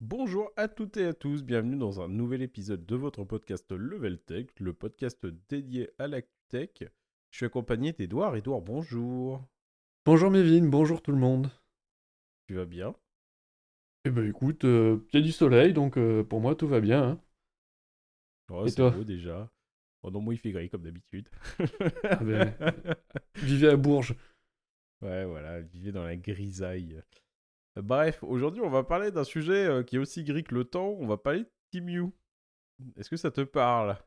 Bonjour 0.00 0.52
à 0.56 0.68
toutes 0.68 0.96
et 0.96 1.06
à 1.06 1.12
tous, 1.14 1.42
bienvenue 1.42 1.76
dans 1.76 2.00
un 2.00 2.08
nouvel 2.08 2.42
épisode 2.42 2.86
de 2.86 2.94
votre 2.96 3.24
podcast 3.24 3.70
Level 3.72 4.18
Tech, 4.20 4.46
le 4.60 4.72
podcast 4.72 5.26
dédié 5.48 5.90
à 5.98 6.06
la 6.06 6.20
tech. 6.48 6.70
Je 7.30 7.36
suis 7.36 7.46
accompagné 7.46 7.92
d'Edouard. 7.92 8.36
Edouard, 8.36 8.60
bonjour. 8.62 9.44
Bonjour 10.04 10.30
Mévin, 10.30 10.66
bonjour 10.68 11.02
tout 11.02 11.10
le 11.12 11.18
monde. 11.18 11.50
Tu 12.46 12.54
vas 12.54 12.64
bien? 12.64 12.94
Eh 14.04 14.10
ben 14.10 14.26
écoute, 14.28 14.64
euh, 14.64 15.04
il 15.12 15.18
y 15.18 15.22
a 15.22 15.26
du 15.26 15.32
soleil, 15.32 15.72
donc 15.72 15.98
euh, 15.98 16.22
pour 16.22 16.40
moi 16.40 16.54
tout 16.54 16.68
va 16.68 16.80
bien. 16.80 17.02
hein. 17.02 17.20
Oh, 18.50 18.64
Et 18.64 18.70
c'est 18.70 18.76
toi? 18.76 18.90
beau 18.90 19.04
déjà. 19.04 19.50
Oh 20.02 20.10
non, 20.10 20.20
moi 20.20 20.32
il 20.32 20.38
fait 20.38 20.52
gris 20.52 20.70
comme 20.70 20.82
d'habitude. 20.84 21.28
Ah 22.04 22.22
ben, 22.22 22.54
Vivez 23.34 23.68
à 23.68 23.76
Bourges. 23.76 24.14
Ouais, 25.00 25.24
voilà, 25.26 25.60
vivez 25.60 25.92
dans 25.92 26.02
la 26.02 26.16
grisaille. 26.16 27.00
Bref, 27.82 28.22
aujourd'hui 28.22 28.60
on 28.60 28.68
va 28.70 28.84
parler 28.84 29.10
d'un 29.10 29.24
sujet 29.24 29.64
euh, 29.66 29.82
qui 29.82 29.96
est 29.96 29.98
aussi 29.98 30.22
gris 30.24 30.44
que 30.44 30.54
le 30.54 30.64
temps, 30.64 30.96
on 30.98 31.06
va 31.06 31.16
parler 31.16 31.40
de 31.44 31.50
Timu. 31.70 32.10
Est-ce 32.96 33.10
que 33.10 33.16
ça 33.18 33.30
te 33.32 33.42
parle? 33.42 33.98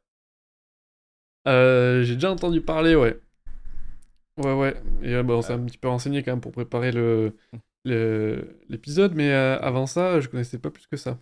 Euh, 1.48 2.04
J'ai 2.04 2.16
déjà 2.16 2.32
entendu 2.32 2.62
parler, 2.62 2.96
ouais. 2.96 3.20
Ouais, 4.38 4.54
ouais. 4.54 4.82
Et 5.04 5.14
euh, 5.16 5.24
bah, 5.24 5.34
on 5.36 5.42
s'est 5.42 5.54
un 5.54 5.64
petit 5.66 5.78
peu 5.78 5.88
renseigné 5.90 6.24
quand 6.24 6.32
même 6.32 6.42
pour 6.42 6.52
préparer 6.52 6.92
le 6.92 7.36
le- 7.86 8.60
l'épisode, 8.70 9.14
mais 9.16 9.32
avant 9.34 9.88
ça, 9.88 10.20
je 10.22 10.28
connaissais 10.30 10.60
pas 10.60 10.70
plus 10.72 10.88
que 10.88 10.98
ça. 10.98 11.20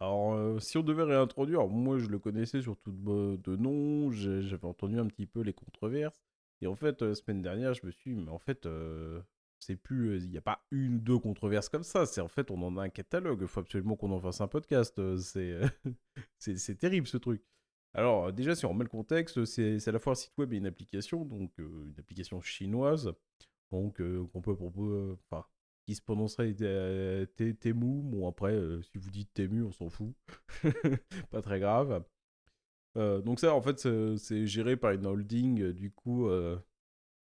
Alors, 0.00 0.60
si 0.62 0.78
on 0.78 0.82
devait 0.82 1.02
réintroduire, 1.04 1.66
moi 1.68 1.98
je 1.98 2.06
le 2.08 2.18
connaissais 2.18 2.60
surtout 2.62 2.92
de, 2.92 3.36
de 3.36 3.56
nom, 3.56 4.10
j'avais 4.10 4.64
entendu 4.64 4.98
un 4.98 5.06
petit 5.06 5.26
peu 5.26 5.40
les 5.42 5.52
controverses. 5.52 6.20
Et 6.60 6.66
en 6.66 6.74
fait, 6.76 7.14
semaine 7.14 7.42
dernière, 7.42 7.74
je 7.74 7.86
me 7.86 7.90
suis 7.90 8.14
dit, 8.14 8.20
mais 8.20 8.30
en 8.30 8.38
fait, 8.38 8.66
c'est 9.60 9.76
plus, 9.76 10.08
euh, 10.10 10.16
il 10.16 10.30
n'y 10.30 10.38
a 10.38 10.42
pas 10.42 10.64
une 10.70 10.96
ou 10.96 10.98
deux 10.98 11.18
controverses 11.18 11.68
comme 11.68 11.82
ça. 11.82 12.06
C'est 12.06 12.20
en 12.20 12.28
fait, 12.28 12.50
on 12.50 12.60
en 12.62 12.76
a 12.78 12.82
un 12.82 12.88
catalogue. 12.88 13.40
Il 13.42 13.46
faut 13.46 13.60
absolument 13.60 13.94
qu'on 13.94 14.10
en 14.10 14.20
fasse 14.20 14.40
un 14.40 14.48
podcast. 14.48 14.98
euh, 14.98 15.18
C'est, 15.18 15.52
euh, 15.52 15.68
c'est, 16.38 16.78
terrible 16.78 17.06
ce 17.06 17.18
truc. 17.18 17.42
Alors, 17.94 18.32
déjà, 18.32 18.54
si 18.54 18.64
on 18.66 18.70
remet 18.70 18.84
le 18.84 18.90
contexte, 18.90 19.44
c'est, 19.44 19.86
à 19.86 19.92
la 19.92 19.98
fois 19.98 20.12
un 20.12 20.16
site 20.16 20.36
web 20.38 20.52
et 20.52 20.56
une 20.56 20.66
application, 20.66 21.24
donc 21.24 21.52
une 21.58 21.94
application 21.98 22.40
chinoise, 22.40 23.12
donc 23.72 24.00
qu'on 24.32 24.40
peut 24.40 24.54
proposer, 24.54 25.16
enfin, 25.28 25.44
qui 25.86 25.96
se 25.96 26.02
prononcerait 26.02 26.54
Temu. 26.54 28.02
Bon, 28.02 28.28
après, 28.28 28.56
si 28.82 28.98
vous 28.98 29.10
dites 29.10 29.34
Temu, 29.34 29.64
on 29.64 29.72
s'en 29.72 29.88
fout. 29.88 30.14
pas 31.30 31.42
très 31.42 31.58
grave. 31.58 32.04
Donc 32.94 33.40
ça, 33.40 33.54
en 33.54 33.60
fait, 33.60 33.80
c'est 34.18 34.46
géré 34.46 34.76
par 34.76 34.92
une 34.92 35.06
holding, 35.06 35.72
du 35.72 35.90
coup, 35.90 36.28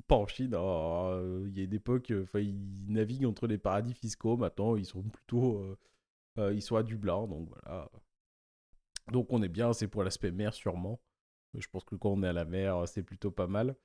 pas 0.07 0.17
en 0.17 0.27
Chine. 0.27 0.51
Il 0.53 1.57
y 1.57 1.61
a 1.61 1.65
une 1.65 1.75
époque, 1.75 2.11
euh, 2.11 2.23
enfin, 2.25 2.41
ils 2.41 2.57
naviguent 2.89 3.27
entre 3.27 3.47
les 3.47 3.59
paradis 3.59 3.95
fiscaux. 3.95 4.37
Maintenant, 4.37 4.77
ils 4.77 4.87
sont 4.87 5.03
plutôt, 5.03 5.59
euh, 5.59 5.77
euh, 6.39 6.55
ils 6.55 6.77
à 6.77 6.83
Dublin, 6.83 7.27
donc 7.27 7.49
voilà. 7.49 7.91
Donc 9.13 9.29
on 9.31 9.43
est 9.43 9.49
bien, 9.49 9.73
c'est 9.73 9.89
pour 9.89 10.03
l'aspect 10.05 10.33
mer 10.33 10.53
sûrement. 10.55 11.01
Je 11.55 11.67
pense 11.69 11.85
que 11.85 11.95
quand 11.95 12.11
on 12.11 12.23
est 12.23 12.29
à 12.29 12.33
la 12.33 12.45
mer, 12.45 12.89
c'est 12.89 13.03
plutôt 13.03 13.31
pas 13.31 13.47
mal. 13.47 13.77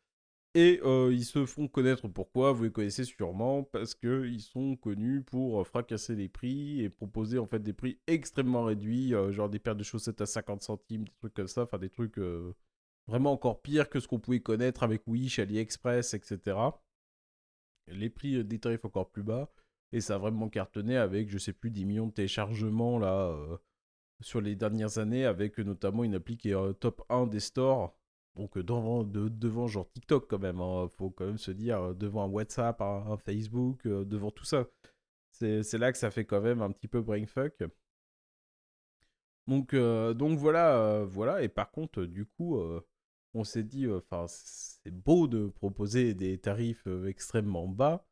Et 0.56 0.82
ils 0.84 1.26
se 1.26 1.46
font 1.46 1.68
connaître 1.68 2.08
pourquoi, 2.10 2.52
vous 2.52 2.64
les 2.66 2.72
connaissez 2.72 3.06
sûrement, 3.06 3.64
parce 3.64 3.96
qu'ils 3.96 4.42
sont 4.42 4.76
connus 4.76 5.24
pour 5.24 5.66
fracasser 5.66 6.16
les 6.16 6.28
prix 6.28 6.82
et 6.82 6.90
proposer 6.90 7.40
en 7.40 7.46
fait 7.46 7.60
des 7.60 7.74
prix 7.74 8.00
extrêmement 8.08 8.66
réduits, 8.66 9.14
genre 9.30 9.50
des 9.50 9.60
paires 9.60 9.76
de 9.76 9.84
chaussettes 9.84 10.22
à 10.22 10.26
50 10.26 10.62
centimes, 10.62 11.06
des 11.06 11.14
trucs 11.20 11.34
comme 11.36 11.48
ça, 11.48 11.64
enfin 11.64 11.78
des 11.78 11.90
trucs 11.90 12.20
vraiment 13.08 13.32
encore 13.34 13.62
pires 13.62 13.90
que 13.90 14.00
ce 14.00 14.08
qu'on 14.08 14.20
pouvait 14.20 14.40
connaître 14.42 14.84
avec 14.84 15.08
Wish, 15.08 15.40
AliExpress, 15.40 16.14
etc. 16.14 16.58
Les 17.88 18.10
prix 18.10 18.38
euh, 18.38 18.44
des 18.44 18.60
tarifs 18.60 18.86
encore 18.86 19.10
plus 19.10 19.24
bas, 19.24 19.52
et 19.92 20.02
ça 20.02 20.16
a 20.16 20.18
vraiment 20.18 20.50
cartonné 20.50 20.98
avec, 20.98 21.30
je 21.30 21.38
sais 21.38 21.54
plus, 21.54 21.72
10 21.72 21.86
millions 21.86 22.08
de 22.08 22.14
téléchargements 22.14 23.00
là 23.00 23.28
euh, 23.30 23.58
sur 24.22 24.42
les 24.42 24.56
dernières 24.56 24.98
années, 24.98 25.26
avec 25.26 25.58
notamment 25.60 26.04
une 26.04 26.16
appli 26.16 26.38
qui 26.38 26.50
est 26.52 26.56
euh, 26.56 26.74
top 26.74 27.04
1 27.10 27.28
des 27.28 27.40
stores. 27.40 27.96
Donc 28.36 28.58
devant, 28.58 29.04
de- 29.04 29.28
devant 29.28 29.68
genre 29.68 29.90
TikTok 29.92 30.30
quand 30.30 30.40
même, 30.40 30.62
hein, 30.62 30.88
faut 30.98 31.10
quand 31.12 31.26
même 31.26 31.38
se 31.38 31.52
dire, 31.52 31.94
devant 31.96 32.24
un 32.24 32.30
WhatsApp, 32.30 32.82
un, 32.82 33.18
Facebook, 33.18 33.86
devant 33.86 34.32
tout 34.32 34.46
ça. 34.46 34.66
C'est 35.32 35.78
là 35.78 35.92
que 35.92 35.98
ça 35.98 36.12
fait 36.12 36.26
quand 36.26 36.42
même 36.42 36.62
un 36.62 36.72
petit 36.72 36.88
peu 36.88 37.02
brainfuck. 37.02 37.64
Donc, 39.48 39.76
donc 39.76 40.38
voilà, 40.38 41.04
voilà. 41.04 41.42
Et 41.44 41.50
par 41.50 41.72
contre, 41.72 42.04
du 42.06 42.26
coup, 42.26 42.58
on 43.34 43.44
s'est 43.44 43.64
dit, 43.64 43.88
enfin, 43.90 44.26
c'est 44.28 44.92
beau 44.92 45.28
de 45.28 45.48
proposer 45.48 46.14
des 46.14 46.38
tarifs 46.40 46.86
euh, 46.88 47.08
extrêmement 47.08 47.68
bas, 47.68 48.06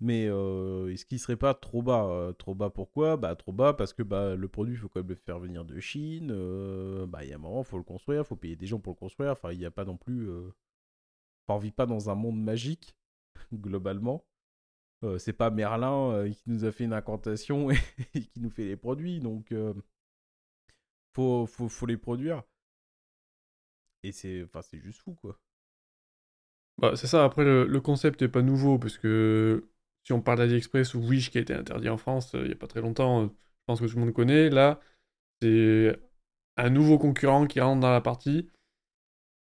mais 0.00 0.26
euh, 0.28 0.92
est-ce 0.92 1.06
qu'il 1.06 1.18
serait 1.20 1.36
pas 1.36 1.54
trop 1.54 1.82
bas 1.82 2.06
euh, 2.06 2.32
Trop 2.34 2.54
bas? 2.54 2.70
Pourquoi? 2.70 3.16
Bah 3.16 3.34
trop 3.36 3.52
bas 3.52 3.74
parce 3.74 3.92
que 3.94 4.02
bah, 4.02 4.36
le 4.36 4.48
produit, 4.48 4.74
il 4.74 4.78
faut 4.78 4.88
quand 4.88 5.00
même 5.00 5.08
le 5.10 5.14
faire 5.16 5.38
venir 5.40 5.64
de 5.64 5.80
Chine. 5.80 6.30
euh, 6.32 7.06
bah 7.06 7.24
il 7.24 7.30
y 7.30 7.32
a 7.32 7.36
un 7.36 7.38
moment, 7.38 7.60
il 7.62 7.66
faut 7.66 7.78
le 7.78 7.84
construire, 7.84 8.22
il 8.22 8.26
faut 8.26 8.36
payer 8.36 8.56
des 8.56 8.66
gens 8.66 8.80
pour 8.80 8.92
le 8.94 8.98
construire. 8.98 9.32
Enfin, 9.32 9.52
il 9.52 9.58
n'y 9.58 9.64
a 9.66 9.70
pas 9.70 9.84
non 9.84 9.96
plus... 9.96 10.28
euh, 10.30 10.50
on 11.48 11.58
vit 11.58 11.72
pas 11.72 11.86
dans 11.86 12.10
un 12.10 12.14
monde 12.14 12.40
magique, 12.42 12.96
globalement. 13.54 14.24
Euh, 15.04 15.18
c'est 15.18 15.32
pas 15.34 15.50
Merlin 15.50 16.12
euh, 16.12 16.30
qui 16.30 16.42
nous 16.48 16.64
a 16.64 16.72
fait 16.72 16.84
une 16.84 16.92
incantation 16.94 17.70
et, 18.14 18.22
qui 18.22 18.40
nous 18.40 18.50
fait 18.50 18.64
les 18.66 18.76
produits, 18.76 19.20
donc 19.20 19.52
euh, 19.52 19.74
faut, 21.14 21.46
faut, 21.46 21.68
faut 21.68 21.86
les 21.86 21.96
produire. 21.96 22.42
C'est 24.12 24.46
juste 24.80 25.00
fou, 25.02 25.14
quoi. 25.14 25.38
Bah, 26.78 26.92
c'est 26.94 27.06
ça, 27.06 27.24
après 27.24 27.44
le, 27.44 27.80
concept 27.80 28.20
est 28.22 28.28
pas 28.28 28.42
nouveau, 28.42 28.78
parce 28.78 28.98
que 28.98 29.66
si 30.04 30.12
on 30.12 30.20
parle 30.20 30.38
d'AliExpress 30.38 30.94
ou 30.94 31.00
Wish 31.00 31.30
qui 31.30 31.38
a 31.38 31.40
été 31.40 31.54
interdit 31.54 31.88
en 31.88 31.96
France 31.96 32.34
euh, 32.34 32.42
il 32.44 32.50
y 32.50 32.52
a 32.52 32.56
pas 32.56 32.66
très 32.66 32.82
longtemps, 32.82 33.22
euh, 33.24 33.26
je 33.26 33.64
pense 33.66 33.80
que 33.80 33.86
tout 33.86 33.96
le 33.96 34.04
monde 34.04 34.12
connaît. 34.14 34.50
Là, 34.50 34.80
c'est 35.42 35.98
un 36.58 36.70
nouveau 36.70 36.98
concurrent 36.98 37.46
qui 37.46 37.60
rentre 37.60 37.80
dans 37.80 37.92
la 37.92 38.00
partie. 38.02 38.50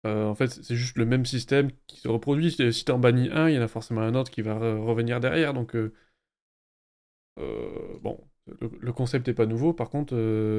Euh, 0.07 0.27
en 0.27 0.35
fait, 0.35 0.49
c'est 0.49 0.77
juste 0.77 0.97
le 0.99 1.05
même 1.07 1.27
système 1.27 1.71
qui 1.87 1.99
se 1.99 2.09
reproduit. 2.09 2.53
Si 2.53 2.73
si 2.73 2.85
t'en 2.85 2.99
bannis 2.99 3.29
un, 3.33 3.49
il 3.49 3.57
y 3.57 3.59
en 3.59 3.63
a 3.63 3.69
forcément 3.69 4.03
un 4.03 4.15
autre 4.15 4.31
qui 4.31 4.43
va 4.43 4.55
re- 4.59 4.79
revenir 4.85 5.21
derrière. 5.21 5.53
Donc, 5.55 5.75
bon, 7.37 8.19
le, 8.61 8.93
concept 8.93 9.29
est 9.29 9.35
pas 9.35 9.47
nouveau. 9.47 9.73
Par 9.73 9.91
contre, 9.91 10.15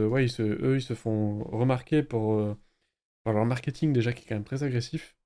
ouais, 0.07 0.25
ils 0.25 0.29
se, 0.29 0.43
eux, 0.43 0.75
ils 0.77 0.81
se 0.81 0.93
font 0.93 1.43
remarquer 1.45 2.03
pour, 2.03 2.55
par 3.27 3.33
leur 3.35 3.45
marketing 3.45 3.91
déjà 3.91 4.13
qui 4.13 4.23
est 4.23 4.27
quand 4.29 4.35
même 4.35 4.45
très 4.45 4.63
agressif, 4.63 5.17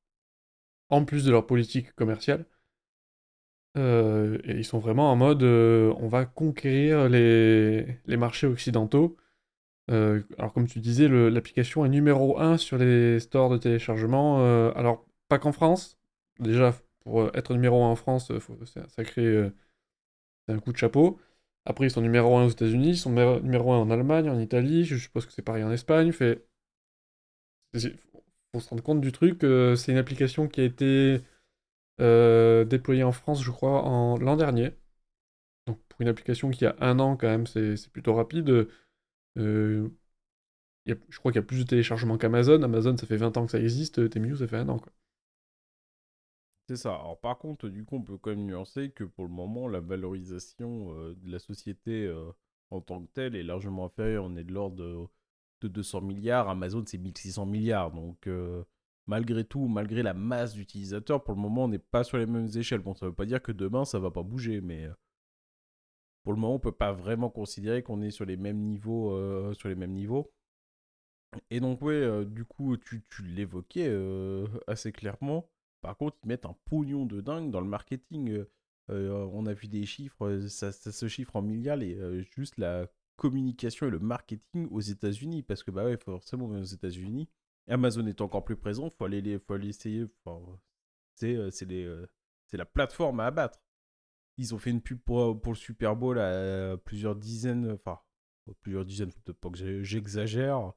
en 0.90 1.06
plus 1.06 1.26
de 1.26 1.32
leur 1.32 1.48
politique 1.48 1.92
commerciale. 1.96 2.46
Euh, 3.78 4.38
et 4.44 4.58
ils 4.58 4.66
sont 4.66 4.80
vraiment 4.80 5.12
en 5.12 5.16
mode 5.16 5.44
euh, 5.44 5.94
on 5.98 6.10
va 6.10 6.26
conquérir 6.26 7.08
les, 7.10 7.86
les 8.06 8.18
marchés 8.18 8.48
occidentaux. 8.48 9.16
Euh, 9.92 10.24
alors 10.40 10.54
comme 10.54 10.68
tu 10.68 10.80
disais, 10.80 11.08
l'application 11.10 11.86
est 11.86 11.90
numéro 11.90 12.40
1 12.40 12.58
sur 12.58 12.78
les 12.78 13.20
stores 13.20 13.52
de 13.52 13.58
téléchargement. 13.58 14.40
alors 14.76 15.06
pas 15.30 15.40
qu'en 15.40 15.52
France. 15.54 16.00
Déjà, 16.40 16.74
pour 17.02 17.36
être 17.36 17.54
numéro 17.54 17.84
1 17.84 17.90
en 17.92 17.96
France, 17.98 18.32
c'est 18.66 18.82
un 18.82 18.90
sacré 18.90 19.52
un 20.48 20.60
coup 20.60 20.72
de 20.72 20.78
chapeau. 20.78 21.20
Après, 21.66 21.86
ils 21.88 21.92
sont 21.92 22.02
numéro 22.02 22.38
1 22.38 22.46
aux 22.46 22.50
États-Unis, 22.50 22.90
ils 22.90 22.98
sont 22.98 23.10
numéro- 23.12 23.40
numéro 23.40 23.72
1 23.72 23.78
en 23.78 23.90
Allemagne, 23.92 24.30
en 24.30 24.40
Italie, 24.40 24.86
je 24.86 24.98
suppose 24.98 25.26
que 25.26 25.32
c'est 25.34 25.42
pareil 25.42 25.64
en 25.64 25.72
Espagne. 25.72 26.12
Fait... 26.12 26.46
Faut 27.74 28.60
se 28.60 28.70
rendre 28.70 28.84
compte 28.84 29.02
du 29.02 29.12
truc, 29.12 29.44
euh, 29.44 29.76
c'est 29.76 29.94
une 29.94 29.98
application 29.98 30.48
qui 30.48 30.60
a 30.60 30.66
été 30.66 31.22
euh, 32.02 32.66
déployée 32.66 33.04
en 33.04 33.14
France, 33.14 33.44
je 33.44 33.52
crois, 33.52 33.84
en 33.84 34.18
l'an 34.18 34.36
dernier. 34.36 34.72
Donc 35.68 35.80
pour 35.88 36.02
une 36.02 36.10
application 36.10 36.50
qui 36.52 36.66
a 36.66 36.76
un 36.82 37.00
an, 37.00 37.16
quand 37.16 37.28
même, 37.28 37.48
c'est 37.48 37.90
plutôt 37.92 38.14
rapide. 38.14 38.68
Euh, 39.38 39.90
je 40.86 41.20
crois 41.20 41.32
qu'il 41.32 41.40
y 41.40 41.44
a 41.44 41.48
plus 41.48 41.60
de 41.60 41.70
téléchargements 41.70 42.18
qu'Amazon. 42.18 42.62
Amazon, 42.62 42.98
ça 42.98 43.08
fait 43.08 43.16
20 43.16 43.38
ans 43.38 43.46
que 43.46 43.52
ça 43.52 43.60
existe, 43.60 44.10
Temu, 44.10 44.36
ça 44.36 44.48
fait 44.48 44.58
un 44.58 44.68
an. 44.68 44.82
C'est 46.68 46.76
ça. 46.76 46.96
Alors 46.96 47.20
par 47.20 47.38
contre, 47.38 47.70
du 47.70 47.86
coup, 47.86 47.98
on 47.98 48.02
peut 48.02 48.18
quand 48.18 48.32
même 48.32 48.46
nuancer 48.46 48.92
que 48.92 49.06
pour 49.06 49.26
le 49.26 49.32
moment, 49.32 49.70
la 49.70 49.80
valorisation 49.80 50.94
de 51.14 51.32
la 51.32 51.40
société 51.40 52.14
en 52.70 52.82
tant 52.82 53.02
que 53.02 53.12
telle 53.14 53.36
est 53.36 53.44
largement 53.44 53.86
inférieure. 53.86 54.26
On 54.26 54.36
est 54.36 54.44
de 54.44 54.54
l'ordre 54.54 55.10
de, 55.62 55.68
de 55.68 55.74
200 55.74 56.02
milliards. 56.02 56.50
Amazon, 56.50 56.84
c'est 56.86 56.98
1600 56.98 57.46
milliards. 57.46 57.92
Donc 57.92 58.28
euh, 58.28 58.64
malgré 59.08 59.44
tout, 59.46 59.68
malgré 59.68 60.04
la 60.04 60.14
masse 60.14 60.54
d'utilisateurs, 60.54 61.24
pour 61.24 61.36
le 61.36 61.42
moment, 61.42 61.66
on 61.66 61.68
n'est 61.68 61.80
pas 61.80 62.04
sur 62.04 62.18
les 62.18 62.26
mêmes 62.26 62.50
échelles. 62.56 62.82
Bon, 62.82 62.94
ça 62.94 63.08
veut 63.08 63.14
pas 63.14 63.26
dire 63.26 63.42
que 63.42 63.52
demain, 63.52 63.86
ça 63.86 64.00
va 64.00 64.12
pas 64.12 64.24
bouger, 64.24 64.62
mais 64.62 64.86
euh, 64.86 64.94
pour 66.24 66.34
le 66.34 66.40
moment, 66.40 66.56
on 66.56 66.60
peut 66.60 66.72
pas 66.72 66.92
vraiment 66.92 67.30
considérer 67.30 67.84
qu'on 67.84 68.02
est 68.02 68.12
sur 68.12 68.26
les 68.26 68.38
mêmes 68.38 68.60
niveaux. 68.60 69.12
euh, 69.14 69.54
sur 69.54 69.70
les 69.70 69.76
mêmes 69.76 69.94
niveaux. 69.94 70.32
Et 71.50 71.60
donc, 71.62 71.82
ouais, 71.82 72.26
du 72.26 72.44
coup, 72.44 72.76
tu, 72.78 73.04
l'évoquais 73.24 73.90
assez 74.68 74.92
clairement. 74.92 75.50
Par 75.82 75.96
contre, 75.96 76.18
ils 76.24 76.28
mettent 76.28 76.46
un 76.46 76.58
pognon 76.66 77.06
de 77.06 77.22
dingue 77.22 77.52
dans 77.52 77.62
le 77.62 77.68
marketing. 77.68 78.44
on 78.90 79.46
a 79.46 79.54
vu 79.54 79.68
des 79.70 79.86
chiffres, 79.86 80.40
ça, 80.50 80.74
se 80.74 81.08
chiffre 81.08 81.38
en 81.38 81.42
milliards, 81.42 81.82
et 81.82 82.24
juste 82.36 82.58
la 82.58 82.88
communication 83.22 83.88
et 83.88 83.92
le 83.92 84.00
marketing 84.00 84.68
aux 84.72 84.82
États-Unis. 84.82 85.44
Parce 85.44 85.62
que, 85.64 85.72
bah 85.72 85.86
ouais, 85.86 85.98
forcément, 85.98 86.48
aux 86.48 86.64
États-Unis, 86.64 87.30
Amazon 87.68 88.08
est 88.08 88.22
encore 88.22 88.44
plus 88.44 88.56
présent, 88.58 88.90
faut 88.90 89.06
aller, 89.06 89.22
les- 89.22 89.40
faut 89.40 89.54
aller 89.54 89.70
essayer. 89.70 90.06
enfin, 90.26 90.42
c'est 91.16 91.36
euh, 91.36 91.52
euh, 91.72 92.08
la 92.54 92.66
plateforme 92.66 93.20
à 93.20 93.26
abattre. 93.28 93.60
Ils 94.38 94.56
ont 94.56 94.58
fait 94.58 94.72
une 94.72 94.82
pub 94.82 95.00
pour, 95.00 95.40
pour 95.40 95.54
le 95.54 95.58
Super 95.58 95.96
Bowl 95.96 96.18
à 96.20 96.78
plusieurs 96.84 97.16
dizaines, 97.16 97.72
enfin, 97.72 98.00
plusieurs 98.62 98.86
dizaines, 98.86 99.12
peut-être 99.14 99.40
pas 99.40 99.50
que 99.52 99.84
j'exagère. 99.84 100.74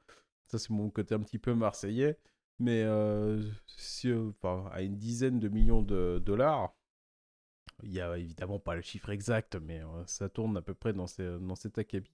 Ça, 0.47 0.59
c'est 0.59 0.71
mon 0.71 0.91
côté 0.91 1.15
un 1.15 1.21
petit 1.21 1.39
peu 1.39 1.55
marseillais. 1.55 2.19
Mais 2.59 2.83
euh, 2.85 3.43
si, 3.67 4.09
euh, 4.11 4.31
enfin, 4.31 4.69
à 4.73 4.83
une 4.83 4.97
dizaine 4.97 5.41
de 5.41 5.49
millions 5.49 5.83
de 5.83 6.21
dollars, 6.25 6.75
il 7.83 7.91
n'y 7.91 8.01
a 8.01 8.17
évidemment 8.19 8.59
pas 8.61 8.75
le 8.77 8.83
chiffre 8.83 9.11
exact, 9.11 9.57
mais 9.57 9.81
euh, 9.81 10.07
ça 10.07 10.29
tourne 10.29 10.57
à 10.57 10.63
peu 10.63 10.75
près 10.75 10.93
dans, 10.93 11.07
ces, 11.07 11.39
dans 11.41 11.55
cet 11.57 11.79
acabit. 11.79 12.13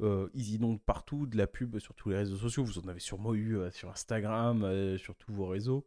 Euh, 0.00 0.28
ils 0.34 0.54
inondent 0.54 0.82
partout 0.82 1.26
de 1.26 1.36
la 1.36 1.46
pub 1.46 1.78
sur 1.78 1.94
tous 1.94 2.10
les 2.10 2.16
réseaux 2.16 2.36
sociaux. 2.36 2.64
Vous 2.64 2.78
en 2.78 2.88
avez 2.88 3.00
sûrement 3.00 3.34
eu 3.34 3.58
sur 3.70 3.90
Instagram, 3.90 4.96
sur 4.98 5.14
tous 5.16 5.32
vos 5.32 5.46
réseaux. 5.46 5.86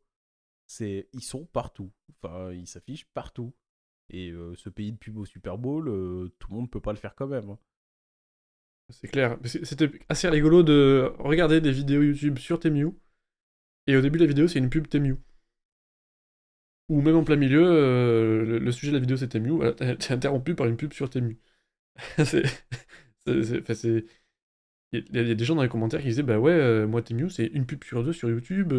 C'est, 0.66 1.08
ils 1.14 1.24
sont 1.24 1.46
partout. 1.46 1.92
Enfin, 2.22 2.52
ils 2.52 2.68
s'affichent 2.68 3.08
partout. 3.14 3.54
Et 4.10 4.34
ce 4.56 4.70
pays 4.70 4.94
de 4.94 4.98
pub 4.98 5.18
au 5.18 5.26
Super 5.26 5.58
Bowl, 5.58 5.86
tout 6.40 6.50
le 6.50 6.56
monde 6.56 6.72
peut 6.72 6.82
pas 6.82 6.94
le 6.94 6.98
faire 6.98 7.16
quand 7.16 7.28
même. 7.28 7.50
Hein. 7.50 7.60
C'est 8.90 9.08
clair. 9.08 9.38
C'était 9.44 9.92
assez 10.10 10.30
rigolo 10.30 10.64
de 10.64 11.12
regarder 11.20 11.60
des 11.62 11.72
vidéos 11.72 12.02
YouTube 12.02 12.38
sur 12.40 12.60
Temu. 12.60 12.92
Et 13.88 13.96
au 13.98 14.02
début 14.02 14.18
de 14.18 14.24
la 14.24 14.28
vidéo, 14.28 14.48
c'est 14.48 14.60
une 14.60 14.70
pub 14.70 14.88
Temu. 14.88 15.18
Ou 16.90 17.02
même 17.02 17.18
en 17.18 17.24
plein 17.24 17.36
milieu, 17.36 17.64
euh, 17.66 18.60
le, 18.60 18.72
sujet 18.72 18.92
de 18.92 18.98
la 18.98 19.02
vidéo 19.02 19.18
c'est 19.18 19.28
Temu. 19.28 19.50
Voilà, 19.50 19.74
t'es 19.74 20.14
interrompu 20.14 20.56
par 20.56 20.68
une 20.68 20.78
pub 20.78 20.94
sur 20.94 21.10
Temu. 21.10 21.38
c'est. 22.26 22.44
Il 24.94 25.16
y, 25.16 25.20
a 25.20 25.36
des 25.36 25.46
gens 25.46 25.56
dans 25.56 25.64
les 25.64 25.70
commentaires 25.70 26.02
qui 26.02 26.08
disaient 26.08 26.24
Bah 26.24 26.40
ouais, 26.40 26.52
euh, 26.52 26.88
moi 26.88 27.02
Temu, 27.02 27.30
c'est 27.30 27.48
une 27.48 27.66
pub 27.66 27.84
sur 27.84 28.04
deux 28.04 28.14
sur 28.14 28.30
YouTube. 28.30 28.74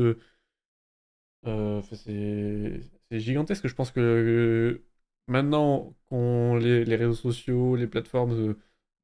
Euh, 1.47 1.83
c'est 1.93 3.21
gigantesque. 3.21 3.69
Je 3.69 3.75
pense 3.75 3.91
que 3.91 4.83
maintenant 5.27 5.95
qu'on 6.07 6.57
les, 6.57 6.85
réseaux 6.97 7.15
sociaux, 7.15 7.77
les 7.77 7.87
plateformes 7.87 8.57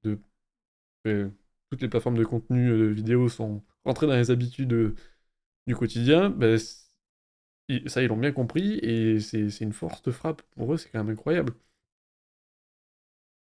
de 0.05 0.19
toutes 1.71 1.83
les 1.83 1.89
plateformes 1.89 2.17
de 2.19 2.25
contenu 2.25 2.93
vidéo 2.93 3.29
sont 3.29 3.63
rentrées 3.85 4.07
dans 4.07 4.17
les 4.17 4.31
habitudes 4.31 4.95
du 5.67 5.77
quotidien, 5.77 6.31
ben, 6.31 6.59
ça 7.87 8.03
ils 8.03 8.09
l'ont 8.09 8.17
bien 8.17 8.33
compris 8.33 8.79
et 8.79 9.21
c'est 9.21 9.61
une 9.61 9.73
force 9.73 10.03
de 10.03 10.11
frappe 10.11 10.43
pour 10.53 10.73
eux, 10.75 10.77
c'est 10.77 10.91
quand 10.91 11.03
même 11.03 11.13
incroyable. 11.13 11.55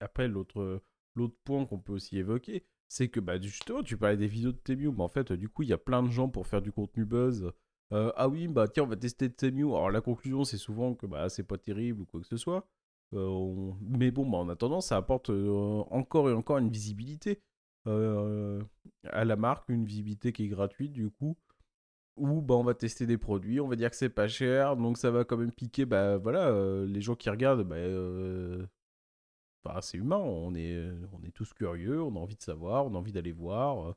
Après, 0.00 0.28
l'autre 0.28 0.82
point 1.26 1.66
qu'on 1.66 1.78
peut 1.78 1.92
aussi 1.92 2.18
évoquer, 2.18 2.64
c'est 2.88 3.08
que 3.08 3.20
bah, 3.20 3.40
justement, 3.40 3.82
tu 3.82 3.96
parlais 3.96 4.16
des 4.16 4.26
vidéos 4.26 4.52
de 4.52 4.58
Temu, 4.58 4.90
mais 4.90 5.02
en 5.02 5.08
fait, 5.08 5.32
du 5.32 5.48
coup, 5.48 5.62
il 5.62 5.68
y 5.68 5.72
a 5.72 5.78
plein 5.78 6.02
de 6.02 6.10
gens 6.10 6.28
pour 6.28 6.46
faire 6.46 6.62
du 6.62 6.72
contenu 6.72 7.04
buzz. 7.04 7.52
Euh, 7.92 8.12
ah 8.16 8.28
oui, 8.28 8.48
bah 8.48 8.68
tiens, 8.68 8.84
on 8.84 8.86
va 8.86 8.96
tester 8.96 9.30
Temu. 9.30 9.64
Alors 9.64 9.90
la 9.90 10.00
conclusion, 10.00 10.44
c'est 10.44 10.58
souvent 10.58 10.94
que 10.94 11.06
bah, 11.06 11.28
c'est 11.28 11.42
pas 11.44 11.58
terrible 11.58 12.02
ou 12.02 12.06
quoi 12.06 12.20
que 12.20 12.26
ce 12.26 12.36
soit. 12.36 12.66
Euh, 13.14 13.72
mais 13.80 14.10
bon, 14.10 14.28
bah, 14.28 14.38
en 14.38 14.48
attendant, 14.48 14.80
ça 14.80 14.96
apporte 14.96 15.30
euh, 15.30 15.48
encore 15.90 16.28
et 16.28 16.32
encore 16.32 16.58
une 16.58 16.70
visibilité 16.70 17.42
à 17.86 19.24
la 19.24 19.36
marque, 19.36 19.70
une 19.70 19.86
visibilité 19.86 20.32
qui 20.32 20.44
est 20.44 20.48
gratuite 20.48 20.92
du 20.92 21.10
coup. 21.10 21.36
Ou 22.16 22.42
bah, 22.42 22.54
on 22.56 22.64
va 22.64 22.74
tester 22.74 23.06
des 23.06 23.18
produits, 23.18 23.60
on 23.60 23.68
va 23.68 23.76
dire 23.76 23.90
que 23.90 23.96
c'est 23.96 24.10
pas 24.10 24.28
cher, 24.28 24.76
donc 24.76 24.98
ça 24.98 25.10
va 25.10 25.24
quand 25.24 25.38
même 25.38 25.52
piquer 25.52 25.86
bah, 25.86 26.18
voilà, 26.18 26.52
les 26.86 27.00
gens 27.00 27.16
qui 27.16 27.30
regardent. 27.30 27.62
Bah, 27.66 27.76
c'est 29.80 29.98
humain, 29.98 30.16
on 30.16 30.54
est, 30.54 30.82
on 31.12 31.22
est 31.24 31.32
tous 31.32 31.52
curieux, 31.52 32.02
on 32.02 32.16
a 32.16 32.18
envie 32.18 32.36
de 32.36 32.42
savoir, 32.42 32.86
on 32.86 32.94
a 32.94 32.98
envie 32.98 33.12
d'aller 33.12 33.32
voir. 33.32 33.94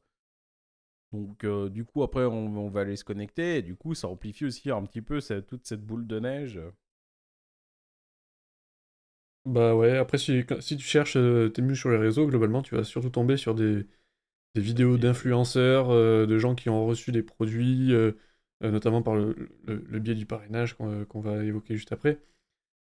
Donc 1.14 1.46
du 1.72 1.86
coup 1.86 2.04
après 2.04 2.26
on, 2.26 2.70
va 2.70 2.82
aller 2.82 2.96
se 2.96 3.04
connecter 3.04 3.58
et 3.58 3.62
du 3.62 3.76
coup 3.76 3.94
ça 3.96 4.08
amplifie 4.08 4.46
aussi 4.46 4.72
un 4.72 4.84
petit 4.84 5.02
peu 5.02 5.20
toute 5.42 5.66
cette 5.66 5.82
boule 5.86 6.08
de 6.08 6.20
neige. 6.20 6.60
Bah 9.46 9.76
ouais, 9.76 9.98
après 9.98 10.18
si, 10.20 10.44
si 10.60 10.78
tu 10.78 10.84
cherches 10.86 11.18
euh, 11.18 11.50
tes 11.50 11.74
sur 11.74 11.90
les 11.90 11.98
réseaux, 11.98 12.28
globalement, 12.28 12.62
tu 12.62 12.76
vas 12.76 12.84
surtout 12.84 13.10
tomber 13.10 13.38
sur 13.38 13.56
des, 13.56 13.88
des 14.56 14.62
vidéos 14.62 14.98
d'influenceurs, 14.98 15.92
euh, 15.92 16.28
de 16.28 16.38
gens 16.40 16.56
qui 16.56 16.70
ont 16.70 16.86
reçu 16.88 17.12
des 17.12 17.24
produits, 17.24 17.94
euh, 17.94 18.14
notamment 18.62 19.02
par 19.04 19.16
le, 19.16 19.36
le, 19.66 20.00
biais 20.00 20.16
du 20.16 20.26
parrainage 20.28 20.76
qu'on 20.78 21.22
va 21.22 21.44
évoquer 21.44 21.76
juste 21.78 21.92
après. 21.94 22.20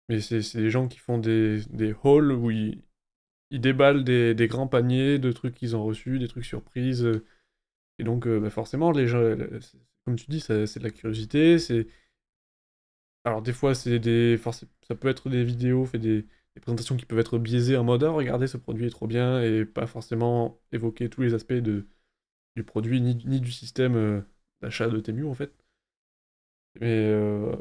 Mais 0.10 0.20
c'est 0.22 0.56
des 0.56 0.70
gens 0.70 0.88
qui 0.88 1.00
font 1.00 1.18
des, 1.18 1.62
des 1.70 1.96
hauls 2.04 2.32
où 2.32 2.52
ils, 2.52 2.84
ils 3.52 3.62
déballent 3.62 4.04
des, 4.04 4.36
des, 4.36 4.48
grands 4.48 4.68
paniers 4.68 5.20
de 5.20 5.32
trucs 5.32 5.56
qu'ils 5.56 5.76
ont 5.76 5.84
reçus, 5.84 6.20
des 6.20 6.28
trucs 6.28 6.46
surprises. 6.46 7.10
et 8.00 8.04
donc, 8.04 8.28
bah 8.28 8.50
forcément, 8.50 8.92
les 8.92 9.08
gens, 9.08 9.22
comme 10.06 10.16
tu 10.18 10.26
dis, 10.30 10.42
c'est 10.42 10.78
de 10.78 10.84
la 10.84 10.90
curiosité, 10.90 11.58
alors 13.26 13.42
des 13.42 13.54
fois, 13.54 13.74
des, 13.86 14.38
ça 14.88 14.96
peut 14.96 15.08
être 15.08 15.30
des 15.30 15.44
vidéos, 15.44 15.86
fait 15.86 16.00
des, 16.00 16.26
présentations 16.62 16.98
qui 16.98 17.06
peuvent 17.06 17.20
être 17.20 17.40
biaisées 17.40 17.78
en 17.78 17.84
mode 17.84 18.04
ah, 18.04 18.12
regardez 18.12 18.48
ce 18.48 18.58
produit 18.58 18.86
est 18.86 18.90
trop 18.92 19.08
bien 19.08 19.42
et 19.42 19.66
pas 19.66 19.88
forcément 19.88 20.60
évoquer 20.72 21.10
tous 21.10 21.22
les 21.22 21.34
aspects 21.34 21.54
de, 21.54 21.88
du 22.56 22.64
produit 22.64 23.02
ni, 23.02 23.16
du 23.16 23.52
système 23.52 23.96
euh, 23.96 24.22
d'achat 24.62 24.88
de 24.90 25.00
Temu 25.00 25.26
en 25.26 25.34
fait. 25.36 25.54
Mais 26.80 26.88
euh, 26.90 27.56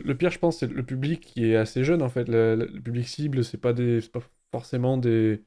le, 0.00 0.16
pire, 0.16 0.30
je 0.30 0.38
pense, 0.38 0.58
c'est 0.58 0.70
le 0.70 0.82
public 0.84 1.20
qui 1.20 1.46
est 1.46 1.56
assez 1.56 1.84
jeune 1.84 2.02
en 2.02 2.08
fait. 2.08 2.28
Le, 2.28 2.66
public 2.80 3.06
cible, 3.08 3.44
c'est 3.44 3.58
pas 3.58 3.74
pas 3.74 4.20
forcément 4.50 4.96
des 4.98 5.44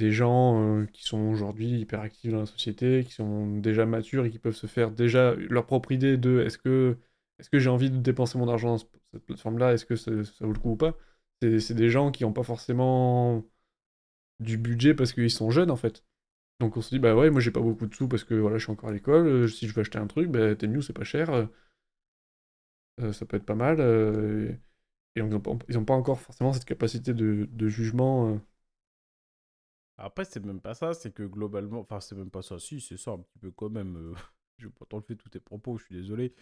gens 0.00 0.62
euh, 0.62 0.86
qui 0.86 1.04
sont 1.04 1.18
aujourd'hui 1.28 1.80
hyper 1.80 2.00
actifs 2.00 2.30
dans 2.32 2.40
la 2.40 2.46
société, 2.46 3.04
qui 3.04 3.12
sont 3.12 3.58
déjà 3.58 3.86
matures 3.86 4.24
et 4.24 4.30
qui 4.30 4.38
peuvent 4.38 4.54
se 4.54 4.66
faire 4.66 4.90
déjà 4.90 5.34
leur 5.34 5.66
propre 5.66 5.92
idée 5.92 6.16
de 6.16 6.40
est-ce 6.40 6.58
que 6.58 6.96
j'ai 7.52 7.70
envie 7.70 7.90
de 7.90 7.98
dépenser 7.98 8.38
mon 8.38 8.48
argent 8.48 8.70
dans 8.70 8.78
cette 8.78 9.24
plateforme-là? 9.26 9.72
Est-ce 9.74 9.86
que 9.86 9.96
ça, 9.96 10.10
vaut 10.40 10.52
le 10.52 10.58
coup 10.58 10.72
ou 10.72 10.76
pas? 10.76 10.96
C'est 11.42 11.74
des 11.74 11.90
gens 11.90 12.10
qui 12.10 12.24
n'ont 12.24 12.32
pas 12.32 12.42
forcément 12.42 13.44
du 14.40 14.58
budget 14.58 14.94
parce 14.94 15.12
qu'ils 15.12 15.30
sont 15.30 15.50
jeunes 15.50 15.70
en 15.70 15.76
fait. 15.76 16.04
Donc 16.60 16.76
on 16.76 16.82
se 16.82 16.90
dit, 16.90 16.98
bah 17.00 17.14
ouais, 17.16 17.30
moi 17.30 17.40
j'ai 17.40 17.52
pas 17.52 17.60
beaucoup 17.60 17.86
de 17.86 17.94
sous 17.94 18.08
parce 18.08 18.24
que 18.24 18.34
voilà, 18.34 18.58
je 18.58 18.64
suis 18.64 18.72
encore 18.72 18.90
à 18.90 18.92
l'école. 18.92 19.48
Si 19.50 19.68
je 19.68 19.74
veux 19.74 19.82
acheter 19.82 19.98
un 19.98 20.06
truc, 20.08 20.28
bah, 20.30 20.54
mieux, 20.68 20.82
c'est 20.82 20.92
pas 20.92 21.04
cher. 21.04 21.48
Euh, 23.00 23.08
euh, 23.08 23.12
ça 23.12 23.26
peut 23.26 23.36
être 23.36 23.46
pas 23.46 23.54
mal. 23.54 23.80
et 23.80 24.58
ils 25.16 25.24
n'ont 25.24 25.84
pas 25.84 25.94
encore 25.94 26.20
forcément 26.20 26.52
cette 26.52 26.64
capacité 26.64 27.14
de, 27.14 27.68
jugement. 27.68 28.40
Après, 29.96 30.24
c'est 30.24 30.44
même 30.44 30.60
pas 30.60 30.74
ça, 30.74 30.94
c'est 30.94 31.12
que 31.12 31.24
globalement, 31.24 31.80
enfin, 31.80 32.00
c'est 32.00 32.14
même 32.14 32.30
pas 32.30 32.42
ça, 32.42 32.58
si, 32.58 32.80
c'est 32.80 32.96
ça 32.96 33.12
un 33.12 33.18
petit 33.18 33.38
peu 33.40 33.50
quand 33.50 33.70
même. 33.70 34.14
je 34.58 34.66
vais 34.66 34.72
pas 34.72 34.86
t'enlever 34.86 35.16
tous 35.16 35.28
tes 35.28 35.40
propos, 35.40 35.76
je 35.76 35.84
suis 35.86 35.94
désolé. 35.94 36.34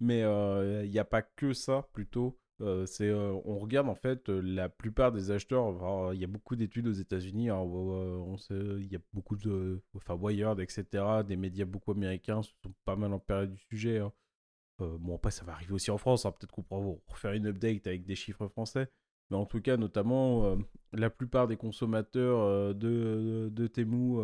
Mais 0.00 0.20
il 0.20 0.90
n'y 0.90 0.98
a 0.98 1.04
pas 1.04 1.22
que 1.22 1.54
ça, 1.54 1.88
plutôt. 1.92 2.38
c'est, 2.86 3.10
on 3.12 3.58
regarde 3.58 3.88
en 3.88 3.94
fait 3.94 4.28
la 4.28 4.68
plupart 4.68 5.12
des 5.12 5.30
acheteurs. 5.30 6.12
Il 6.12 6.20
y 6.20 6.24
a 6.24 6.28
beaucoup 6.28 6.56
d'études 6.56 6.88
aux 6.88 6.92
États-Unis. 6.92 7.48
Hein, 7.48 7.64
il 8.50 8.88
y 8.92 8.96
a 8.96 9.00
beaucoup 9.14 9.36
de. 9.36 9.82
Enfin, 9.94 10.14
Wired, 10.14 10.60
etc. 10.60 11.22
Des 11.26 11.36
médias 11.36 11.64
beaucoup 11.64 11.92
américains 11.92 12.42
sont 12.42 12.74
pas 12.84 12.96
mal 12.96 13.14
empirés 13.14 13.46
du 13.46 13.58
sujet. 13.70 13.98
Hein. 14.00 14.12
Bon, 14.78 15.16
après, 15.16 15.30
ça 15.30 15.44
va 15.44 15.52
arriver 15.52 15.72
aussi 15.72 15.90
en 15.90 15.98
France. 15.98 16.26
Hein, 16.26 16.32
peut-être 16.32 16.52
qu'on 16.52 16.62
pourra 16.62 16.96
refaire 17.08 17.32
une 17.32 17.46
update 17.46 17.86
avec 17.86 18.04
des 18.04 18.14
chiffres 18.14 18.48
français. 18.48 18.88
Mais 19.30 19.36
en 19.36 19.46
tout 19.46 19.60
cas, 19.60 19.76
notamment, 19.76 20.56
la 20.92 21.10
plupart 21.10 21.48
des 21.48 21.56
consommateurs 21.56 22.74
de, 22.74 23.50
de 23.52 23.66
Temu 23.66 24.18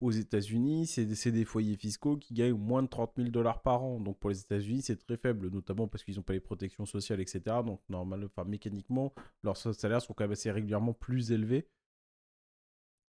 aux 0.00 0.10
États-Unis, 0.10 0.86
c'est 0.86 1.32
des 1.32 1.44
foyers 1.44 1.76
fiscaux 1.76 2.16
qui 2.16 2.34
gagnent 2.34 2.54
moins 2.54 2.82
de 2.82 2.88
30 2.88 3.12
000 3.16 3.28
dollars 3.30 3.62
par 3.62 3.82
an. 3.82 4.00
Donc 4.00 4.18
pour 4.18 4.30
les 4.30 4.40
États-Unis, 4.40 4.82
c'est 4.82 4.96
très 4.96 5.16
faible, 5.16 5.48
notamment 5.50 5.88
parce 5.88 6.04
qu'ils 6.04 6.16
n'ont 6.16 6.22
pas 6.22 6.34
les 6.34 6.40
protections 6.40 6.84
sociales, 6.84 7.20
etc. 7.20 7.40
Donc 7.64 7.80
normal, 7.88 8.24
enfin, 8.24 8.44
mécaniquement, 8.44 9.14
leurs 9.42 9.56
salaires 9.56 10.02
sont 10.02 10.12
quand 10.12 10.24
même 10.24 10.32
assez 10.32 10.50
régulièrement 10.50 10.92
plus 10.92 11.32
élevés. 11.32 11.68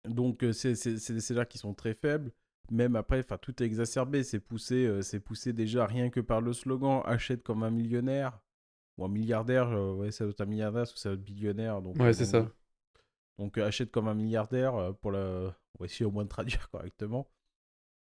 Donc 0.06 0.44
euh, 0.44 0.54
c'est 0.54 0.74
des 0.74 1.20
salaires 1.20 1.48
qui 1.48 1.58
sont 1.58 1.74
très 1.74 1.94
faibles. 1.94 2.32
Même 2.72 2.96
après, 2.96 3.20
enfin, 3.20 3.38
tout 3.38 3.62
est 3.62 3.66
exacerbé. 3.66 4.24
C'est 4.24 4.40
poussé, 4.40 4.86
euh, 4.86 5.02
c'est 5.02 5.20
poussé 5.20 5.54
déjà 5.54 5.86
rien 5.86 6.10
que 6.10 6.20
par 6.20 6.42
le 6.42 6.54
slogan 6.54 7.02
achète 7.06 7.44
comme 7.44 7.64
un 7.64 7.72
millionnaire 7.72 8.40
ou 8.98 9.06
un 9.06 9.10
milliardaire. 9.10 9.70
Euh, 9.70 9.94
ouais, 9.94 10.12
ça 10.12 10.26
doit 10.26 10.32
être 10.32 10.42
un 10.42 10.46
milliardaire, 10.46 10.82
parce 10.82 10.94
que 10.94 11.00
ça 11.00 11.10
doit 11.10 11.18
être 11.18 11.24
billionnaire. 11.24 11.82
Donc, 11.82 11.98
ouais, 11.98 12.14
c'est 12.14 12.26
ça. 12.26 12.50
Donc 13.38 13.60
achète 13.60 13.92
comme 13.92 14.08
un 14.08 14.16
milliardaire 14.16 14.96
pour 15.00 15.12
la 15.12 15.56
on 15.78 15.84
va 15.84 15.86
essayer 15.86 16.06
au 16.06 16.12
moins 16.12 16.24
de 16.24 16.30
traduire 16.30 16.70
correctement. 16.72 17.30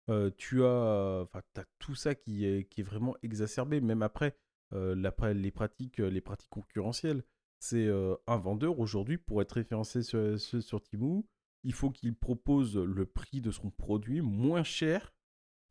Euh, 0.09 0.31
tu 0.37 0.65
as, 0.65 1.23
enfin, 1.23 1.43
as 1.57 1.65
tout 1.79 1.95
ça 1.95 2.15
qui 2.15 2.45
est, 2.45 2.65
qui 2.65 2.81
est 2.81 2.85
vraiment 2.85 3.17
exacerbé, 3.23 3.81
même 3.81 4.03
après 4.03 4.37
euh, 4.73 4.95
les, 5.35 5.51
pratiques, 5.51 5.99
les 5.99 6.21
pratiques 6.21 6.51
concurrentielles. 6.51 7.23
C'est 7.61 7.87
euh, 7.87 8.17
un 8.27 8.39
vendeur 8.39 8.81
aujourd'hui, 8.81 9.19
pour 9.19 9.43
être 9.43 9.53
référencé 9.53 10.03
sur, 10.03 10.41
sur, 10.41 10.83
Timo, 10.83 11.27
il 11.65 11.73
faut 11.73 11.91
qu'il 11.91 12.15
propose 12.15 12.77
le 12.77 13.07
prix 13.07 13.41
de 13.41 13.51
son 13.51 13.71
produit 13.71 14.21
moins 14.21 14.63
cher 14.63 15.15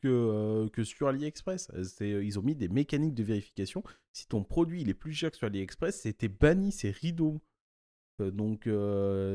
que, 0.02 0.70
que 0.72 0.84
sur 0.84 1.08
AliExpress. 1.08 1.72
Ils 2.00 2.40
ont 2.40 2.44
mis 2.44 2.56
des 2.56 2.70
mécaniques 2.70 3.16
de 3.16 3.24
vérification. 3.24 3.84
Si 4.14 4.28
ton 4.28 4.44
produit 4.44 4.82
il 4.82 4.90
est 4.90 4.94
plus 4.94 5.14
cher 5.14 5.32
que 5.32 5.38
sur 5.38 5.48
AliExpress, 5.48 6.02
c'était 6.02 6.30
banni, 6.30 6.72
c'est 6.72 6.92
rideau. 6.92 7.42
donc 8.20 8.70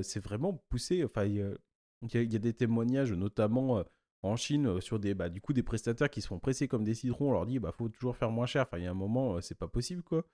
c'est 0.02 0.22
vraiment 0.22 0.64
poussé. 0.68 1.04
Enfin, 1.04 1.24
il 1.24 2.32
y, 2.32 2.36
a 2.36 2.38
des 2.38 2.52
témoignages, 2.52 3.12
notamment 3.12 3.78
euh, 3.78 3.82
en 4.22 4.36
Chine, 4.36 4.66
euh, 4.66 4.80
sur 4.80 4.98
des, 4.98 5.14
bah, 5.14 5.28
du 5.28 5.40
coup, 5.40 5.52
des 5.52 5.62
prestataires 5.62 6.10
qui 6.10 6.20
se 6.20 6.28
font 6.28 6.38
presser 6.38 6.68
comme 6.68 6.84
des 6.84 6.94
citrons. 6.94 7.30
On 7.30 7.32
leur 7.32 7.46
dit, 7.46 7.58
bah, 7.58 7.72
faut 7.72 7.88
toujours 7.88 8.16
faire 8.16 8.30
moins 8.30 8.46
cher. 8.46 8.66
Il 8.74 8.82
y 8.82 8.86
a 8.86 8.90
un 8.90 8.94
moment, 8.94 9.36
euh, 9.36 9.40
c'est 9.40 9.56
pas 9.56 9.68
possible, 9.68 10.02
quoi. 10.02 10.26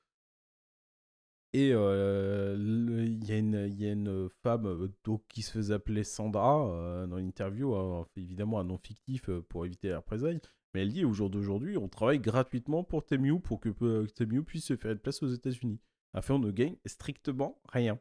Et 1.52 1.72
euh, 1.72 2.56
il 2.56 3.24
y, 3.24 3.32
y 3.32 3.88
a 3.88 3.92
une 3.92 4.28
femme 4.42 4.66
euh, 4.66 5.18
qui 5.28 5.42
se 5.42 5.50
faisait 5.50 5.74
appeler 5.74 6.04
Sandra 6.04 6.68
euh, 6.68 7.06
dans 7.08 7.16
l'interview, 7.16 7.74
hein, 7.74 8.06
évidemment 8.16 8.60
un 8.60 8.64
nom 8.64 8.78
fictif 8.78 9.28
pour 9.48 9.66
éviter 9.66 9.88
la 9.88 9.96
représailles. 9.96 10.40
Mais 10.74 10.82
elle 10.82 10.92
dit 10.92 11.04
au 11.04 11.12
jour 11.12 11.28
d'aujourd'hui, 11.28 11.76
on 11.76 11.88
travaille 11.88 12.20
gratuitement 12.20 12.84
pour 12.84 13.04
Temu 13.04 13.40
pour 13.40 13.60
que 13.60 13.70
euh, 13.82 14.06
Temu 14.06 14.44
puisse 14.44 14.66
se 14.66 14.76
faire 14.76 14.92
une 14.92 14.98
place 14.98 15.22
aux 15.22 15.28
États-Unis. 15.28 15.80
Afin, 16.14 16.34
on 16.34 16.38
ne 16.38 16.52
gagne 16.52 16.76
strictement 16.86 17.60
rien. 17.68 17.98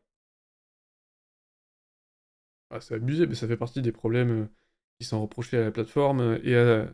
Ah, 2.69 2.79
c'est 2.81 2.95
abusé, 2.95 3.25
mais 3.25 3.33
ça 3.33 3.47
fait 3.47 3.57
partie 3.57 3.81
des 3.81 3.91
problèmes 3.91 4.47
qui 4.99 5.05
sont 5.07 5.21
reprochés 5.21 5.57
à 5.57 5.61
la 5.61 5.71
plateforme 5.71 6.39
et 6.43 6.55
à, 6.55 6.91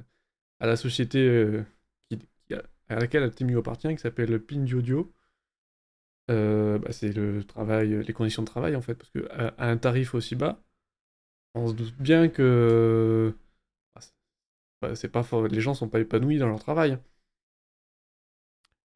la 0.61 0.75
société 0.77 1.63
à 2.87 2.95
laquelle 2.95 3.29
Temu 3.33 3.57
appartient, 3.57 3.93
qui 3.93 4.01
s'appelle 4.01 4.39
Pinduoduo. 4.39 5.11
Euh, 6.31 6.79
bah, 6.79 6.91
c'est 6.91 7.11
le 7.13 7.43
travail, 7.43 8.03
les 8.03 8.13
conditions 8.13 8.41
de 8.41 8.47
travail 8.47 8.75
en 8.75 8.81
fait, 8.81 8.95
parce 8.95 9.11
que 9.11 9.27
à, 9.31 9.69
un 9.69 9.77
tarif 9.77 10.15
aussi 10.15 10.35
bas, 10.35 10.59
on 11.55 11.67
se 11.67 11.73
doute 11.73 11.95
bien 11.97 12.29
que 12.29 13.35
bah, 13.95 14.01
bah, 14.81 14.95
c'est 14.95 15.09
pas 15.09 15.23
les 15.49 15.61
gens 15.61 15.73
sont 15.75 15.89
pas 15.89 15.99
épanouis 15.99 16.37
dans 16.39 16.47
leur 16.47 16.59
travail. 16.59 16.99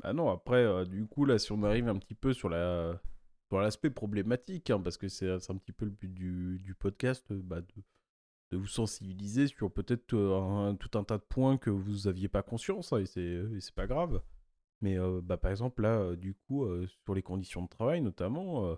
Bah 0.02 0.14
non, 0.14 0.30
après, 0.30 0.64
euh, 0.64 0.86
du 0.86 1.06
coup, 1.06 1.26
là, 1.26 1.38
si 1.38 1.52
on 1.52 1.64
arrive 1.64 1.90
un 1.90 1.98
petit 1.98 2.16
peu 2.16 2.34
sur 2.34 2.50
la 2.50 3.00
sur 3.50 3.60
l'aspect 3.60 3.90
problématique, 3.90 4.70
hein, 4.70 4.80
parce 4.80 4.98
que 4.98 5.08
c'est 5.10 5.30
un 5.32 5.58
petit 5.58 5.72
peu 5.72 5.86
le 5.86 5.92
but 5.92 6.14
du, 6.14 6.60
du 6.64 6.76
podcast, 6.76 7.26
euh, 7.32 7.62
de, 8.52 8.58
vous 8.58 8.68
sensibiliser 8.68 9.48
sur 9.48 9.72
peut-être 9.72 10.14
euh, 10.14 10.74
tout 10.74 10.98
un 10.98 11.04
tas 11.04 11.18
de 11.18 11.24
points 11.24 11.58
que 11.58 11.70
vous 11.72 12.08
aviez 12.08 12.28
pas 12.30 12.44
conscience, 12.44 12.94
hein, 12.94 13.00
et 13.00 13.06
c'est 13.06 13.76
pas 13.76 13.88
grave. 13.88 14.22
Mais 14.82 14.98
bah, 15.24 15.38
par 15.38 15.52
exemple, 15.52 15.82
là, 15.82 16.16
du 16.16 16.34
coup, 16.34 16.66
sur 17.04 17.14
les 17.14 17.22
conditions 17.22 17.62
de 17.64 17.68
travail, 17.68 18.02
notamment, 18.02 18.78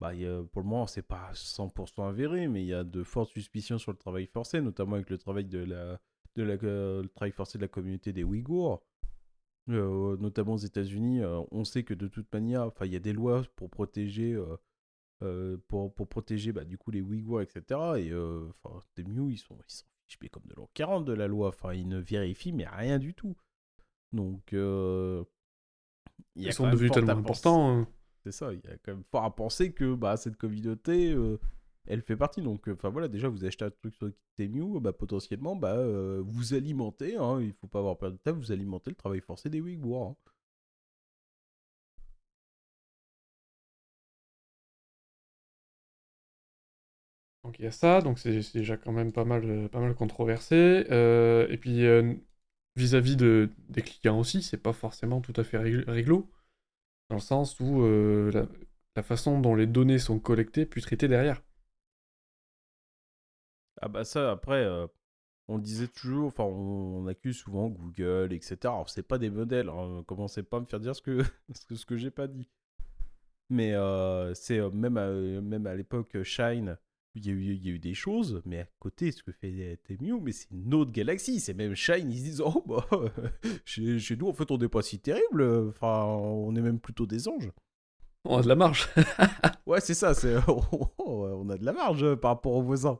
bah, 0.00 0.12
pour 0.52 0.62
le 0.62 0.68
moment, 0.68 0.86
c'est 0.86 1.02
pas 1.02 1.32
100% 1.32 2.08
avéré, 2.08 2.48
mais 2.48 2.62
il 2.62 2.68
y 2.68 2.74
a 2.74 2.84
de 2.84 3.02
fortes 3.02 3.30
suspicions 3.30 3.78
sur 3.78 3.92
le 3.92 3.98
travail 3.98 4.26
forcé, 4.26 4.60
notamment 4.60 4.94
avec 4.94 5.10
le 5.10 5.18
travail 5.18 5.44
de 5.44 5.58
la, 5.58 6.00
de 6.36 6.42
la, 6.42 7.08
travail 7.08 7.32
forcé 7.32 7.58
de 7.58 7.62
la 7.62 7.68
communauté 7.68 8.12
des 8.12 8.24
Ouïghours. 8.24 8.82
Notamment 9.66 10.54
aux 10.54 10.58
États-Unis, 10.58 11.20
on 11.50 11.64
sait 11.64 11.82
que 11.82 11.94
de 11.94 12.08
toute 12.08 12.32
manière, 12.32 12.70
il 12.82 12.92
y 12.92 12.96
a 12.96 13.00
des 13.00 13.12
lois 13.12 13.42
pour 13.56 13.70
protéger, 13.70 14.38
pour, 15.68 15.94
pour 15.94 16.08
protéger 16.08 16.52
bah, 16.52 16.64
du 16.64 16.78
coup 16.78 16.90
les 16.90 17.00
Ouïghours, 17.00 17.40
etc. 17.42 17.62
Et 17.98 18.14
enfin, 18.14 18.82
des 18.96 19.04
Miu, 19.04 19.32
ils 19.32 19.38
sont, 19.38 19.58
ils 19.66 19.72
sont 19.72 19.86
fichés 20.06 20.28
comme 20.28 20.44
de 20.46 20.54
l'an 20.54 20.70
40 20.74 21.04
de 21.04 21.12
la 21.12 21.26
loi. 21.26 21.48
Enfin, 21.48 21.74
ils 21.74 21.88
ne 21.88 21.98
vérifient 21.98 22.52
mais 22.52 22.66
rien 22.68 22.98
du 22.98 23.14
tout. 23.14 23.36
Donc, 24.12 24.54
il 26.38 26.44
y 26.46 26.48
a 26.48 26.52
Ils 26.52 26.54
quand 26.54 26.64
sont 26.64 26.70
devenus 26.70 26.90
tellement 26.92 27.18
importants. 27.18 27.70
hein. 27.70 27.88
C'est 28.24 28.32
ça, 28.32 28.52
il 28.52 28.60
y 28.64 28.72
a 28.72 28.76
quand 28.78 28.92
même 28.94 29.04
fort 29.10 29.24
à 29.24 29.34
penser 29.34 29.72
que 29.72 29.94
bah, 29.94 30.16
cette 30.16 30.36
communauté, 30.36 31.12
euh, 31.12 31.38
elle 31.86 32.02
fait 32.02 32.16
partie. 32.16 32.42
Donc, 32.42 32.68
euh, 32.68 32.74
enfin 32.74 32.90
voilà, 32.90 33.08
déjà, 33.08 33.28
vous 33.28 33.44
achetez 33.44 33.64
un 33.64 33.70
truc 33.70 33.94
sur 33.94 34.10
Temu, 34.36 34.80
bah, 34.80 34.92
potentiellement, 34.92 35.56
bah, 35.56 35.76
euh, 35.76 36.22
vous 36.24 36.54
alimentez, 36.54 37.16
hein, 37.16 37.40
il 37.40 37.52
faut 37.54 37.66
pas 37.68 37.78
avoir 37.80 37.98
peur 37.98 38.12
de 38.12 38.16
temps, 38.18 38.34
vous 38.34 38.52
alimentez 38.52 38.90
le 38.90 38.96
travail 38.96 39.20
forcé 39.20 39.48
des 39.50 39.60
Ouïghours. 39.60 40.02
hein. 40.08 40.16
Donc 47.44 47.58
il 47.58 47.64
y 47.64 47.68
a 47.68 47.70
ça, 47.70 48.00
donc 48.00 48.18
c'est 48.18 48.40
déjà 48.52 48.76
quand 48.76 48.92
même 48.92 49.12
pas 49.12 49.24
mal, 49.24 49.42
euh, 49.48 49.68
pas 49.68 49.80
mal 49.80 49.94
controversé. 49.94 50.86
Euh, 50.90 51.46
et 51.48 51.56
puis 51.56 51.86
euh, 51.86 52.14
vis-à-vis 52.78 53.16
de, 53.16 53.50
des 53.68 53.82
clients 53.82 54.18
aussi, 54.18 54.42
c'est 54.42 54.56
pas 54.62 54.72
forcément 54.72 55.20
tout 55.20 55.32
à 55.36 55.44
fait 55.44 55.58
rég- 55.58 55.84
réglo, 55.90 56.30
dans 57.10 57.16
le 57.16 57.20
sens 57.22 57.58
où 57.60 57.82
euh, 57.82 58.30
la, 58.96 59.02
façon 59.02 59.40
dont 59.40 59.54
les 59.54 59.66
données 59.66 59.98
sont 59.98 60.18
collectées 60.18 60.66
puis 60.66 60.82
traitées 60.82 61.08
derrière. 61.08 61.42
Ah 63.80 63.88
bah 63.88 64.04
ça, 64.04 64.32
après, 64.32 64.64
euh, 64.64 64.86
on 65.48 65.58
disait 65.58 65.88
toujours, 65.88 66.28
enfin, 66.28 66.44
on, 66.44 67.06
accuse 67.06 67.36
souvent 67.38 67.68
Google, 67.68 68.32
etc. 68.32 68.58
Alors, 68.64 68.90
c'est 68.90 69.02
pas 69.02 69.18
des 69.18 69.30
modèles, 69.30 69.68
hein, 69.68 70.04
commencez 70.06 70.42
pas 70.42 70.58
à 70.58 70.60
me 70.60 70.66
faire 70.66 70.80
dire 70.80 70.96
ce 70.96 71.02
que, 71.02 71.22
ce 71.54 71.86
que, 71.86 71.96
j'ai 71.96 72.10
pas 72.10 72.26
dit. 72.28 72.48
Mais 73.50 73.74
euh, 73.74 74.34
c'est 74.34 74.60
même 74.72 74.96
à, 74.96 75.10
même 75.10 75.66
à 75.66 75.74
l'époque 75.74 76.22
Shine, 76.22 76.76
il 77.14 77.26
y, 77.26 77.30
a 77.30 77.32
eu, 77.32 77.54
il 77.54 77.66
y 77.66 77.68
a 77.68 77.72
eu 77.72 77.78
des 77.78 77.94
choses, 77.94 78.42
mais 78.44 78.60
à 78.60 78.66
côté, 78.78 79.10
ce 79.10 79.22
que 79.22 79.32
fait 79.32 79.78
Temu, 79.84 80.20
mais 80.20 80.32
c'est 80.32 80.50
une 80.50 80.74
autre 80.74 80.92
galaxie. 80.92 81.40
C'est 81.40 81.54
même 81.54 81.74
Shine, 81.74 82.10
ils 82.10 82.18
se 82.18 82.24
disent, 82.24 82.40
oh 82.40 82.62
bah, 82.66 82.86
chez, 83.64 83.98
chez 83.98 84.16
nous, 84.16 84.28
en 84.28 84.32
fait, 84.32 84.50
on 84.50 84.58
n'est 84.58 84.68
pas 84.68 84.82
si 84.82 85.00
terrible, 85.00 85.42
enfin, 85.68 86.04
on 86.04 86.54
est 86.54 86.60
même 86.60 86.80
plutôt 86.80 87.06
des 87.06 87.28
anges. 87.28 87.50
On 88.24 88.38
a 88.38 88.42
de 88.42 88.48
la 88.48 88.56
marge. 88.56 88.88
Ouais, 89.66 89.80
c'est 89.80 89.94
ça, 89.94 90.14
c'est 90.14 90.34
on 90.98 91.48
a 91.50 91.58
de 91.58 91.64
la 91.64 91.72
marge 91.74 92.02
euh, 92.02 92.16
par 92.16 92.30
rapport 92.32 92.52
aux 92.54 92.62
voisins. 92.62 92.98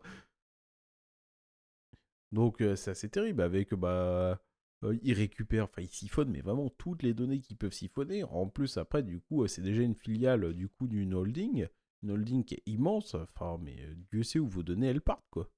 Donc 2.32 2.60
euh, 2.60 2.76
c'est 2.76 2.90
assez 2.90 3.08
terrible 3.08 3.40
avec 3.42 3.74
bah 3.74 4.38
euh, 4.84 4.98
ils 5.02 5.14
récupèrent, 5.14 5.64
enfin 5.64 5.82
ils 5.82 5.88
siphonnent 5.88 6.30
mais 6.30 6.42
vraiment 6.42 6.68
toutes 6.68 7.02
les 7.02 7.14
données 7.14 7.40
qu'ils 7.40 7.56
peuvent 7.56 7.72
siphonner. 7.72 8.22
En 8.24 8.48
plus 8.48 8.76
après 8.76 9.02
du 9.02 9.20
coup 9.20 9.46
c'est 9.46 9.62
déjà 9.62 9.82
une 9.82 9.94
filiale 9.94 10.52
du 10.54 10.68
coup 10.68 10.86
d'une 10.88 11.14
holding, 11.14 11.68
une 12.02 12.10
holding 12.10 12.44
qui 12.44 12.54
est 12.54 12.62
immense. 12.66 13.14
Enfin 13.14 13.58
mais 13.62 13.76
euh, 13.80 13.94
Dieu 14.12 14.22
sait 14.22 14.38
où 14.38 14.48
vos 14.48 14.62
données 14.62 14.88
elles 14.88 15.00
partent 15.00 15.28
quoi. 15.30 15.48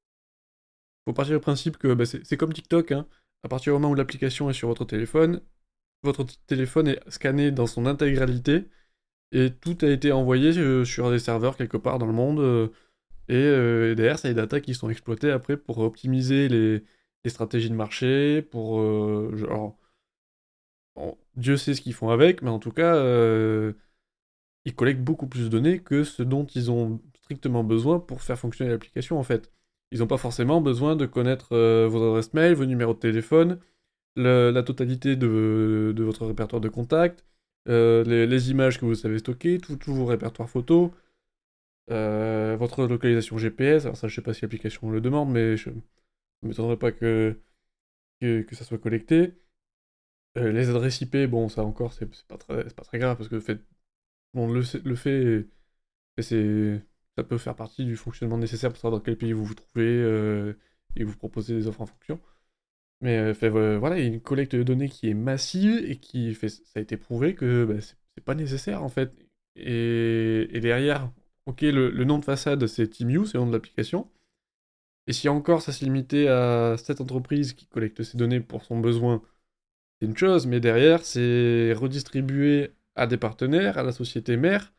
Faut 1.06 1.14
partir 1.14 1.37
du 1.37 1.40
principe 1.40 1.76
que 1.78 1.94
bah, 1.94 2.04
c'est 2.06 2.37
comme 2.37 2.52
TikTok. 2.52 2.92
Hein. 2.92 3.06
À 3.42 3.49
partir 3.49 3.73
du 3.73 3.80
moment 3.80 3.92
où 3.92 3.94
l'application 3.94 4.50
est 4.50 4.54
sur 4.54 4.68
votre 4.68 4.85
téléphone, 4.85 5.40
votre 6.02 6.25
téléphone 6.47 6.88
est 6.88 7.11
scanné 7.11 7.50
dans 7.50 7.66
son 7.66 7.87
intégralité 7.87 8.68
et 9.32 9.50
tout 9.52 9.78
a 9.82 9.88
été 9.88 10.12
envoyé 10.12 10.56
euh, 10.59 10.85
sur 10.85 11.11
des 11.11 11.18
serveurs 11.18 11.56
quelque 11.56 11.76
part 11.76 11.99
dans 11.99 12.06
le 12.06 12.12
monde. 12.12 12.40
euh, 12.40 12.68
et, 13.28 13.94
derrière, 13.94 14.18
c'est 14.18 14.28
des 14.28 14.35
data 14.35 14.61
qui 14.61 14.75
sont 14.75 14.90
exploitées 14.90 15.30
après 15.30 15.56
pour 15.56 15.78
optimiser 15.78 16.49
les, 16.49 16.85
les 17.25 17.30
stratégies 17.30 17.70
de 17.70 17.75
marché, 17.76 18.42
pour... 18.42 18.80
genre, 19.37 19.78
bon, 20.97 21.16
Dieu 21.37 21.56
sait 21.56 21.75
ce 21.75 21.80
qu'ils 21.80 21.94
font 21.94 22.11
avec, 22.11 22.42
mais 22.42 22.50
en 22.50 22.59
tout 22.59 22.73
cas, 22.73 22.94
ils 24.64 24.74
collectent 24.74 25.02
beaucoup 25.02 25.26
plus 25.26 25.44
de 25.44 25.48
données 25.48 25.80
que 25.80 26.04
ce 26.04 26.22
dont 26.22 26.46
ils 26.46 26.70
ont 26.70 27.00
strictement 27.14 27.64
besoin 27.64 28.00
pour 28.00 28.22
faire 28.22 28.38
fonctionner 28.38 28.70
l'application 28.70 29.18
en 29.18 29.22
fait. 29.22 29.52
Ils 29.92 30.00
n'ont 30.00 30.06
pas 30.06 30.18
forcément 30.18 30.60
besoin 30.60 30.96
de 30.96 31.06
connaître 31.06 31.52
euh, 31.52 31.88
vos 31.88 32.02
adresses 32.04 32.34
mail, 32.34 32.54
vos 32.54 32.66
numéros 32.66 32.94
de 32.94 32.98
téléphone, 32.98 33.58
la 34.16 34.62
totalité 34.62 35.16
de, 35.16 35.94
votre 35.98 36.26
répertoire 36.26 36.60
de 36.60 36.68
contacts, 36.68 37.24
euh, 37.68 38.04
les, 38.04 38.50
images 38.50 38.78
que 38.78 38.84
vous 38.84 38.94
savez 38.94 39.18
stocker, 39.18 39.58
tous 39.58 39.94
vos 39.94 40.06
répertoires 40.06 40.48
photos, 40.48 40.90
euh, 41.90 42.56
votre 42.58 42.86
localisation 42.86 43.38
GPS. 43.38 43.84
Alors 43.84 43.96
ça, 43.96 44.08
je 44.08 44.14
sais 44.14 44.22
pas 44.22 44.34
si 44.34 44.42
l'application 44.42 44.90
le 44.90 45.00
demande, 45.00 45.30
mais 45.30 45.56
je 45.56 45.70
ne 45.70 46.48
m'étonnerais 46.48 46.76
pas 46.78 46.92
que, 46.92 47.38
que, 48.20 48.54
ça 48.54 48.64
soit 48.64 48.78
collecté. 48.78 49.34
Euh, 50.38 50.52
les 50.52 50.70
adresses 50.70 51.00
IP, 51.00 51.16
bon, 51.26 51.48
ça 51.48 51.64
encore, 51.64 51.92
c'est 51.92 52.06
pas, 52.28 52.38
pas 52.38 52.84
très 52.84 52.98
grave 52.98 53.16
parce 53.16 53.28
que 53.28 53.36
le 53.36 53.40
bon, 54.34 54.50
le, 54.52 54.62
le 54.84 54.94
fait, 54.94 55.46
c'est, 56.18 56.82
ça 57.16 57.25
peut 57.25 57.38
faire 57.38 57.56
partie 57.56 57.84
du 57.84 57.96
fonctionnement 57.96 58.38
nécessaire 58.38 58.70
pour 58.70 58.78
savoir 58.78 59.00
dans 59.00 59.04
quel 59.04 59.16
pays 59.18 59.32
vous 59.32 59.44
vous 59.44 59.54
trouvez 59.54 59.87
euh, 59.87 60.54
et 60.96 61.04
vous 61.04 61.16
proposer 61.16 61.54
des 61.54 61.66
offres 61.68 61.82
en 61.82 61.87
fonction. 61.87 62.20
Mais 63.00 63.18
euh, 63.18 63.34
fait, 63.34 63.49
euh, 63.54 63.78
voilà, 63.78 63.99
il 63.99 64.02
y 64.04 64.06
a 64.06 64.08
une 64.14 64.20
collecte 64.20 64.54
de 64.56 64.62
données 64.62 64.88
qui 64.88 65.08
est 65.10 65.14
massive 65.14 65.78
et 65.84 65.99
qui 65.99 66.34
fait, 66.34 66.49
ça 66.50 66.62
a 66.76 66.80
été 66.80 66.96
prouvé 66.96 67.34
que 67.34 67.64
bah, 67.64 67.80
c'est 67.80 68.25
pas 68.25 68.34
nécessaire 68.34 68.82
en 68.84 68.88
fait. 68.88 69.12
Et, 69.56 70.49
et 70.52 70.60
derrière, 70.60 71.12
ok, 71.46 71.62
le, 71.62 71.90
le 71.90 72.04
nom 72.04 72.18
de 72.18 72.25
façade 72.25 72.66
c'est 72.66 72.88
TeamU, 72.88 73.26
c'est 73.26 73.34
le 73.38 73.40
nom 73.44 73.49
de 73.49 73.52
l'application. 73.52 74.10
Et 75.06 75.12
si 75.12 75.28
encore 75.28 75.62
ça 75.62 75.72
s'est 75.72 75.84
limité 75.84 76.28
à 76.28 76.76
cette 76.78 77.00
entreprise 77.00 77.52
qui 77.54 77.66
collecte 77.66 78.02
ces 78.02 78.16
données 78.18 78.40
pour 78.40 78.64
son 78.64 78.78
besoin, 78.80 79.22
c'est 80.00 80.06
une 80.06 80.16
chose, 80.16 80.46
mais 80.46 80.60
derrière 80.60 81.04
c'est 81.04 81.72
redistribué 81.75 82.72
à 82.97 83.06
des 83.06 83.16
partenaires, 83.16 83.78
à 83.78 83.82
la 83.82 83.92
société 83.92 84.37
mère. 84.37 84.73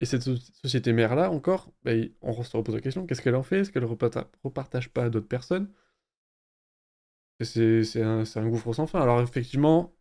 Et 0.00 0.06
cette 0.06 0.22
so- 0.22 0.36
société 0.62 0.92
mère-là, 0.92 1.30
encore, 1.30 1.72
bah, 1.84 1.92
on 2.22 2.42
se 2.42 2.56
repose 2.56 2.74
la 2.74 2.80
question, 2.80 3.06
qu'est-ce 3.06 3.22
qu'elle 3.22 3.36
en 3.36 3.42
fait? 3.42 3.60
Est-ce 3.60 3.72
qu'elle 3.72 3.84
ne 3.84 3.88
repartage 4.44 4.90
pas 4.90 5.04
à 5.04 5.10
d'autres 5.10 5.28
personnes? 5.28 5.68
C'est 7.40 8.02
un, 8.02 8.48
gouffre 8.48 8.72
sans 8.72 8.86
fin. 8.86 9.00
Alors 9.00 9.20
effectivement, 9.20 9.94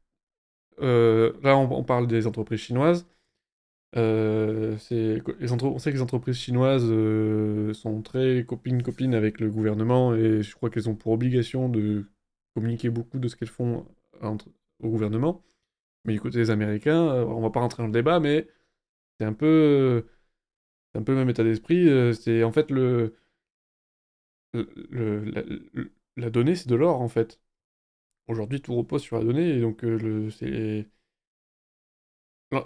euh, 0.82 1.34
là 1.44 1.58
on, 1.58 1.84
parle 1.84 2.08
des 2.08 2.28
entreprises 2.28 2.62
chinoises. 2.62 3.08
Euh, 3.96 4.76
on 4.76 4.80
sait 4.80 5.22
que 5.24 5.92
les 5.92 6.02
entreprises 6.02 6.38
chinoises 6.38 6.86
euh, 6.90 7.74
sont 7.74 8.02
très 8.02 8.46
copines-copines 8.46 9.16
avec 9.16 9.40
le 9.40 9.50
gouvernement 9.52 10.16
et 10.16 10.44
je 10.44 10.56
crois 10.56 10.70
qu'elles 10.70 10.90
ont 10.90 10.96
pour 10.96 11.14
obligation 11.14 11.70
de 11.70 12.06
communiquer 12.56 12.90
beaucoup 12.90 13.20
de 13.20 13.28
ce 13.28 13.36
qu'elles 13.36 13.50
font 13.50 13.86
entre- 14.22 14.50
au 14.82 14.90
gouvernement. 14.90 15.44
Mais 16.06 16.18
côté 16.18 16.38
des 16.38 16.50
Américains, 16.52 17.08
euh, 17.10 17.26
on 17.26 17.42
va 17.42 17.50
pas 17.50 17.60
rentrer 17.62 17.84
dans 17.84 17.88
le 17.88 17.94
débat, 17.94 18.20
mais 18.20 18.48
c'est 19.20 19.26
un 19.26 19.34
peu, 19.34 20.08
un 20.96 21.04
peu 21.04 21.14
le 21.14 21.20
même 21.20 21.30
état 21.30 21.44
d'esprit. 21.44 21.88
euh, 21.90 22.14
C'est 22.14 22.44
en 22.44 22.52
fait 22.52 22.72
le, 22.72 23.16
la, 26.16 26.30
donnée, 26.30 26.56
c'est 26.56 26.70
de 26.70 26.76
l'or 26.76 27.02
en 27.02 27.08
fait. 27.10 27.40
Aujourd'hui, 28.28 28.62
tout 28.62 28.76
repose 28.76 29.02
sur 29.04 29.18
la 29.18 29.26
donnée 29.26 29.50
et 29.58 29.62
donc 29.62 29.84
euh, 29.84 30.30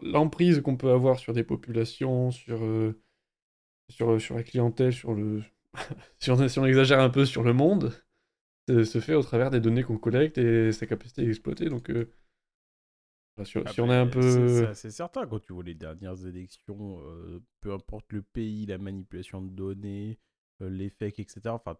l'emprise 0.01 0.61
qu'on 0.61 0.77
peut 0.77 0.91
avoir 0.91 1.19
sur 1.19 1.33
des 1.33 1.43
populations, 1.43 2.31
sur, 2.31 2.59
sur, 3.89 4.21
sur 4.21 4.35
la 4.35 4.43
clientèle, 4.43 4.93
sur 4.93 5.13
le... 5.13 5.43
si, 6.19 6.31
on, 6.31 6.65
exagère 6.65 6.99
un 6.99 7.09
peu 7.09 7.25
sur 7.25 7.43
le 7.43 7.53
monde, 7.53 7.93
se 8.67 8.99
fait 8.99 9.13
au 9.15 9.23
travers 9.23 9.49
des 9.49 9.59
données 9.59 9.83
qu'on 9.83 9.97
collecte 9.97 10.37
et 10.37 10.71
sa 10.71 10.85
capacité 10.87 11.25
d'exploiter. 11.25 11.69
Donc, 11.69 11.89
euh, 11.89 12.11
si, 13.45 13.57
Ah 13.57 13.71
on 13.79 13.89
est 13.89 13.95
un 13.95 14.05
ben, 14.05 14.11
peu... 14.11 14.73
C'est 14.73 14.91
certain, 14.91 15.25
quand 15.27 15.39
tu 15.39 15.53
vois 15.53 15.63
les 15.63 15.75
dernières 15.75 16.25
élections, 16.25 16.99
euh, 17.01 17.39
peu 17.61 17.73
importe 17.73 18.11
le 18.13 18.21
pays, 18.21 18.65
la 18.65 18.77
manipulation 18.77 19.41
de 19.41 19.49
données, 19.49 20.19
euh, 20.61 20.69
les 20.69 20.89
fakes, 20.89 21.19
etc. 21.19 21.41
Enfin, 21.49 21.77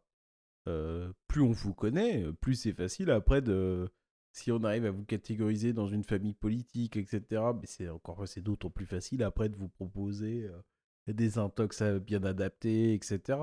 euh, 0.68 1.12
plus 1.28 1.42
on 1.42 1.52
vous 1.52 1.74
connaît, 1.74 2.24
euh, 2.24 2.34
plus 2.34 2.56
c'est 2.56 2.74
facile 2.74 3.12
après 3.12 3.42
de. 3.42 3.90
Si 4.34 4.52
on 4.52 4.64
arrive 4.64 4.86
à 4.86 4.92
vous 4.92 5.06
catégoriser 5.06 5.74
dans 5.74 5.88
une 5.88 6.04
famille 6.04 6.36
politique, 6.36 6.96
etc., 6.98 7.42
mais 7.60 7.66
c'est 7.66 7.90
encore 7.90 8.28
c'est 8.28 8.42
d'autant 8.42 8.70
plus 8.70 8.86
facile 8.86 9.24
après 9.24 9.50
de 9.50 9.56
vous 9.56 9.70
proposer 9.70 10.46
euh, 10.46 11.14
des 11.14 11.40
intox 11.40 11.82
euh, 11.82 12.00
bien 12.00 12.24
adaptés, 12.24 12.94
etc. 12.94 13.40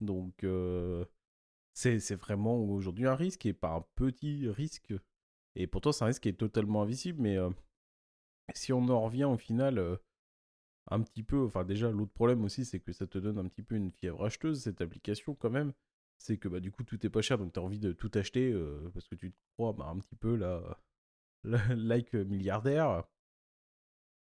Donc, 0.00 0.42
euh, 0.42 1.04
c'est 1.74 2.00
c'est 2.00 2.16
vraiment 2.16 2.56
aujourd'hui 2.56 3.06
un 3.06 3.14
risque 3.14 3.46
et 3.46 3.52
pas 3.52 3.74
un 3.74 3.84
petit 3.94 4.48
risque. 4.48 4.94
Et 5.56 5.66
pourtant, 5.66 5.92
c'est 5.92 6.04
un 6.04 6.08
risque 6.08 6.22
qui 6.22 6.28
est 6.28 6.32
totalement 6.38 6.82
invisible, 6.82 7.22
mais 7.22 7.36
euh, 7.36 7.50
si 8.54 8.72
on 8.72 8.88
en 8.88 9.02
revient 9.02 9.24
au 9.24 9.36
final 9.36 9.78
euh, 9.78 9.96
un 10.90 11.00
petit 11.02 11.22
peu, 11.22 11.44
enfin 11.44 11.64
déjà 11.64 11.90
l'autre 11.90 12.12
problème 12.12 12.44
aussi 12.44 12.64
c'est 12.64 12.80
que 12.80 12.92
ça 12.92 13.06
te 13.06 13.18
donne 13.18 13.38
un 13.38 13.48
petit 13.48 13.62
peu 13.62 13.76
une 13.76 13.90
fièvre 13.92 14.24
acheteuse 14.24 14.62
cette 14.62 14.80
application 14.80 15.34
quand 15.34 15.50
même, 15.50 15.72
c'est 16.18 16.38
que 16.38 16.48
bah 16.48 16.60
du 16.60 16.70
coup 16.72 16.84
tout 16.84 17.04
est 17.06 17.10
pas 17.10 17.22
cher 17.22 17.38
donc 17.38 17.52
tu 17.52 17.60
as 17.60 17.62
envie 17.62 17.78
de 17.80 17.92
tout 17.92 18.10
acheter 18.14 18.52
euh, 18.52 18.90
parce 18.92 19.08
que 19.08 19.14
tu 19.14 19.32
te 19.32 19.36
crois 19.56 19.72
bah, 19.72 19.86
un 19.88 19.98
petit 19.98 20.16
peu 20.16 20.36
là, 20.36 20.62
like 21.76 22.14
milliardaire, 22.14 23.04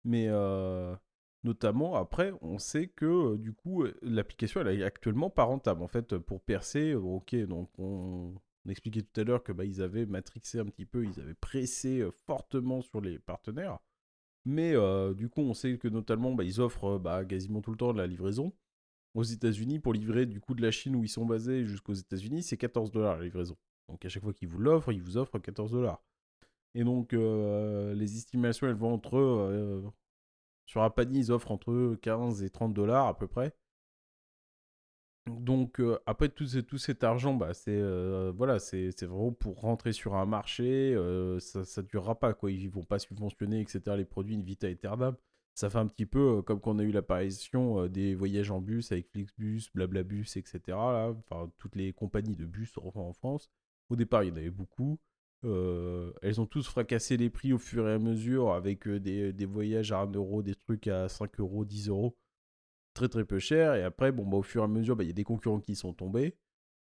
mais 0.04 0.28
notamment 1.44 1.96
après 1.96 2.32
on 2.42 2.58
sait 2.58 2.88
que 2.88 3.36
du 3.36 3.52
coup 3.52 3.84
l'application 4.02 4.60
elle 4.60 4.80
est 4.80 4.84
actuellement 4.84 5.30
pas 5.30 5.44
rentable. 5.44 5.82
En 5.82 5.88
fait 5.88 6.18
pour 6.18 6.40
percer, 6.42 6.94
ok 6.94 7.34
donc 7.46 7.70
on... 7.78 8.34
on 8.66 8.70
expliquait 8.70 9.02
tout 9.02 9.20
à 9.20 9.24
l'heure 9.24 9.42
que 9.42 9.52
bah, 9.52 9.64
ils 9.64 9.82
avaient 9.82 10.06
matrixé 10.06 10.58
un 10.58 10.64
petit 10.64 10.86
peu, 10.86 11.04
ils 11.04 11.20
avaient 11.20 11.34
pressé 11.34 12.00
euh, 12.00 12.10
fortement 12.10 12.80
sur 12.82 13.00
les 13.00 13.18
partenaires. 13.18 13.78
Mais 14.44 14.74
euh, 14.74 15.14
du 15.14 15.28
coup, 15.28 15.40
on 15.40 15.54
sait 15.54 15.78
que 15.78 15.88
notamment, 15.88 16.34
bah, 16.34 16.44
ils 16.44 16.60
offrent 16.60 16.96
euh, 16.96 16.98
bah, 16.98 17.24
quasiment 17.24 17.60
tout 17.60 17.72
le 17.72 17.76
temps 17.76 17.92
de 17.92 17.98
la 17.98 18.06
livraison. 18.06 18.52
Aux 19.14 19.22
États-Unis, 19.24 19.78
pour 19.78 19.92
livrer 19.92 20.26
du 20.26 20.40
coup 20.40 20.54
de 20.54 20.62
la 20.62 20.70
Chine 20.70 20.96
où 20.96 21.04
ils 21.04 21.08
sont 21.08 21.26
basés 21.26 21.66
jusqu'aux 21.66 21.92
États-Unis, 21.92 22.42
c'est 22.42 22.56
14 22.56 22.90
dollars 22.92 23.18
la 23.18 23.24
livraison. 23.24 23.56
Donc 23.88 24.04
à 24.04 24.08
chaque 24.08 24.22
fois 24.22 24.32
qu'ils 24.32 24.48
vous 24.48 24.58
l'offrent, 24.58 24.92
ils 24.92 25.02
vous 25.02 25.18
offrent 25.18 25.38
14 25.38 25.72
dollars. 25.72 26.02
Et 26.74 26.82
donc 26.82 27.12
les 27.12 28.16
estimations, 28.16 28.66
elles 28.68 28.74
vont 28.74 28.94
entre. 28.94 29.92
sur 30.64 30.82
un 30.82 30.88
panier, 30.88 31.18
ils 31.20 31.30
offrent 31.30 31.50
entre 31.50 31.94
15 31.96 32.42
et 32.42 32.48
30 32.48 32.72
dollars 32.72 33.06
à 33.06 33.18
peu 33.18 33.26
près. 33.26 33.54
Donc 35.26 35.78
euh, 35.80 35.98
après 36.06 36.28
tout, 36.28 36.46
tout 36.62 36.78
cet 36.78 37.04
argent, 37.04 37.34
bah, 37.34 37.54
c'est 37.54 37.70
euh, 37.70 38.32
voilà, 38.36 38.58
c'est 38.58 38.90
vraiment 39.02 39.32
pour 39.32 39.60
rentrer 39.60 39.92
sur 39.92 40.14
un 40.16 40.26
marché. 40.26 40.94
euh, 40.94 41.38
ça, 41.38 41.64
ça 41.64 41.82
durera 41.82 42.18
pas 42.18 42.34
quoi. 42.34 42.50
Ils 42.50 42.68
vont 42.68 42.82
pas 42.82 42.98
subventionner 42.98 43.60
etc. 43.60 43.80
les 43.96 44.04
produits 44.04 44.34
in 44.34 44.42
vita 44.42 44.66
aeternam. 44.66 45.16
Ça 45.54 45.70
fait 45.70 45.78
un 45.78 45.86
petit 45.86 46.06
peu 46.06 46.42
comme 46.42 46.60
quand 46.60 46.74
on 46.74 46.78
a 46.78 46.82
eu 46.82 46.90
l'apparition 46.92 47.86
des 47.86 48.14
voyages 48.14 48.50
en 48.50 48.60
bus 48.60 48.90
avec 48.90 49.08
Flixbus, 49.10 49.70
Blablabus, 49.74 50.26
etc. 50.36 50.60
Là, 50.68 51.14
enfin 51.30 51.50
toutes 51.58 51.76
les 51.76 51.92
compagnies 51.92 52.36
de 52.36 52.46
bus 52.46 52.72
en, 52.78 53.12
France. 53.12 53.50
Au 53.90 53.96
départ, 53.96 54.24
il 54.24 54.30
y 54.30 54.32
en 54.32 54.36
avait 54.36 54.50
beaucoup. 54.50 54.98
Elles 55.44 56.40
ont 56.40 56.46
tous 56.46 56.66
fracassé 56.66 57.16
les 57.16 57.30
prix 57.30 57.52
au 57.52 57.58
fur 57.58 57.88
et 57.88 57.92
à 57.92 57.98
mesure 57.98 58.52
avec 58.52 58.88
des, 58.88 59.32
des 59.32 59.46
voyages 59.46 59.92
à 59.92 59.98
1 60.00 60.12
euro, 60.12 60.42
des 60.42 60.54
trucs 60.54 60.86
à 60.88 61.08
5 61.08 61.40
euros, 61.40 61.64
10 61.64 61.88
euros 61.88 62.16
très 62.94 63.08
très 63.08 63.24
peu 63.24 63.38
cher. 63.38 63.74
Et 63.74 63.82
après, 63.82 64.12
bon, 64.12 64.26
bah, 64.26 64.38
au 64.38 64.42
fur 64.42 64.62
et 64.62 64.64
à 64.64 64.68
mesure, 64.68 64.96
bah, 64.96 65.04
il 65.04 65.08
y 65.08 65.10
a 65.10 65.14
des 65.14 65.24
concurrents 65.24 65.60
qui 65.60 65.76
sont 65.76 65.92
tombés. 65.94 66.36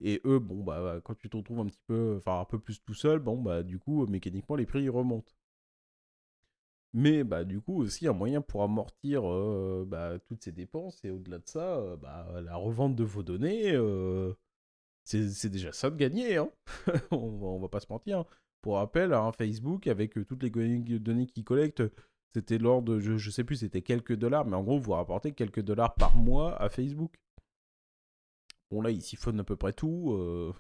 Et 0.01 0.21
eux, 0.27 0.39
bon, 0.39 0.63
bah, 0.65 1.01
quand 1.05 1.15
tu 1.17 1.31
te 1.31 1.37
retrouves 1.37 1.61
un 1.61 1.67
petit 1.67 1.83
peu, 1.87 2.17
enfin, 2.19 2.41
un 2.41 2.45
peu 2.45 2.59
plus 2.59 2.83
tout 2.83 2.95
seul, 2.95 3.19
bon, 3.21 3.41
bah, 3.43 3.63
du 3.63 3.79
coup, 3.79 4.07
mécaniquement, 4.07 4.57
les 4.57 4.67
prix 4.67 4.83
ils 4.85 4.91
remontent. 4.91 5.33
Mais, 6.93 7.25
bah, 7.25 7.45
du 7.45 7.61
coup, 7.61 7.83
aussi 7.83 8.07
un 8.07 8.13
moyen 8.13 8.41
pour 8.41 8.63
amortir 8.63 9.29
euh, 9.29 9.85
bah, 9.87 10.19
toutes 10.29 10.43
ces 10.45 10.53
dépenses. 10.53 11.05
Et 11.05 11.11
au-delà 11.11 11.39
de 11.39 11.47
ça, 11.49 11.77
euh, 11.79 11.97
bah, 11.97 12.41
la 12.43 12.55
revente 12.57 12.95
de 12.95 13.03
vos 13.05 13.23
données, 13.25 13.73
euh, 13.73 14.33
c'est 15.05 15.49
déjà 15.51 15.73
ça 15.73 15.91
de 15.91 15.97
gagner. 15.97 16.37
Hein 16.37 16.51
on, 17.11 17.59
va, 17.59 17.69
pas 17.69 17.81
se 17.81 17.87
mentir. 17.91 18.21
hein. 18.21 18.27
Pour 18.63 18.77
rappel, 18.77 19.13
un 19.13 19.33
Facebook, 19.33 19.87
avec 19.89 20.17
euh, 20.17 20.25
toutes 20.25 20.43
les 20.43 20.51
données 21.01 21.27
qu'il 21.27 21.45
collecte, 21.45 21.83
c'était 22.35 22.59
l'ordre 22.59 22.95
de, 22.95 23.01
je, 23.01 23.17
je 23.17 23.31
sais 23.31 23.45
plus, 23.45 23.57
c'était 23.57 23.83
quelques 23.83 24.15
dollars, 24.17 24.45
mais 24.45 24.57
en 24.57 24.65
gros, 24.65 24.79
vous 24.79 24.93
rapportez 24.93 25.33
quelques 25.33 25.63
dollars 25.63 25.95
par 25.95 26.17
mois 26.17 26.61
à 26.61 26.69
Facebook. 26.69 27.15
Bon, 28.71 28.81
là, 28.83 28.91
ils 28.91 29.03
siphonnent 29.03 29.39
à 29.41 29.45
peu 29.45 29.57
près 29.57 29.73
tout. 29.73 30.13
euh, 30.13 30.53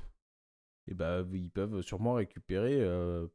et 0.86 0.94
bah, 0.94 1.24
ils 1.32 1.50
peuvent 1.50 1.82
sûrement 1.82 2.14
récupérer. 2.14 2.80
euh, 2.80 3.26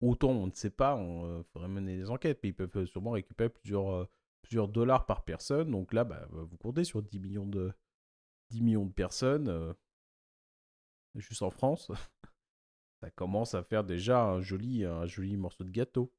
autant, 0.00 0.30
on 0.30 0.46
ne 0.48 0.52
sait 0.52 0.70
pas, 0.70 0.96
on 0.96 1.24
euh, 1.26 1.42
faudrait 1.52 1.68
mener 1.68 1.96
des 1.96 2.10
enquêtes, 2.10 2.40
mais 2.42 2.48
ils 2.48 2.54
peuvent 2.54 2.84
sûrement 2.86 3.12
récupérer 3.12 3.48
plusieurs, 3.50 4.08
plusieurs 4.42 4.68
dollars 4.68 5.06
par 5.06 5.24
personne. 5.24 5.70
Donc 5.70 5.92
là, 5.92 6.02
bah, 6.04 6.26
vous 6.30 6.56
comptez 6.56 6.82
sur 6.82 7.00
10 7.02 7.20
millions 7.20 7.46
de, 7.46 7.72
10 8.50 8.60
millions 8.62 8.86
de 8.86 8.92
personnes, 8.92 9.74
juste 11.14 11.42
en 11.42 11.50
France. 11.50 11.92
Ça 13.02 13.10
commence 13.10 13.54
à 13.54 13.62
faire 13.62 13.84
déjà 13.84 14.24
un 14.24 14.40
joli, 14.40 14.84
un 14.84 15.06
joli 15.06 15.36
morceau 15.36 15.62
de 15.62 15.70
gâteau. 15.70 16.12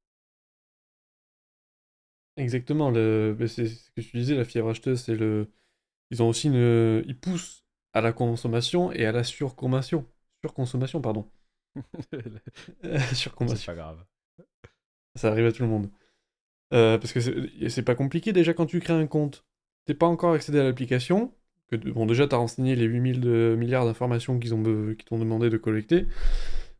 Exactement, 2.37 2.91
le... 2.91 3.35
c'est 3.47 3.67
ce 3.67 3.91
que 3.91 4.01
tu 4.01 4.17
disais, 4.17 4.35
la 4.35 4.43
fièvre 4.45 4.69
acheteuse, 4.69 5.01
c'est 5.03 5.15
le... 5.15 5.49
Ils 6.11 6.23
ont 6.23 6.29
aussi 6.29 6.47
une... 6.47 7.03
Ils 7.07 7.19
poussent 7.19 7.65
à 7.93 8.01
la 8.01 8.13
consommation 8.13 8.91
et 8.93 9.05
à 9.05 9.11
la 9.13 9.23
surconsommation. 9.23 10.07
Surconsommation, 10.43 11.01
pardon. 11.01 11.29
C'est 13.45 13.57
surconsommation. 13.57 13.65
pas 13.65 13.75
grave. 13.75 14.05
Ça 15.15 15.29
arrive 15.31 15.45
à 15.45 15.51
tout 15.51 15.63
le 15.63 15.69
monde. 15.69 15.89
Euh, 16.73 16.97
parce 16.99 17.13
que 17.13 17.21
c'est 17.21 17.69
c'est 17.69 17.83
pas 17.83 17.95
compliqué 17.95 18.33
déjà 18.33 18.53
quand 18.53 18.65
tu 18.67 18.79
crées 18.79 18.93
un 18.93 19.07
compte. 19.07 19.45
T'es 19.85 19.93
pas 19.95 20.07
encore 20.07 20.33
accédé 20.33 20.59
à 20.59 20.63
l'application. 20.63 21.33
Que, 21.69 21.77
bon, 21.77 22.05
déjà, 22.07 22.27
t'as 22.27 22.37
renseigné 22.37 22.75
les 22.75 22.85
8000 22.85 23.21
de- 23.21 23.55
milliards 23.59 23.85
d'informations 23.85 24.39
qu'ils 24.39 24.55
ont 24.55 24.61
be- 24.61 24.97
t'ont 25.05 25.19
demandé 25.19 25.49
de 25.49 25.57
collecter, 25.57 26.07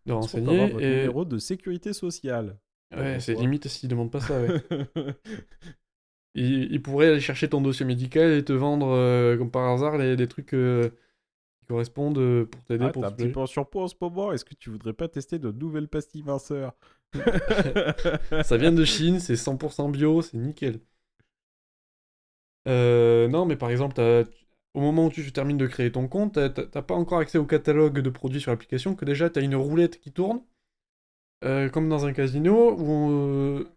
de 0.08 0.14
renseigner. 0.14 0.48
avoir 0.48 0.70
votre 0.70 0.90
Et... 1.08 1.10
numéro 1.10 1.26
de 1.26 1.38
sécurité 1.38 1.94
sociale. 1.94 2.58
Ouais, 2.92 3.20
c'est 3.20 3.36
limite 3.36 3.68
s'ils 3.68 3.90
demandent 3.90 4.12
pas 4.12 4.22
ça, 4.22 4.40
ouais. 4.42 4.52
Ils, 6.36 6.72
ils 6.72 6.82
pourraient 6.82 7.08
aller 7.08 7.20
chercher 7.22 7.50
ton 7.50 7.62
dossier 7.62 7.86
médical 7.86 8.32
et 8.34 8.44
te 8.44 8.54
vendre, 8.54 8.88
euh, 8.90 9.38
comme 9.38 9.52
par 9.52 9.72
hasard, 9.72 9.98
les, 9.98 10.16
des 10.16 10.28
trucs 10.28 10.54
euh, 10.54 10.90
qui 11.60 11.66
correspondent 11.68 12.18
euh, 12.20 12.46
pour 12.46 12.64
t'aider 12.66 12.86
Ah, 12.86 12.92
pour 12.92 13.04
t'es 13.04 13.08
un 13.08 13.12
petit 13.12 13.28
peu 13.28 13.40
en 13.42 13.46
surpoids 13.48 13.84
en 13.84 13.88
ce 13.90 13.96
moment. 14.00 14.32
Est-ce 14.32 14.46
que 14.46 14.54
tu 14.56 14.70
voudrais 14.70 14.94
pas 14.94 15.08
tester 15.10 15.40
de 15.40 15.52
nouvelles 15.52 15.88
pastilles 15.90 16.24
minceurs? 16.24 16.74
Ça 18.44 18.58
vient 18.58 18.72
de 18.72 18.86
Chine, 18.86 19.20
c'est 19.20 19.36
100% 19.36 19.90
bio, 19.90 20.22
c'est 20.22 20.38
nickel. 20.38 20.80
Euh, 22.68 23.28
non, 23.28 23.46
mais 23.46 23.56
par 23.56 23.70
exemple, 23.70 24.02
au 24.74 24.80
moment 24.82 25.06
où 25.06 25.10
tu 25.12 25.32
termines 25.32 25.58
de 25.58 25.68
créer 25.68 25.92
ton 25.92 26.08
compte, 26.08 26.34
t'as 26.54 26.82
pas 26.82 26.96
encore 26.96 27.20
accès 27.20 27.38
au 27.38 27.46
catalogue 27.46 28.00
de 28.00 28.10
produits 28.10 28.42
sur 28.42 28.52
l'application, 28.52 28.96
que 28.96 29.06
déjà 29.06 29.30
t'as 29.30 29.42
une 29.42 29.56
roulette 29.56 30.00
qui 30.00 30.12
tourne, 30.12 30.42
euh, 31.44 31.70
comme 31.70 31.90
dans 31.90 32.06
un 32.06 32.14
casino, 32.14 32.76
où 32.78 33.12
euh, 33.12 33.68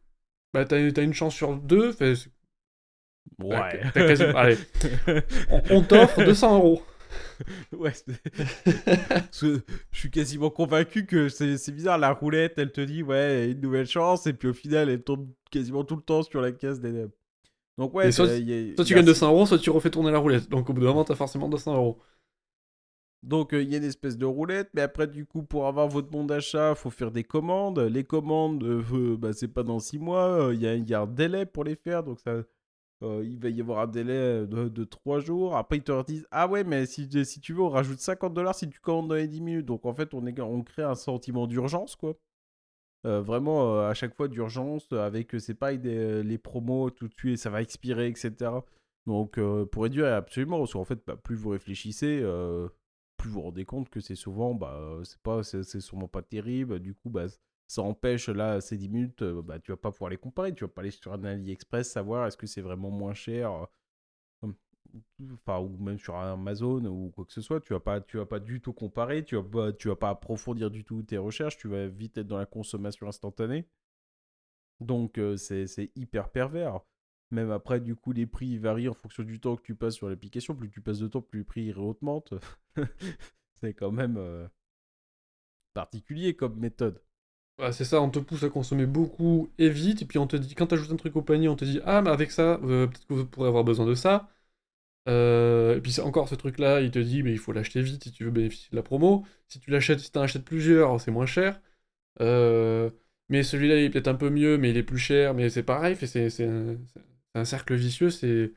bah, 0.55 0.65
t'as 0.65 0.91
t'as 0.93 1.03
une 1.03 1.15
chance 1.15 1.35
sur 1.35 1.57
deux, 1.57 1.93
fait, 1.93 2.15
c'est- 2.17 2.31
Ouais. 3.43 3.81
t'as 3.93 4.07
quasi- 4.09 4.23
allez. 4.23 4.57
on, 5.51 5.63
on 5.71 5.83
t'offre 5.83 6.25
200 6.25 6.57
euros. 6.57 6.83
Ouais. 7.73 7.93
je 9.43 9.61
suis 9.93 10.11
quasiment 10.11 10.51
convaincu 10.51 11.07
que 11.07 11.29
c'est 11.29 11.57
c'est 11.57 11.73
bizarre. 11.73 11.99
La 11.99 12.13
roulette, 12.13 12.55
elle 12.59 12.73
te 12.73 12.81
dit, 12.81 13.03
ouais, 13.03 13.51
une 13.51 13.61
nouvelle 13.61 13.87
chance. 13.87 14.27
Et 14.27 14.33
puis 14.33 14.49
au 14.49 14.53
final, 14.53 14.89
elle 14.89 15.03
tombe 15.03 15.29
quasiment 15.51 15.85
tout 15.85 15.97
le 15.97 16.03
temps 16.03 16.23
sur 16.23 16.41
la 16.41 16.53
case 16.53 16.81
des. 16.81 17.07
Donc 17.79 17.95
ouais, 17.95 18.11
soit- 18.13 18.27
y 18.27 18.31
a- 18.73 18.85
tu 18.85 18.91
y 18.91 18.93
a- 18.93 18.97
gagnes 18.97 19.05
200 19.07 19.29
euros, 19.29 19.47
soit 19.47 19.59
tu 19.59 19.71
refais 19.71 19.91
tourner 19.91 20.11
la 20.11 20.19
roulette. 20.19 20.49
Donc 20.49 20.69
au 20.69 20.73
bout 20.73 20.81
d'un 20.81 20.89
moment, 20.89 21.05
t'as 21.05 21.15
forcément 21.15 21.49
200 21.49 21.75
euros. 21.77 21.99
Donc 23.25 23.53
euh, 23.53 23.63
il 23.63 23.71
y 23.71 23.75
a 23.75 23.79
une 23.79 23.85
espèce 23.85 24.17
de 24.17 24.27
roulette, 24.27 24.71
mais 24.75 24.81
après 24.83 25.09
du 25.09 25.27
coup 25.27 25.43
pour 25.43 25.67
avoir 25.67 25.89
votre 25.89 26.09
bon 26.09 26.25
d'achat, 26.25 26.75
faut 26.75 26.91
faire 26.91 27.11
des 27.11 27.25
commandes. 27.25 27.81
Les 27.81 28.05
commandes, 28.05 28.63
euh, 28.63 28.83
euh, 28.93 29.17
bah, 29.17 29.33
c'est 29.33 29.49
pas 29.49 29.65
dans 29.65 29.81
6 29.81 29.99
mois, 29.99 30.51
il 30.53 30.61
y, 30.63 30.95
a, 30.95 31.01
un 31.01 31.07
délai 31.07 31.45
pour 31.45 31.65
les 31.65 31.75
faire, 31.75 32.05
donc 32.05 32.21
ça, 32.21 32.43
il 33.03 33.39
va 33.41 33.49
y 33.49 33.61
avoir 33.61 33.81
un 33.81 33.87
délai 33.89 34.47
de, 34.47 34.69
de 34.69 34.85
3 34.85 35.21
jours. 35.21 35.57
Après 35.57 35.79
ils 35.79 35.83
te 35.83 36.05
disent 36.05 36.27
ah 36.31 36.49
ouais 36.49 36.65
mais 36.65 36.87
si, 36.87 37.09
tu 37.09 37.53
veux 37.53 37.63
on 37.63 37.69
rajoute 37.69 38.01
50 38.01 38.35
dollars 38.35 38.55
si 38.55 38.69
tu 38.69 38.81
commandes 38.81 39.09
dans 39.09 39.15
les 39.17 39.29
10 39.29 39.41
minutes. 39.41 39.67
Donc 39.67 39.85
en 39.87 39.95
fait 39.95 40.15
on, 40.15 40.63
crée 40.63 40.83
un 40.83 40.95
sentiment 40.95 41.47
d'urgence 41.47 41.97
quoi. 41.97 42.15
Vraiment 43.05 43.81
à 43.81 43.95
chaque 43.95 44.15
fois 44.15 44.29
d'urgence 44.29 44.93
avec 44.93 45.35
c'est 45.39 45.59
des, 45.81 46.23
les 46.23 46.39
promos 46.39 46.91
tout 46.91 47.09
de 47.09 47.15
suite 47.15 47.39
ça 47.39 47.51
va 47.51 47.63
expirer 47.63 48.09
etc. 48.09 48.33
Donc 49.07 49.41
pour 49.71 49.83
réduire 49.85 50.07
absolument 50.07 50.59
parce 50.59 50.89
fait 50.89 51.01
bah, 51.07 51.17
plus 51.17 51.37
vous 51.37 51.51
réfléchissez 51.51 52.23
plus 53.19 53.31
vous 53.31 53.43
rendez 53.43 53.65
compte 53.67 53.91
que 53.91 54.01
c'est 54.01 54.15
souvent 54.15 54.55
bah 54.55 54.75
euh, 54.81 55.05
c'est 55.05 55.21
pas 55.21 55.43
c'est 55.43 55.81
sûrement 55.81 56.09
pas 56.09 56.23
terrible 56.23 56.81
du 56.81 56.95
coup 56.95 57.11
bah 57.11 57.27
ça 57.71 57.83
empêche, 57.83 58.31
là, 58.31 58.61
ces 58.63 58.79
10 58.79 58.89
minutes, 58.89 59.23
bah, 59.23 59.59
tu 59.59 59.73
vas 59.73 59.77
pas 59.77 59.93
pouvoir 59.93 60.11
les 60.11 60.17
comparer. 60.17 60.55
Tu 60.55 60.65
vas 60.65 60.69
pas 60.69 60.81
aller 60.81 60.91
sur 60.91 61.13
un 61.13 61.23
AliExpress, 61.25 61.91
savoir 61.93 62.27
est-ce 62.27 62.37
que 62.39 62.47
c'est 62.47 62.63
vraiment 62.63 62.91
moins 62.91 63.13
cher 63.15 63.69
enfin 65.35 65.59
ou 65.61 65.77
même 65.79 65.99
sur 65.99 66.17
Amazon 66.17 66.85
ou 66.87 67.11
quoi 67.11 67.25
que 67.25 67.33
ce 67.33 67.41
soit, 67.41 67.61
tu 67.61 67.73
vas 67.73 67.81
pas 67.81 68.01
tu 68.01 68.17
vas 68.19 68.27
pas 68.27 68.41
du 68.41 68.61
tout 68.61 68.73
comparer, 68.73 69.25
tu 69.25 69.37
vas 69.37 69.43
pas 69.43 69.73
tu 69.73 69.89
vas 69.89 69.97
pas 69.97 70.11
approfondir 70.11 70.71
du 70.71 70.85
tout 70.85 71.03
tes 71.03 71.19
recherches, 71.19 71.57
tu 71.59 71.69
vas 71.69 71.87
vite 71.89 72.19
être 72.19 72.27
dans 72.27 72.39
la 72.39 72.47
consommation 72.47 73.07
instantanée. 73.09 73.69
Donc 74.81 75.21
c'est 75.37 75.91
hyper 75.97 76.31
pervers. 76.31 76.81
Même 77.31 77.51
après, 77.51 77.81
du 77.81 77.95
coup, 77.95 78.13
les 78.13 78.27
prix 78.27 78.59
varient 78.59 78.89
en 78.89 78.95
fonction 78.95 79.23
du 79.23 79.41
temps 79.41 79.57
que 79.57 79.63
tu 79.63 79.75
passes 79.75 79.95
sur 79.95 80.09
l'application. 80.09 80.55
Plus 80.55 80.71
tu 80.71 80.81
passes 80.81 80.99
de 80.99 81.09
temps, 81.09 81.21
plus 81.23 81.41
les 81.41 81.45
prix 81.45 81.73
augmentent. 81.75 82.35
c'est 83.61 83.75
quand 83.75 83.93
même 83.93 84.49
particulier 85.75 86.35
comme 86.35 86.59
méthode. 86.59 87.01
c'est 87.73 87.85
ça, 87.85 88.01
on 88.03 88.11
te 88.11 88.19
pousse 88.19 88.43
à 88.45 88.51
consommer 88.51 88.87
beaucoup 88.87 89.51
et 89.59 89.69
vite, 89.69 90.03
et 90.03 90.07
puis 90.07 90.19
on 90.19 90.27
te 90.27 90.37
dit, 90.37 90.55
quand 90.55 90.67
tu 90.69 90.75
ajoutes 90.75 90.93
un 90.93 90.97
truc 90.97 91.17
au 91.17 91.23
panier, 91.23 91.49
on 91.49 91.57
te 91.57 91.65
dit 91.65 91.81
Ah, 91.85 92.03
mais 92.03 92.11
avec 92.11 92.31
ça, 92.31 92.59
peut-être 92.61 93.07
que 93.07 93.15
vous 93.15 93.27
pourrez 93.27 93.49
avoir 93.49 93.65
besoin 93.65 93.87
de 93.87 93.95
ça. 93.95 94.29
Euh, 95.09 95.77
et 95.77 95.81
puis 95.81 95.99
encore 96.01 96.29
ce 96.29 96.35
truc-là, 96.35 96.81
il 96.83 96.91
te 96.91 96.99
dit 96.99 97.23
mais 97.23 97.33
il 97.33 97.39
faut 97.39 97.53
l'acheter 97.53 97.81
vite 97.83 98.05
si 98.05 98.13
tu 98.13 98.25
veux 98.25 98.31
bénéficier 98.31 98.69
de 98.71 98.77
la 98.77 98.83
promo. 98.83 99.25
Si 99.49 99.61
tu 99.61 99.71
l'achètes, 99.71 100.01
si 100.01 100.13
tu 100.13 100.19
en 100.19 100.23
achètes 100.23 100.45
plusieurs, 100.45 101.01
c'est 101.01 101.11
moins 101.11 101.27
cher. 101.27 101.61
Euh, 102.21 102.91
mais 103.29 103.43
celui-là 103.43 103.77
il 103.79 103.85
est 103.85 103.91
peut-être 103.91 104.09
un 104.09 104.15
peu 104.15 104.31
mieux, 104.31 104.59
mais 104.59 104.71
il 104.71 104.77
est 104.77 104.83
plus 104.83 104.99
cher, 104.99 105.35
mais 105.35 105.51
c'est 105.51 105.63
pareil, 105.63 105.97
c'est 105.97 106.31
un, 107.35 107.41
un, 107.41 107.45
cercle 107.45 107.75
vicieux, 107.75 108.11
c'est 108.11 108.53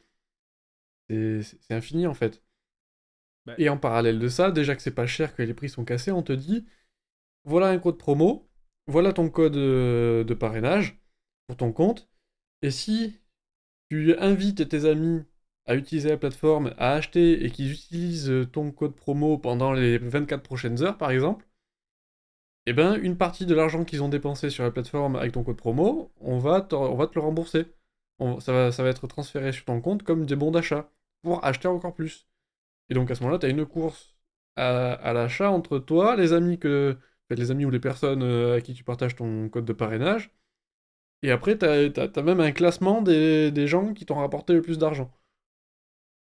infini 1.70 2.08
en 2.08 2.14
fait. 2.14 2.42
Bah 3.46 3.56
et 3.58 3.70
en 3.70 3.78
parallèle 3.78 4.20
de 4.20 4.28
ça, 4.28 4.52
déjà 4.52 4.76
que 4.76 4.82
c'est 4.82 4.92
pas 4.94 5.08
cher, 5.08 5.36
que 5.36 5.42
les 5.42 5.54
prix 5.54 5.70
sont 5.70 5.86
cassés, 5.86 6.12
on 6.12 6.24
te 6.24 6.34
dit 6.34 6.66
voilà 7.46 7.70
un 7.70 7.80
code 7.80 7.98
promo, 7.98 8.50
voilà 8.88 9.14
ton 9.14 9.30
code 9.30 9.58
euh, 9.58 10.24
de 10.24 10.34
parrainage 10.34 11.00
pour 11.48 11.58
ton 11.58 11.74
compte, 11.74 12.10
et 12.62 12.72
si 12.72 13.20
tu 13.90 14.16
invites 14.18 14.70
tes 14.70 14.86
amis 14.86 15.24
à 15.66 15.76
utiliser 15.76 16.10
la 16.10 16.18
plateforme, 16.18 16.74
à 16.78 16.94
acheter 16.94 17.46
et 17.46 17.52
qu'ils 17.52 17.72
utilisent 17.72 18.48
ton 18.52 18.72
code 18.72 18.96
promo 18.96 19.38
pendant 19.38 19.74
les 19.74 19.98
24 19.98 20.44
prochaines 20.44 20.82
heures, 20.84 20.98
par 20.98 21.12
exemple, 21.12 21.48
eh 22.66 22.74
ben, 22.74 22.96
une 23.02 23.18
partie 23.18 23.46
de 23.46 23.54
l'argent 23.54 23.86
qu'ils 23.86 24.02
ont 24.04 24.10
dépensé 24.10 24.50
sur 24.50 24.64
la 24.64 24.72
plateforme 24.72 25.16
avec 25.16 25.32
ton 25.34 25.44
code 25.44 25.58
promo, 25.58 26.12
on 26.20 26.40
va 26.40 26.68
on 26.72 26.96
va 26.96 27.08
te 27.08 27.16
le 27.16 27.22
rembourser. 27.22 27.66
Ça, 28.20 28.52
va, 28.54 28.72
ça 28.72 28.84
va 28.84 28.90
être 28.90 29.08
transféré 29.08 29.52
sur 29.52 29.66
ton 29.66 29.82
compte 29.82 30.04
comme 30.04 30.26
des 30.26 30.36
bons 30.36 30.52
d'achat 30.52 30.92
pour 31.22 31.44
acheter 31.46 31.68
encore 31.68 31.94
plus. 31.94 32.28
Et 32.90 32.94
donc 32.94 33.12
à 33.12 33.16
ce 33.16 33.22
moment-là, 33.22 33.40
tu 33.40 33.46
as 33.46 33.50
une 33.50 33.66
course 33.66 34.16
à, 34.56 35.14
l'achat 35.14 35.52
entre 35.52 35.80
toi, 35.80 36.16
les 36.16 36.34
amis 36.34 36.60
que 36.60 36.98
les 37.30 37.52
amis 37.52 37.66
ou 37.66 37.70
les 37.70 37.80
personnes 37.80 38.24
euh, 38.24 38.58
à 38.58 38.62
qui 38.62 38.74
tu 38.74 38.84
partages 38.84 39.16
ton 39.16 39.48
code 39.50 39.66
de 39.66 39.74
parrainage. 39.74 40.32
Et 41.22 41.32
après, 41.32 41.58
tu 41.58 41.66
as, 41.66 42.22
même 42.24 42.42
un 42.42 42.52
classement 42.52 43.02
des, 43.02 43.52
des 43.52 43.68
gens 43.68 43.94
qui 43.94 44.06
t'ont 44.06 44.16
rapporté 44.16 44.54
le 44.54 44.62
plus 44.62 44.78
d'argent. 44.78 45.12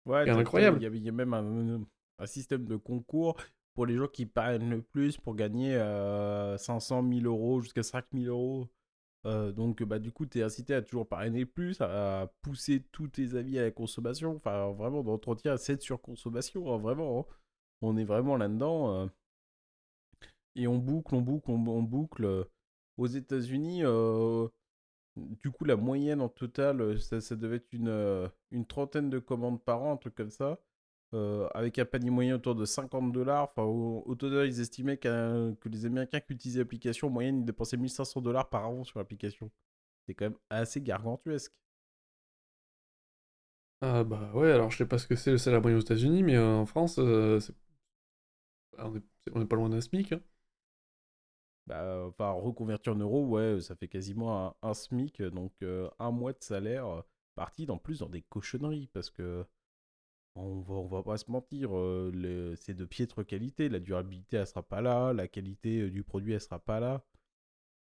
Ouais, 0.06 0.30
incroyable. 0.30 0.80
Il 0.82 1.04
y, 1.04 1.10
a 1.10 1.12
même 1.12 1.34
un, 1.34 2.26
système 2.26 2.66
de 2.66 2.76
concours 2.76 3.38
pour 3.74 3.86
les 3.86 3.96
gens 3.96 4.08
qui 4.08 4.26
parrainent 4.26 4.70
le 4.70 4.82
plus 4.82 5.18
pour 5.18 5.36
gagner 5.36 5.76
500 6.58 7.08
000 7.08 7.26
euros 7.26 7.62
jusqu'à 7.62 7.84
5 7.84 8.06
000 8.14 8.26
euros. 8.26 8.68
Euh, 9.26 9.52
donc, 9.52 9.84
bah, 9.84 10.00
du 10.00 10.12
coup, 10.12 10.26
tu 10.26 10.40
es 10.40 10.44
incité 10.44 10.74
à 10.74 10.82
toujours 10.82 11.08
parrainer 11.08 11.46
plus, 11.46 11.80
à, 11.82 12.32
pousser 12.42 12.84
tous 12.92 13.08
tes 13.08 13.36
avis 13.36 13.60
à 13.60 13.64
la 13.64 13.72
consommation. 13.72 14.36
Enfin, 14.36 14.72
vraiment, 14.72 15.04
d'entretien 15.04 15.54
à 15.54 15.58
cette 15.58 15.82
surconsommation. 15.82 16.74
Hein, 16.74 16.78
vraiment, 16.78 17.20
hein. 17.20 17.34
on 17.82 17.98
est 17.98 18.06
vraiment 18.06 18.38
là-dedans. 18.38 19.04
Euh. 19.04 19.08
Et 20.56 20.68
on 20.68 20.78
boucle, 20.78 21.16
on 21.16 21.22
boucle, 21.22 21.52
on, 21.52 21.84
boucle. 21.84 22.48
Aux 22.98 23.08
États-Unis, 23.08 23.84
euh, 23.84 24.48
du 25.16 25.52
coup, 25.52 25.66
la 25.66 25.76
moyenne 25.76 26.22
en 26.22 26.30
total, 26.30 26.82
euh, 26.82 26.98
ça, 26.98 27.36
devait 27.36 27.58
être 27.58 27.74
une, 27.74 27.90
euh, 27.90 28.28
une 28.52 28.66
trentaine 28.66 29.10
de 29.10 29.20
commandes 29.20 29.64
par 29.64 29.82
an, 29.84 29.94
un 29.94 29.98
truc 29.98 30.16
comme 30.16 30.32
ça. 30.32 30.60
Euh, 31.14 31.50
avec 31.54 31.78
un 31.78 31.84
panier 31.86 32.10
moyen 32.10 32.36
autour 32.36 32.56
de 32.56 32.64
50 32.64 33.12
dollars. 33.12 33.50
Enfin, 33.52 33.64
au, 33.64 34.16
total, 34.16 34.48
ils 34.48 34.62
estimaient 34.62 34.98
que 34.98 35.54
les 35.66 35.86
Américains 35.86 36.22
qui 36.22 36.34
utilisaient 36.34 36.60
l'application, 36.60 37.08
en 37.08 37.10
moyenne, 37.10 37.40
ils 37.40 37.46
dépensaient 37.46 37.78
1500 37.78 38.22
dollars 38.22 38.50
par 38.50 38.70
an 38.70 38.84
sur 38.86 39.00
l'application. 39.00 39.52
C'est 40.08 40.14
quand 40.14 40.26
même 40.26 40.38
assez 40.50 40.82
gargantuesque. 40.82 41.54
Ah 43.82 44.04
bah 44.04 44.32
ouais, 44.36 44.52
alors 44.52 44.70
je 44.70 44.78
sais 44.78 44.86
pas 44.86 44.98
ce 45.00 45.08
que 45.08 45.16
c'est 45.16 45.32
le 45.32 45.38
salaire 45.38 45.62
moyen 45.62 45.78
aux 45.78 45.82
États-Unis, 45.82 46.22
mais 46.24 46.38
en 46.38 46.66
France, 46.66 47.00
on 47.00 47.40
n'est 49.36 49.46
pas 49.46 49.56
loin 49.56 49.70
d'un 49.70 49.82
SMIC. 49.82 50.14
Hein. 50.14 50.22
Bah, 51.68 52.06
enfin, 52.08 52.32
reconvertir 52.32 52.94
en 52.94 52.98
euros, 52.98 53.26
ouais, 53.28 53.60
ça 53.62 53.76
fait 53.76 53.88
quasiment 53.88 54.56
un, 54.62 54.74
SMIC, 54.74 55.22
donc 55.24 55.54
euh, 55.64 55.90
un 56.00 56.12
mois 56.12 56.34
de 56.34 56.42
salaire 56.42 56.88
euh, 56.88 57.02
parti 57.36 57.66
en 57.70 57.78
plus 57.78 58.00
dans 58.00 58.10
des 58.10 58.24
cochonneries, 58.24 58.88
parce 58.94 59.10
que 59.10 59.46
on 60.36 60.62
va, 60.62 60.76
on 60.76 60.88
va 60.88 61.04
pas 61.04 61.18
se 61.18 61.30
mentir, 61.30 61.70
euh, 61.76 62.56
c'est 62.58 62.74
de 62.74 62.86
piètre 62.86 63.26
qualité, 63.26 63.70
la 63.70 63.80
durabilité 63.80 64.38
elle 64.38 64.48
sera 64.48 64.64
pas 64.64 64.82
là, 64.82 65.14
la 65.14 65.28
qualité 65.28 65.90
du 65.90 66.04
produit 66.04 66.34
elle 66.34 66.42
sera 66.42 66.60
pas 66.60 66.80
là. 66.80 67.04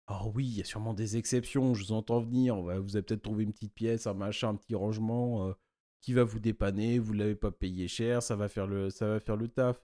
Oh 0.10 0.32
oui, 0.36 0.46
il 0.46 0.58
y 0.58 0.62
a 0.62 0.66
sûrement 0.66 0.94
des 0.94 1.18
exceptions, 1.18 1.74
je 1.74 1.86
vous 1.86 1.92
entends 1.92 2.22
venir, 2.22 2.56
vous 2.58 2.96
avez 2.96 3.04
peut-être 3.04 3.24
trouvé 3.24 3.44
une 3.44 3.54
petite 3.54 3.74
pièce, 3.74 4.06
un 4.08 4.14
machin, 4.14 4.50
un 4.50 4.56
petit 4.56 4.76
rangement 4.76 5.56
qui 6.02 6.14
va 6.14 6.24
vous 6.24 6.40
dépanner, 6.40 7.00
vous 7.00 7.14
l'avez 7.14 7.36
pas 7.36 7.52
payé 7.52 7.88
cher, 7.88 8.22
ça 8.22 8.36
va 8.36 8.48
faire 8.48 8.68
le, 8.68 8.92
ça 8.92 9.08
va 9.08 9.20
faire 9.20 9.38
le 9.38 9.48
taf. 9.48 9.82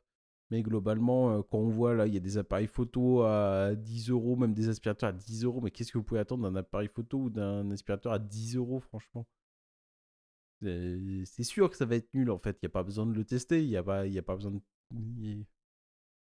Mais 0.52 0.62
globalement, 0.62 1.32
euh, 1.32 1.42
quand 1.50 1.58
on 1.58 1.70
voit 1.70 1.96
là, 1.96 2.06
il 2.08 2.14
y 2.14 2.18
a 2.18 2.20
des 2.20 2.38
appareils 2.38 2.68
photo 2.68 3.24
à 3.24 3.74
10 3.76 4.10
euros, 4.12 4.36
même 4.36 4.54
des 4.54 4.70
aspirateurs 4.70 5.10
à 5.10 5.14
10 5.14 5.46
euros. 5.46 5.62
Mais 5.62 5.72
qu'est-ce 5.72 5.92
que 5.92 5.98
vous 5.98 6.04
pouvez 6.04 6.20
attendre 6.20 6.44
d'un 6.44 6.56
appareil 6.58 6.90
photo 6.90 7.20
ou 7.20 7.30
d'un 7.30 7.72
aspirateur 7.72 8.12
à 8.14 8.20
10 8.20 8.58
euros, 8.58 8.82
franchement? 8.82 9.26
C'est 10.62 11.43
sûr 11.43 11.69
que 11.69 11.78
ça 11.78 11.86
va 11.86 11.95
être 11.95 12.13
nul 12.13 12.30
en 12.32 12.38
fait. 12.38 12.58
Il 12.62 12.65
n'y 12.65 12.67
a 12.67 12.69
pas 12.69 12.84
besoin 12.84 13.06
de 13.06 13.13
le 13.13 13.26
tester. 13.26 13.63
Il 13.63 13.69
n'y 13.69 13.78
a, 13.78 13.84
pas, 13.84 14.02
a 14.02 14.21
pas 14.21 14.36
besoin 14.36 14.52
de. 14.52 15.43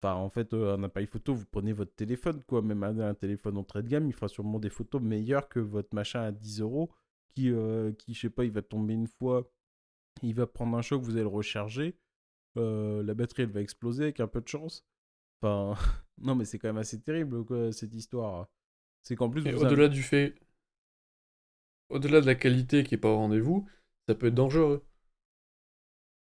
Enfin, 0.02 0.14
en 0.14 0.30
fait, 0.30 0.52
un 0.52 0.82
appareil 0.82 1.06
photo, 1.06 1.34
vous 1.34 1.46
prenez 1.46 1.72
votre 1.72 1.94
téléphone, 1.94 2.42
quoi. 2.44 2.62
Même 2.62 2.82
un, 2.82 3.14
téléphone 3.14 3.56
entrée 3.56 3.82
de 3.82 3.88
gamme, 3.88 4.06
il 4.08 4.12
fera 4.12 4.28
sûrement 4.28 4.58
des 4.58 4.70
photos 4.70 5.00
meilleures 5.00 5.48
que 5.48 5.60
votre 5.60 5.94
machin 5.94 6.22
à 6.22 6.32
10 6.32 6.60
euros 6.60 6.90
qui, 7.34 7.50
euh, 7.50 7.92
qui, 7.92 8.14
je 8.14 8.20
sais 8.20 8.30
pas, 8.30 8.44
il 8.44 8.50
va 8.50 8.62
tomber 8.62 8.94
une 8.94 9.06
fois, 9.06 9.50
il 10.22 10.34
va 10.34 10.46
prendre 10.46 10.76
un 10.76 10.82
choc, 10.82 11.02
vous 11.02 11.12
allez 11.12 11.22
le 11.22 11.28
recharger. 11.28 11.96
Euh, 12.58 13.02
la 13.02 13.14
batterie 13.14 13.44
elle 13.44 13.50
va 13.50 13.62
exploser 13.62 14.04
avec 14.04 14.20
un 14.20 14.26
peu 14.26 14.40
de 14.40 14.48
chance. 14.48 14.86
Enfin, 15.40 15.74
non 16.18 16.34
mais 16.34 16.44
c'est 16.44 16.58
quand 16.58 16.68
même 16.68 16.78
assez 16.78 17.00
terrible 17.00 17.44
quoi, 17.44 17.72
cette 17.72 17.94
histoire. 17.94 18.48
C'est 19.02 19.16
qu'en 19.16 19.30
plus... 19.30 19.40
Au-delà 19.54 19.88
du 19.88 20.02
fait... 20.02 20.34
Au-delà 21.88 22.20
de 22.20 22.26
la 22.26 22.34
qualité 22.34 22.84
qui 22.84 22.94
est 22.94 22.98
pas 22.98 23.10
au 23.10 23.16
rendez-vous, 23.16 23.68
ça 24.08 24.14
peut 24.14 24.28
être 24.28 24.34
dangereux. 24.34 24.84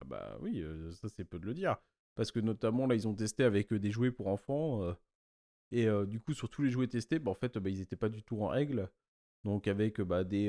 Ah 0.00 0.04
bah 0.06 0.38
oui, 0.40 0.60
euh, 0.60 0.90
ça 0.92 1.08
c'est 1.08 1.24
peu 1.24 1.38
de 1.38 1.46
le 1.46 1.54
dire. 1.54 1.76
Parce 2.14 2.32
que 2.32 2.40
notamment 2.40 2.86
là 2.86 2.94
ils 2.94 3.08
ont 3.08 3.14
testé 3.14 3.44
avec 3.44 3.72
euh, 3.72 3.78
des 3.78 3.90
jouets 3.90 4.10
pour 4.10 4.28
enfants. 4.28 4.96
et 5.72 5.86
du 6.06 6.20
coup 6.20 6.32
sur 6.32 6.48
tous 6.48 6.62
les 6.62 6.70
jouets 6.70 6.86
testés, 6.86 7.18
bah, 7.18 7.30
en 7.30 7.34
fait 7.34 7.58
bah, 7.58 7.70
ils 7.70 7.78
n'étaient 7.78 7.96
pas 7.96 8.08
du 8.08 8.22
tout 8.22 8.42
en 8.42 8.48
règle. 8.48 8.90
Donc 9.44 9.68
avec 9.68 10.00
bah, 10.00 10.24
des, 10.24 10.48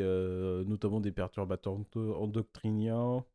notamment 0.65 0.99
des 0.99 1.11
perturbateurs 1.11 1.77
endocriniens, 1.95 3.25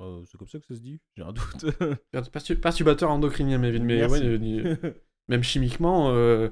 euh, 0.00 0.22
c'est 0.26 0.36
comme 0.36 0.48
ça 0.48 0.58
que 0.58 0.66
ça 0.66 0.74
se 0.74 0.80
dit 0.80 1.00
J'ai 1.16 1.22
un 1.22 1.32
doute. 1.32 1.66
Perturbateur 2.60 3.10
endocrinien, 3.10 3.58
mais, 3.58 3.78
mais 3.78 4.04
ouais, 4.06 4.78
même 5.28 5.42
chimiquement, 5.42 6.10
euh, 6.10 6.48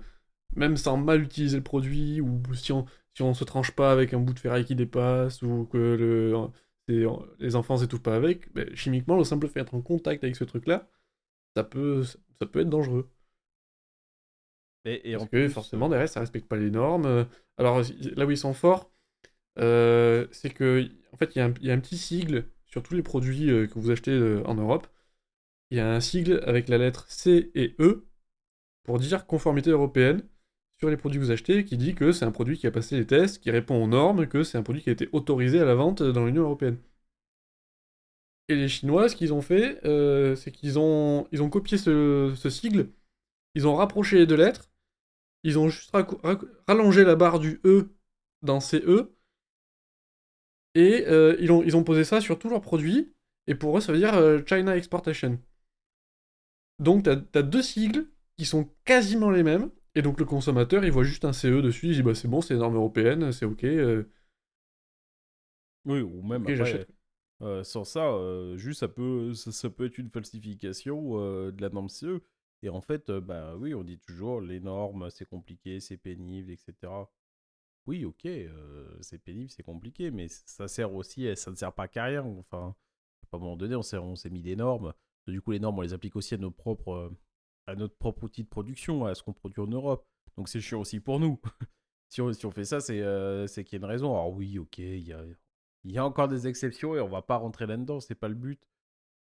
même 0.55 0.77
sans 0.77 0.97
mal 0.97 1.23
utiliser 1.23 1.57
le 1.57 1.63
produit, 1.63 2.21
ou 2.21 2.41
si 2.55 2.73
on, 2.73 2.87
si 3.15 3.23
on 3.23 3.35
se 3.35 3.45
tranche 3.45 3.73
pas 3.73 3.93
avec 3.93 4.15
un 4.15 4.21
bout 4.21 4.35
de 4.35 4.41
ferraille 4.41 4.65
qui 4.65 4.75
dépasse, 4.75 5.43
ou 5.43 5.67
que 5.67 5.79
le, 5.79 6.35
les 7.39 7.57
enfants 7.57 7.77
s'étouffent 7.77 8.03
pas 8.03 8.17
avec, 8.17 8.53
ben, 8.55 8.75
chimiquement, 8.75 9.17
le 9.17 9.25
simple 9.25 9.49
fait 9.49 9.61
d'être 9.61 9.75
en 9.75 9.83
contact 9.83 10.25
avec 10.25 10.37
ce 10.37 10.45
truc-là, 10.45 10.89
ça 11.57 11.65
peut, 11.65 12.03
ça 12.05 12.47
peut 12.47 12.61
être 12.61 12.71
dangereux. 12.71 13.11
Et, 14.85 15.15
Parce 15.17 15.29
que 15.29 15.49
forcément, 15.49 15.89
derrière, 15.89 16.09
ça 16.09 16.21
respecte 16.21 16.49
pas 16.49 16.57
les 16.57 16.71
normes. 16.71 17.27
Alors, 17.57 17.83
là 18.17 18.27
où 18.27 18.31
ils 18.31 18.37
sont 18.37 18.55
forts, 18.55 18.91
euh, 19.59 20.27
c'est 20.33 20.51
que 20.51 20.89
en 21.13 21.17
fait, 21.17 21.37
il 21.37 21.39
y, 21.39 21.67
y, 21.67 21.71
a 21.71 21.75
un 21.75 21.81
petit 21.81 21.99
sigle 21.99 22.49
sur 22.67 22.83
tous 22.83 22.95
les 22.95 23.03
produits 23.03 23.51
euh, 23.51 23.67
que 23.67 23.79
vous 23.79 23.91
achetez 23.91 24.13
euh, 24.13 24.43
en 24.47 24.55
Europe, 24.55 24.89
il 25.71 25.79
y 25.79 25.81
a 25.81 25.93
un 25.93 26.01
sigle 26.01 26.43
avec 26.47 26.69
la 26.69 26.79
lettre 26.79 27.07
C 27.11 27.51
et 27.55 27.77
E 27.81 28.07
pour 28.85 28.99
dire 28.99 29.27
conformité 29.27 29.71
européenne 29.71 30.23
sur 30.83 30.91
les 30.91 30.97
produits 30.97 31.21
que 31.21 31.25
vous 31.25 31.31
achetez, 31.31 31.65
qui 31.65 31.77
dit 31.77 31.95
que 31.95 32.11
c'est 32.11 32.25
un 32.25 32.33
produit 32.33 32.59
qui 32.59 32.67
a 32.67 32.73
passé 32.73 32.97
les 32.97 33.07
tests, 33.07 33.41
qui 33.41 33.53
répond 33.53 33.81
aux 33.85 33.87
normes, 33.87 34.27
que 34.27 34.43
c'est 34.43 34.59
un 34.59 34.65
produit 34.65 34.83
qui 34.83 34.89
a 34.91 34.93
été 34.93 35.09
autorisé 35.13 35.61
à 35.61 35.65
la 35.65 35.77
vente 35.77 36.03
dans 36.03 36.27
l'Union 36.27 36.43
européenne. 36.43 36.77
Et 38.49 38.57
les 38.57 38.69
Chinois, 38.69 39.09
ce 39.09 39.15
qu'ils 39.15 39.33
ont 39.33 39.43
fait, 39.43 39.79
euh, 39.85 40.35
c'est 40.35 40.51
qu'ils 40.51 40.81
ont, 40.81 41.29
copié 41.53 41.79
ce, 41.79 42.35
sigle, 42.51 42.91
ils 43.55 43.69
ont 43.69 43.77
rapproché 43.77 44.19
les 44.19 44.27
deux 44.27 44.35
lettres, 44.35 44.73
ils 45.45 45.57
ont 45.57 45.69
juste 45.69 45.93
rallongé 46.67 47.05
la 47.05 47.15
barre 47.15 47.39
du 47.39 47.61
E 47.65 47.95
dans 48.43 48.59
CE, 48.59 49.15
et 50.75 51.07
euh, 51.07 51.37
ils, 51.39 51.53
ont, 51.53 51.63
ils 51.63 51.77
ont 51.77 51.85
posé 51.85 52.03
ça 52.03 52.21
sur 52.21 52.41
tous 52.41 52.49
leurs 52.49 52.61
produits. 52.61 53.15
Et 53.47 53.55
pour 53.55 53.79
eux, 53.79 53.81
ça 53.81 53.93
veut 53.93 53.99
dire 53.99 54.15
euh, 54.15 54.41
China 54.45 54.77
Exportation. 54.77 55.39
Donc, 56.81 57.05
tu 57.05 57.11
as, 57.11 57.43
deux 57.43 57.63
sigles 57.63 58.09
qui 58.37 58.47
sont 58.47 58.69
quasiment 58.85 59.31
les 59.31 59.45
mêmes. 59.45 59.71
Et 59.95 60.03
donc 60.03 60.19
le 60.19 60.25
consommateur, 60.27 60.85
il 60.85 60.93
voit 60.93 61.03
juste 61.05 61.25
un 61.25 61.33
CE 61.33 61.63
dessus, 61.63 61.89
il 61.89 61.95
dit 61.95 62.03
bah 62.03 62.15
c'est 62.15 62.29
bon, 62.29 62.41
c'est 62.41 62.55
les 62.55 62.61
normes 62.61 62.77
européennes, 62.77 63.33
c'est 63.33 63.45
ok. 63.47 63.65
euh, 63.65 64.05
Oui, 65.85 66.01
ou 66.01 66.23
même 66.23 66.47
après, 66.47 66.87
euh, 67.43 67.65
sans 67.65 67.85
ça, 67.85 68.13
euh, 68.15 68.57
juste 68.57 68.81
ça 68.81 68.89
peut, 68.89 69.35
ça, 69.35 69.53
ça 69.53 69.71
peut 69.71 69.87
être 69.87 69.99
une 69.99 70.11
falsification 70.11 71.17
de 71.51 71.61
la 71.63 71.69
norme 71.71 71.89
CE. 71.89 72.23
Et 72.63 72.69
en 72.69 72.81
fait, 72.81 73.11
bah 73.11 73.57
oui, 73.57 73.75
on 73.75 73.83
dit 73.83 73.99
toujours 73.99 74.41
les 74.41 74.61
normes, 74.61 75.11
c'est 75.11 75.25
compliqué, 75.27 75.81
c'est 75.81 75.97
pénible, 75.97 76.51
etc. 76.53 77.11
Oui, 77.87 78.05
ok, 78.05 78.29
c'est 79.01 79.19
pénible, 79.19 79.51
c'est 79.51 79.65
compliqué, 79.65 80.11
mais 80.13 80.29
ça 80.29 80.69
sert 80.69 80.95
aussi, 80.95 81.35
ça 81.37 81.51
ne 81.51 81.57
sert 81.57 81.73
pas 81.73 81.89
qu'à 81.89 82.05
rien. 82.05 82.23
Enfin, 82.25 82.77
à 83.33 83.37
un 83.37 83.41
moment 83.41 83.57
donné, 83.57 83.75
on 83.77 83.83
s'est, 83.83 83.99
on 83.99 84.15
s'est 84.17 84.31
mis 84.31 84.43
des 84.43 84.57
normes. 84.57 84.95
Du 85.27 85.41
coup, 85.43 85.51
les 85.53 85.61
normes, 85.61 85.79
on 85.79 85.83
les 85.83 85.93
applique 85.95 86.15
aussi 86.17 86.35
à 86.35 86.39
nos 86.39 86.51
propres, 86.53 87.13
à 87.67 87.75
notre 87.75 87.97
propre 87.97 88.25
outil 88.25 88.43
de 88.43 88.49
production, 88.49 89.05
à 89.05 89.15
ce 89.15 89.23
qu'on 89.23 89.33
produit 89.33 89.61
en 89.61 89.67
Europe. 89.67 90.07
Donc 90.37 90.49
c'est 90.49 90.61
chiant 90.61 90.81
aussi 90.81 91.01
pour 91.01 91.21
nous. 91.21 91.41
si, 92.09 92.21
on, 92.21 92.51
fait 92.51 92.65
ça, 92.65 92.81
c'est, 92.81 93.01
euh, 93.01 93.47
c'est 93.47 93.65
qu'il 93.65 93.79
y 93.79 93.83
a 93.83 93.85
une 93.85 93.91
raison. 93.91 94.13
Alors 94.13 94.33
oui, 94.33 94.59
ok, 94.59 94.79
il 94.79 95.07
y 95.85 95.99
a, 95.99 96.05
encore 96.05 96.29
des 96.29 96.47
exceptions 96.47 96.95
et 96.95 97.01
on 97.01 97.09
va 97.09 97.23
pas 97.23 97.37
rentrer 97.37 97.67
là-dedans, 97.67 98.01
c'est 98.01 98.15
pas 98.15 98.29
le 98.29 98.35
but. 98.35 98.61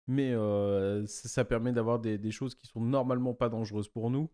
Mais 0.08 0.32
euh, 0.32 1.04
ça, 1.06 1.44
permet 1.44 1.72
d'avoir 1.72 1.98
des, 1.98 2.30
choses 2.30 2.54
qui 2.54 2.66
sont 2.66 2.80
normalement 2.80 3.34
pas 3.34 3.48
dangereuses 3.48 3.88
pour 3.88 4.10
nous. 4.10 4.30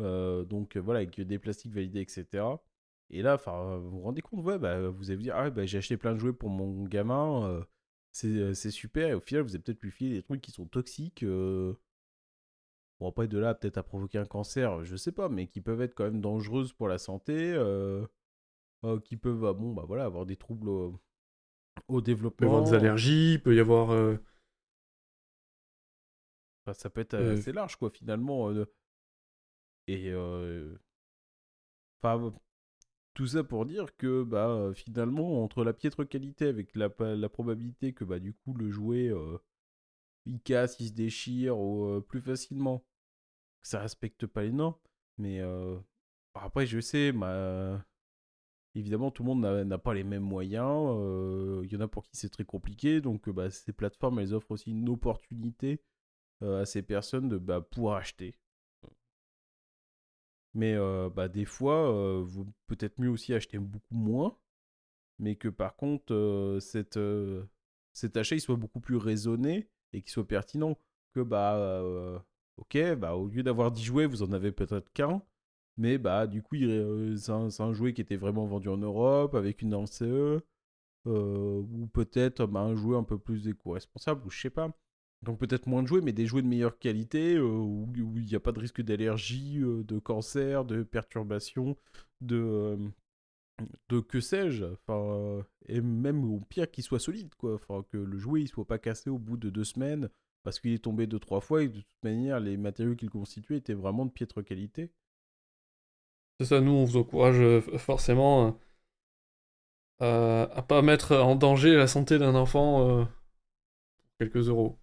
Euh, 0.00 0.44
donc 0.44 0.76
voilà, 0.76 1.00
avec 1.00 1.20
des 1.20 1.38
plastiques 1.40 1.72
validés, 1.72 2.00
etc. 2.00 2.44
Et 3.10 3.22
là, 3.22 3.36
vous 3.36 3.90
vous 3.90 4.00
rendez 4.00 4.22
compte, 4.22 4.44
ouais, 4.44 4.58
bah, 4.58 4.88
vous 4.90 5.10
allez 5.10 5.16
vous 5.16 5.22
dire, 5.22 5.34
ah 5.36 5.50
bah, 5.50 5.66
j'ai 5.66 5.78
acheté 5.78 5.96
plein 5.96 6.12
de 6.12 6.18
jouets 6.18 6.32
pour 6.32 6.50
mon 6.50 6.84
gamin, 6.84 7.66
c'est 8.12 8.54
c'est 8.54 8.70
super, 8.70 9.08
et 9.08 9.14
au 9.14 9.20
final, 9.20 9.42
vous 9.42 9.54
avez 9.54 9.62
peut-être 9.62 9.82
lui 9.82 9.90
filer 9.90 10.16
des 10.16 10.22
trucs 10.22 10.40
qui 10.40 10.52
sont 10.52 10.66
toxiques. 10.66 11.24
Bon, 13.00 13.08
après, 13.08 13.28
de 13.28 13.38
là, 13.38 13.54
peut-être 13.54 13.78
à 13.78 13.82
provoquer 13.82 14.18
un 14.18 14.24
cancer, 14.26 14.84
je 14.84 14.96
sais 14.96 15.12
pas, 15.12 15.28
mais 15.28 15.46
qui 15.46 15.60
peuvent 15.60 15.80
être 15.82 15.94
quand 15.94 16.04
même 16.04 16.20
dangereuses 16.20 16.72
pour 16.72 16.88
la 16.88 16.98
santé, 16.98 17.52
euh, 17.52 18.04
euh, 18.84 18.98
qui 19.00 19.16
peuvent, 19.16 19.44
ah, 19.44 19.52
bon, 19.52 19.72
bah 19.72 19.84
voilà, 19.86 20.04
avoir 20.04 20.26
des 20.26 20.36
troubles 20.36 20.68
au, 20.68 21.00
au 21.88 22.00
Il 22.00 22.02
peut 22.02 22.02
y 22.02 22.02
développement. 22.02 22.46
avoir 22.48 22.64
des 22.64 22.74
allergies, 22.74 23.34
il 23.34 23.42
peut 23.42 23.54
y 23.54 23.60
avoir. 23.60 23.90
euh, 23.92 24.16
Enfin, 26.66 26.74
ça 26.74 26.90
peut 26.90 27.00
être 27.00 27.14
assez 27.14 27.52
large, 27.52 27.76
quoi, 27.76 27.90
finalement. 27.90 28.52
Et. 29.86 30.12
Enfin, 32.02 32.32
tout 33.14 33.26
ça 33.26 33.42
pour 33.42 33.66
dire 33.66 33.96
que, 33.96 34.22
bah, 34.22 34.70
finalement, 34.74 35.42
entre 35.42 35.64
la 35.64 35.72
piètre 35.72 36.08
qualité 36.08 36.46
avec 36.46 36.74
la, 36.76 36.88
probabilité 37.28 37.92
que, 37.92 38.04
bah, 38.04 38.18
du 38.20 38.32
coup, 38.32 38.54
le 38.54 38.70
jouet, 38.70 39.08
euh, 39.08 39.38
il 40.28 40.40
casse, 40.40 40.78
il 40.80 40.88
se 40.88 40.92
déchire 40.92 41.58
ou, 41.58 42.00
plus 42.02 42.20
facilement, 42.20 42.84
ça 43.62 43.80
respecte 43.80 44.26
pas 44.26 44.42
les 44.42 44.52
normes. 44.52 44.76
Mais 45.18 45.40
euh, 45.40 45.78
après, 46.34 46.66
je 46.66 46.80
sais, 46.80 47.12
bah, 47.12 47.84
évidemment, 48.74 49.10
tout 49.10 49.22
le 49.24 49.28
monde 49.28 49.40
n'a 49.66 49.78
pas 49.78 49.94
les 49.94 50.04
mêmes 50.04 50.22
moyens. 50.22 50.94
Il 51.64 51.72
y 51.72 51.76
en 51.76 51.80
a 51.80 51.88
pour 51.88 52.04
qui 52.04 52.16
c'est 52.16 52.28
très 52.28 52.44
compliqué. 52.44 53.00
Donc, 53.00 53.28
bah, 53.30 53.50
ces 53.50 53.72
plateformes, 53.72 54.20
elles 54.20 54.34
offrent 54.34 54.52
aussi 54.52 54.70
une 54.70 54.88
opportunité 54.88 55.82
à 56.42 56.64
ces 56.66 56.82
personnes 56.82 57.28
de 57.28 57.38
bah, 57.38 57.60
pouvoir 57.60 57.96
acheter. 57.96 58.36
Mais 60.54 60.76
bah, 61.10 61.28
des 61.28 61.44
fois, 61.44 62.20
vous 62.22 62.46
peut-être 62.66 63.00
mieux 63.00 63.10
aussi 63.10 63.34
acheter 63.34 63.58
beaucoup 63.58 63.94
moins, 63.94 64.38
mais 65.18 65.36
que 65.36 65.48
par 65.48 65.76
contre, 65.76 66.58
cette, 66.60 66.98
cet 67.92 68.16
achat 68.16 68.36
il 68.36 68.40
soit 68.40 68.56
beaucoup 68.56 68.80
plus 68.80 68.96
raisonné 68.96 69.68
et 69.92 70.02
qu'il 70.02 70.10
soit 70.10 70.26
pertinent. 70.26 70.76
Que 71.14 71.20
bah, 71.20 71.82
ok, 72.56 72.94
bah, 72.96 73.14
au 73.16 73.28
lieu 73.28 73.42
d'avoir 73.42 73.70
10 73.72 73.84
jouets, 73.84 74.06
vous 74.06 74.22
en 74.22 74.32
avez 74.32 74.52
peut-être 74.52 74.92
qu'un, 74.92 75.22
mais 75.76 75.98
bah, 75.98 76.26
du 76.26 76.42
coup, 76.42 76.56
c'est 76.56 77.62
un, 77.62 77.72
jouet 77.72 77.94
qui 77.94 78.00
était 78.00 78.16
vraiment 78.16 78.46
vendu 78.46 78.68
en 78.68 78.76
Europe 78.78 79.34
avec 79.34 79.62
une 79.62 79.70
norme 79.70 79.86
ou 81.06 81.86
peut-être 81.92 82.46
bah, 82.46 82.60
un 82.60 82.74
jouet 82.76 82.96
un 82.96 83.04
peu 83.04 83.18
plus 83.18 83.48
éco-responsable, 83.48 84.26
ou 84.26 84.30
je 84.30 84.40
sais 84.40 84.50
pas. 84.50 84.70
Donc 85.22 85.38
peut-être 85.38 85.66
moins 85.66 85.82
de 85.82 85.88
jouets, 85.88 86.00
mais 86.00 86.12
des 86.12 86.26
jouets 86.26 86.42
de 86.42 86.46
meilleure 86.46 86.78
qualité, 86.78 87.40
où 87.40 87.88
il 87.96 88.24
n'y 88.24 88.34
a 88.34 88.40
pas 88.40 88.52
de 88.52 88.60
risque 88.60 88.82
d'allergie, 88.82 89.58
de 89.60 89.98
cancer, 89.98 90.64
de 90.64 90.82
perturbation, 90.82 91.76
de, 92.20 92.78
de 93.88 94.00
que 94.00 94.20
sais-je. 94.20 94.64
Enfin, 94.64 95.00
euh, 95.00 95.42
et 95.66 95.80
même 95.80 96.24
au 96.24 96.40
pire 96.40 96.70
qu'il 96.70 96.84
soit 96.84 96.98
solide, 97.00 97.34
quoi. 97.36 97.54
Enfin, 97.54 97.84
que 97.90 97.98
le 97.98 98.18
jouet 98.18 98.42
il 98.42 98.48
soit 98.48 98.66
pas 98.66 98.78
cassé 98.78 99.10
au 99.10 99.18
bout 99.18 99.36
de 99.36 99.50
deux 99.50 99.64
semaines 99.64 100.08
parce 100.44 100.60
qu'il 100.60 100.72
est 100.72 100.84
tombé 100.84 101.06
deux 101.06 101.18
trois 101.18 101.40
fois 101.40 101.62
et 101.62 101.68
de 101.68 101.80
toute 101.80 102.04
manière 102.04 102.40
les 102.40 102.56
matériaux 102.56 102.96
qu'il 102.96 103.10
constituait 103.10 103.58
étaient 103.58 103.74
vraiment 103.74 104.06
de 104.06 104.10
piètre 104.10 104.44
qualité. 104.44 104.92
C'est 106.40 106.46
ça, 106.46 106.60
nous, 106.60 106.72
on 106.72 106.84
vous 106.84 106.96
encourage 106.96 107.40
euh, 107.40 107.60
forcément 107.78 108.56
euh, 110.00 110.46
à, 110.52 110.62
pas 110.62 110.82
mettre 110.82 111.16
en 111.16 111.34
danger 111.34 111.74
la 111.74 111.88
santé 111.88 112.18
d'un 112.18 112.34
enfant 112.36 112.88
euh, 112.88 113.04
pour 113.04 114.16
quelques 114.18 114.48
euros. 114.48 114.78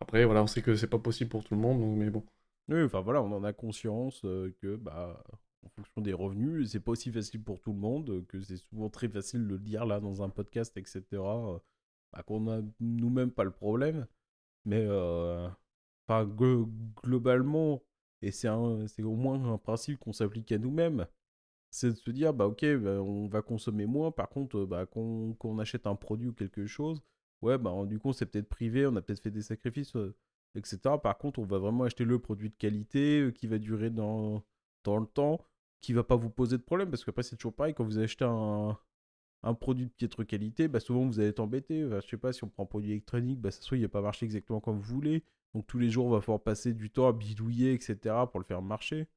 Après, 0.00 0.24
voilà, 0.24 0.42
on 0.42 0.46
sait 0.46 0.62
que 0.62 0.74
c'est 0.74 0.88
pas 0.88 0.98
possible 0.98 1.30
pour 1.30 1.44
tout 1.44 1.54
le 1.54 1.60
monde, 1.60 1.80
donc, 1.80 1.96
mais 1.96 2.10
bon. 2.10 2.24
Oui, 2.68 2.82
enfin 2.82 3.00
voilà, 3.00 3.22
on 3.22 3.32
en 3.32 3.44
a 3.44 3.52
conscience 3.52 4.24
euh, 4.24 4.54
que 4.62 4.76
bah 4.76 5.22
en 5.64 5.68
fonction 5.70 6.00
des 6.02 6.12
revenus, 6.12 6.70
c'est 6.70 6.80
pas 6.80 6.92
aussi 6.92 7.12
facile 7.12 7.42
pour 7.42 7.60
tout 7.60 7.72
le 7.72 7.78
monde, 7.78 8.10
euh, 8.10 8.22
que 8.28 8.40
c'est 8.40 8.56
souvent 8.56 8.88
très 8.90 9.08
facile 9.08 9.42
de 9.42 9.48
le 9.54 9.58
dire 9.58 9.86
là 9.86 10.00
dans 10.00 10.22
un 10.22 10.28
podcast, 10.30 10.76
etc. 10.76 11.54
euh, 11.56 11.58
bah, 12.12 12.22
qu'on 12.24 12.50
a 12.50 12.62
nous-mêmes 12.80 13.30
pas 13.32 13.44
le 13.44 13.50
problème, 13.52 14.06
mais 14.64 14.84
euh, 14.88 15.48
enfin 16.08 16.26
glo- 16.26 16.70
globalement, 17.02 17.82
et 18.22 18.30
c'est 18.32 18.48
c'est 18.88 19.02
au 19.02 19.16
moins 19.16 19.42
un 19.52 19.58
principe 19.58 19.98
qu'on 20.00 20.12
s'applique 20.12 20.52
à 20.52 20.58
nous-mêmes, 20.58 21.06
c'est 21.70 21.90
de 21.90 21.94
se 21.96 22.10
dire 22.10 22.34
bah 22.34 22.46
ok, 22.46 22.64
bah, 22.76 23.02
on 23.02 23.28
va 23.28 23.42
consommer 23.42 23.86
moins, 23.86 24.10
par 24.10 24.28
contre 24.28 24.64
bah, 24.64 24.86
qu'on 24.86 25.58
achète 25.58 25.86
un 25.86 25.94
produit 25.96 26.28
ou 26.28 26.32
quelque 26.34 26.66
chose, 26.66 27.02
ouais 27.42 27.58
bah 27.58 27.72
du 27.86 27.98
coup 27.98 28.08
on 28.10 28.12
s'est 28.12 28.26
peut-être 28.26 28.48
privé, 28.48 28.86
on 28.86 28.96
a 28.96 29.02
peut-être 29.02 29.22
fait 29.22 29.30
des 29.30 29.42
sacrifices. 29.42 29.94
etc. 30.54 30.98
Par 30.98 31.18
contre, 31.18 31.38
on 31.40 31.44
va 31.46 31.58
vraiment 31.58 31.84
acheter 31.84 32.04
le 32.04 32.18
produit 32.18 32.50
de 32.50 32.56
qualité 32.56 33.32
qui 33.34 33.46
va 33.46 33.58
durer 33.58 33.90
dans, 33.90 34.42
dans 34.84 34.98
le 34.98 35.06
temps, 35.06 35.38
qui 35.82 35.92
va 35.92 36.04
pas 36.04 36.16
vous 36.16 36.30
poser 36.30 36.56
de 36.58 36.62
problème, 36.62 36.90
parce 36.90 37.04
qu'après, 37.04 37.22
c'est 37.22 37.36
toujours 37.36 37.54
pareil, 37.54 37.74
quand 37.74 37.84
vous 37.84 37.98
achetez 37.98 38.24
un, 38.24 38.78
un 39.42 39.54
produit 39.54 39.86
de 39.86 39.90
piètre 39.92 40.24
qualité, 40.26 40.68
bah 40.68 40.80
souvent 40.80 41.06
vous 41.06 41.20
allez 41.20 41.30
être 41.30 41.40
embêté. 41.40 41.84
Enfin, 41.84 42.00
je 42.00 42.08
sais 42.08 42.16
pas, 42.16 42.32
si 42.32 42.44
on 42.44 42.48
prend 42.48 42.64
un 42.64 42.66
produit 42.66 42.92
électronique, 42.92 43.40
bah, 43.40 43.50
ça 43.50 43.60
trouve, 43.60 43.78
il 43.78 43.82
va 43.82 43.88
pas 43.88 44.02
marcher 44.02 44.26
exactement 44.26 44.60
comme 44.60 44.78
vous 44.78 44.94
voulez. 44.94 45.24
Donc 45.54 45.66
tous 45.66 45.78
les 45.78 45.90
jours, 45.90 46.06
on 46.06 46.10
va 46.10 46.20
falloir 46.20 46.42
passer 46.42 46.72
du 46.74 46.90
temps 46.90 47.08
à 47.08 47.12
bidouiller, 47.12 47.74
etc. 47.74 48.26
pour 48.30 48.40
le 48.40 48.46
faire 48.46 48.62
marcher. 48.62 49.08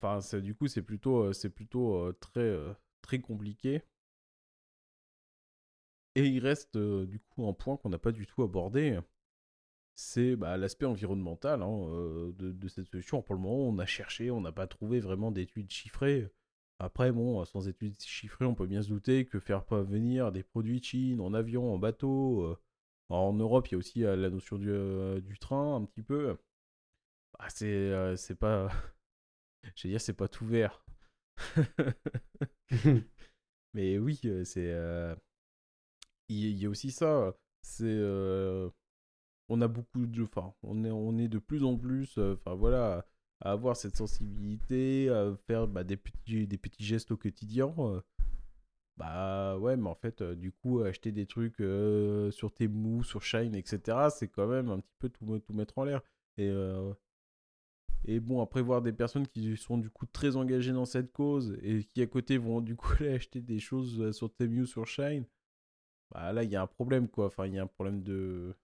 Enfin, 0.00 0.38
du 0.40 0.54
coup, 0.54 0.68
c'est 0.68 0.82
plutôt, 0.82 1.22
euh, 1.24 1.32
c'est 1.32 1.50
plutôt 1.50 1.94
euh, 1.96 2.12
très, 2.20 2.40
euh, 2.40 2.72
très 3.02 3.18
compliqué. 3.20 3.82
Et 6.14 6.26
il 6.26 6.40
reste 6.40 6.76
du 6.78 7.20
coup 7.20 7.46
un 7.46 7.52
point 7.52 7.76
qu'on 7.76 7.90
n'a 7.90 7.98
pas 7.98 8.12
du 8.12 8.26
tout 8.26 8.42
abordé, 8.42 8.98
c'est 9.96 10.36
bah, 10.36 10.56
l'aspect 10.58 10.86
environnemental 10.86 11.62
hein, 11.62 11.68
euh, 11.90 12.32
de, 12.38 12.52
de 12.52 12.68
cette 12.68 12.88
solution. 12.88 13.22
Pour 13.22 13.34
le 13.36 13.42
moment, 13.42 13.68
on 13.68 13.78
a 13.80 13.86
cherché, 13.86 14.30
on 14.30 14.40
n'a 14.42 14.52
pas 14.52 14.68
trouvé 14.68 15.00
vraiment 15.00 15.32
d'études 15.32 15.70
chiffrées. 15.72 16.28
Après, 16.80 17.12
bon, 17.12 17.44
sans 17.46 17.68
études 17.68 18.00
chiffrées, 18.02 18.44
on 18.46 18.54
peut 18.54 18.66
bien 18.66 18.82
se 18.82 18.88
douter 18.90 19.26
que 19.26 19.40
faire 19.40 19.64
pas 19.64 19.82
venir 19.82 20.32
des 20.32 20.42
produits 20.44 20.80
de 20.80 20.84
Chine 20.84 21.20
en 21.20 21.34
avion, 21.34 21.74
en 21.74 21.78
bateau. 21.78 22.42
euh, 22.44 22.58
en 23.10 23.32
Europe, 23.34 23.68
il 23.68 23.72
y 23.72 23.76
a 23.76 23.78
aussi 23.78 24.04
euh, 24.04 24.16
la 24.16 24.30
notion 24.30 24.58
du, 24.58 24.70
du 25.22 25.38
train, 25.38 25.76
un 25.76 25.84
petit 25.86 26.02
peu. 26.02 26.36
Bah, 27.38 27.46
c'est 27.50 28.16
c'est 28.16 28.34
pas. 28.36 28.68
Je 29.76 29.84
vais 29.84 29.90
dire, 29.90 30.00
c'est 30.00 30.14
pas 30.14 30.28
tout 30.28 30.46
vert. 30.46 30.84
Mais 33.74 33.98
oui, 33.98 34.20
c'est. 34.44 34.74
Il 36.28 36.36
y, 36.36 36.50
il 36.50 36.58
y 36.62 36.66
a 36.66 36.70
aussi 36.70 36.90
ça. 36.90 37.34
C'est. 37.62 37.84
euh, 37.84 38.70
on 39.48 39.60
a 39.60 39.68
beaucoup 39.68 40.06
de. 40.06 40.22
Enfin, 40.24 40.54
on 40.62 40.84
est, 40.84 40.90
on 40.90 41.18
est 41.18 41.28
de 41.28 41.38
plus 41.38 41.64
en 41.64 41.76
plus. 41.76 42.18
euh, 42.18 42.34
Enfin, 42.34 42.54
voilà. 42.56 43.06
À 43.42 43.52
avoir 43.52 43.76
cette 43.76 43.96
sensibilité, 43.96 45.10
à 45.10 45.36
faire 45.46 45.68
bah, 45.68 45.84
des, 45.84 45.98
petits, 45.98 46.46
des 46.46 46.56
petits 46.58 46.84
gestes 46.84 47.10
au 47.10 47.18
quotidien. 47.18 47.74
euh, 47.78 48.00
Bah 48.96 49.58
ouais, 49.58 49.76
mais 49.76 49.88
en 49.90 49.94
fait, 49.94 50.22
euh, 50.22 50.34
du 50.34 50.52
coup, 50.52 50.80
acheter 50.80 51.12
des 51.12 51.26
trucs 51.26 51.56
sur 52.32 52.52
Temu, 52.54 53.04
sur 53.04 53.22
Shine, 53.22 53.54
etc., 53.54 54.08
c'est 54.10 54.28
quand 54.28 54.46
même 54.46 54.70
un 54.70 54.80
petit 54.80 54.94
peu 54.98 55.08
tout, 55.10 55.38
tout 55.40 55.52
mettre 55.52 55.78
en 55.78 55.84
l'air. 55.84 56.00
Et, 56.38 56.50
et 58.04 58.20
bon, 58.20 58.40
après 58.40 58.62
voir 58.62 58.82
des 58.82 58.92
personnes 58.92 59.26
qui 59.26 59.56
sont 59.56 59.78
du 59.78 59.90
coup 59.90 60.06
très 60.06 60.36
engagées 60.36 60.72
dans 60.72 60.84
cette 60.84 61.12
cause 61.12 61.58
et 61.62 61.84
qui 61.84 62.02
à 62.02 62.06
côté 62.06 62.38
vont 62.38 62.60
du 62.60 62.76
coup 62.76 62.92
aller 63.00 63.14
acheter 63.14 63.40
des 63.40 63.58
choses 63.58 64.12
sur 64.12 64.32
Temu, 64.32 64.66
sur 64.66 64.86
Shine, 64.86 65.24
bah 66.12 66.32
là, 66.32 66.44
il 66.44 66.50
y 66.50 66.56
a 66.56 66.62
un 66.62 66.66
problème, 66.68 67.08
quoi. 67.08 67.26
Enfin, 67.26 67.46
il 67.46 67.54
y 67.54 67.58
a 67.60 67.64
un 67.64 67.66
problème 67.68 68.02
de... 68.02 68.56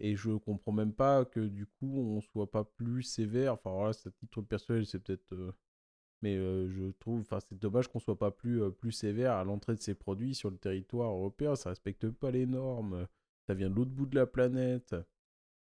Et 0.00 0.16
je 0.16 0.30
comprends 0.32 0.72
même 0.72 0.92
pas 0.92 1.24
que 1.24 1.40
du 1.40 1.66
coup, 1.66 1.98
on 1.98 2.20
soit 2.20 2.50
pas 2.50 2.64
plus 2.64 3.02
sévère. 3.02 3.54
Enfin, 3.54 3.70
voilà, 3.72 3.92
c'est 3.92 4.08
à 4.08 4.12
titre 4.12 4.42
personnel, 4.42 4.86
c'est 4.86 5.00
peut-être... 5.00 5.32
euh, 5.34 5.52
Mais 6.22 6.36
euh, 6.36 6.68
je 6.70 6.90
trouve, 7.00 7.20
enfin, 7.20 7.40
c'est 7.40 7.58
dommage 7.58 7.88
qu'on 7.88 8.00
soit 8.00 8.18
pas 8.18 8.30
plus, 8.30 8.62
euh, 8.62 8.70
plus 8.70 8.92
sévère 8.92 9.32
à 9.34 9.44
l'entrée 9.44 9.74
de 9.74 9.80
ces 9.80 9.94
produits 9.94 10.34
sur 10.34 10.50
le 10.50 10.58
territoire 10.58 11.10
européen. 11.12 11.56
Ça 11.56 11.70
respecte 11.70 12.08
pas 12.10 12.30
les 12.30 12.46
normes. 12.46 13.06
Ça 13.48 13.54
vient 13.54 13.70
de 13.70 13.74
l'autre 13.74 13.90
bout 13.92 14.06
de 14.06 14.16
la 14.16 14.26
planète. 14.26 14.94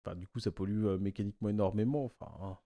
Enfin, 0.05 0.15
du 0.15 0.27
coup, 0.27 0.39
ça 0.39 0.51
pollue 0.51 0.85
mécaniquement 0.99 1.49
énormément. 1.49 2.05
Enfin, 2.05 2.59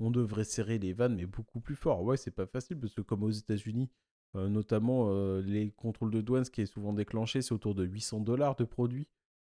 on 0.00 0.10
devrait 0.10 0.44
serrer 0.44 0.78
les 0.78 0.92
vannes, 0.92 1.16
mais 1.16 1.26
beaucoup 1.26 1.60
plus 1.60 1.76
fort. 1.76 2.02
Ouais, 2.02 2.16
c'est 2.16 2.30
pas 2.30 2.46
facile 2.46 2.78
parce 2.78 2.94
que 2.94 3.00
comme 3.02 3.22
aux 3.24 3.30
États-Unis, 3.30 3.90
notamment 4.34 5.10
les 5.40 5.70
contrôles 5.72 6.10
de 6.12 6.20
douane, 6.20 6.44
ce 6.44 6.50
qui 6.50 6.62
est 6.62 6.66
souvent 6.66 6.92
déclenché, 6.92 7.42
c'est 7.42 7.52
autour 7.52 7.74
de 7.74 7.84
800 7.84 8.20
dollars 8.20 8.56
de 8.56 8.64
produits. 8.64 9.08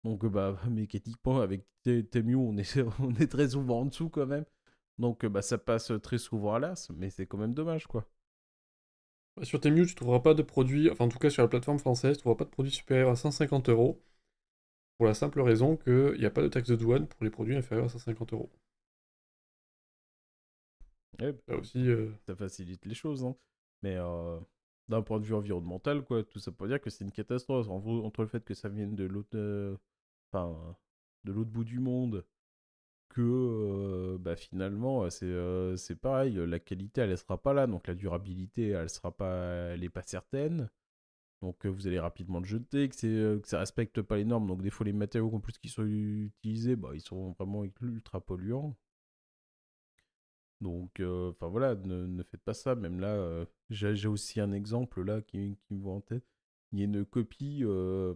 Donc, 0.04 0.26
bah, 0.26 0.58
mécaniquement, 0.70 1.42
avec 1.42 1.66
Temu, 1.84 2.36
on 2.36 2.58
est, 2.58 2.78
on 3.00 3.14
est 3.16 3.28
très 3.32 3.50
souvent 3.50 3.82
en 3.82 3.86
dessous 3.86 4.10
quand 4.10 4.26
même. 4.26 4.46
Donc, 4.98 5.26
bah, 5.26 5.42
ça 5.42 5.58
passe 5.58 5.92
très 6.04 6.18
souvent 6.18 6.56
à 6.56 6.60
l'as, 6.60 6.90
mais 6.96 7.10
c'est 7.10 7.26
quand 7.26 7.38
même 7.38 7.54
dommage, 7.54 7.88
quoi. 7.88 8.08
Sur 9.44 9.60
Temu, 9.62 9.86
tu 9.86 9.96
trouveras 9.96 10.20
pas 10.20 10.34
de 10.34 10.42
produits, 10.44 10.90
enfin, 10.92 11.06
en 11.06 11.10
tout 11.10 11.20
cas, 11.20 11.30
sur 11.30 11.42
la 11.44 11.48
plateforme 11.48 11.80
française, 11.80 12.18
tu 12.18 12.22
trouveras 12.22 12.38
pas 12.38 12.46
de 12.46 12.50
produits 12.50 12.72
supérieurs 12.72 13.10
à 13.10 13.16
150 13.16 13.70
euros. 13.70 14.02
Pour 14.98 15.08
la 15.08 15.14
simple 15.14 15.40
raison 15.42 15.78
qu'il 15.78 16.18
n'y 16.20 16.26
a 16.26 16.30
pas 16.30 16.42
de 16.42 16.50
taxe 16.50 16.70
de 16.70 16.76
douane 16.76 17.08
pour 17.08 17.24
les 17.24 17.30
produits 17.30 17.56
inférieurs 17.56 17.86
à 17.86 17.90
150 17.90 18.34
euros. 18.34 18.50
ça 21.48 21.56
aussi. 21.56 21.88
Euh, 21.88 22.12
ça 22.28 22.36
facilite 22.36 22.86
les 22.86 22.96
choses, 22.96 23.24
hein. 23.24 23.36
Mais 23.82 23.98
d'un 24.90 25.02
point 25.02 25.20
de 25.20 25.26
vue 25.26 25.34
environnemental, 25.36 26.04
quoi, 26.04 26.24
tout 26.24 26.40
ça 26.40 26.52
pour 26.52 26.68
dire 26.68 26.82
que 26.82 26.90
c'est 26.90 27.06
une 27.06 27.12
catastrophe. 27.12 27.70
entre 27.70 28.22
le 28.22 28.28
fait 28.28 28.44
que 28.44 28.54
ça 28.54 28.68
vienne 28.68 28.96
de 28.96 29.06
l'autre, 29.06 29.38
euh, 29.38 29.78
de 30.34 31.32
l'autre 31.32 31.50
bout 31.52 31.64
du 31.64 31.80
monde, 31.80 32.26
que 33.10 34.18
bah, 34.20 34.36
finalement 34.36 35.10
c'est 35.10 35.34
c'est 35.78 35.96
pareil, 35.96 36.36
la 36.36 36.60
qualité 36.60 37.02
elle, 37.02 37.12
ne 37.12 37.16
sera 37.16 37.42
pas 37.42 37.54
là, 37.54 37.68
donc 37.68 37.88
la 37.88 37.96
durabilité 37.96 38.70
elle 38.70 38.90
sera 38.90 39.12
pas, 39.12 39.74
elle 39.74 39.84
est 39.84 39.90
pas 39.90 40.04
certaine. 40.04 40.70
Donc 41.42 41.66
vous 41.66 41.88
allez 41.88 42.00
rapidement 42.00 42.40
le 42.40 42.46
jeter, 42.46 42.90
que, 42.90 43.38
que 43.38 43.48
ça 43.48 43.60
respecte 43.60 44.02
pas 44.02 44.18
les 44.18 44.26
normes. 44.26 44.48
Donc 44.48 44.62
des 44.62 44.70
fois 44.70 44.86
les 44.86 44.94
matériaux 44.94 45.34
en 45.34 45.40
plus 45.40 45.58
qui 45.58 45.70
sont 45.70 45.86
utilisés, 45.86 46.76
bah, 46.76 46.92
ils 46.94 47.02
sont 47.02 47.32
vraiment 47.34 47.64
ultra 47.82 48.22
polluants. 48.22 48.76
Donc, 50.62 51.00
enfin 51.02 51.48
voilà, 51.48 51.76
ne, 51.76 52.06
ne, 52.06 52.24
faites 52.24 52.42
pas 52.44 52.54
ça. 52.54 52.76
Même 52.76 53.00
là, 53.00 53.46
j'ai 53.70 54.08
aussi 54.08 54.40
un 54.42 54.52
exemple 54.52 55.02
là 55.04 55.22
qui, 55.22 55.58
qui, 55.64 55.74
me 55.74 55.82
voit 55.82 55.94
en 55.94 56.02
tête. 56.02 56.26
Il 56.72 56.80
y 56.80 56.82
a 56.82 56.86
une 56.86 57.06
copie, 57.06 57.64
oh, 57.66 58.16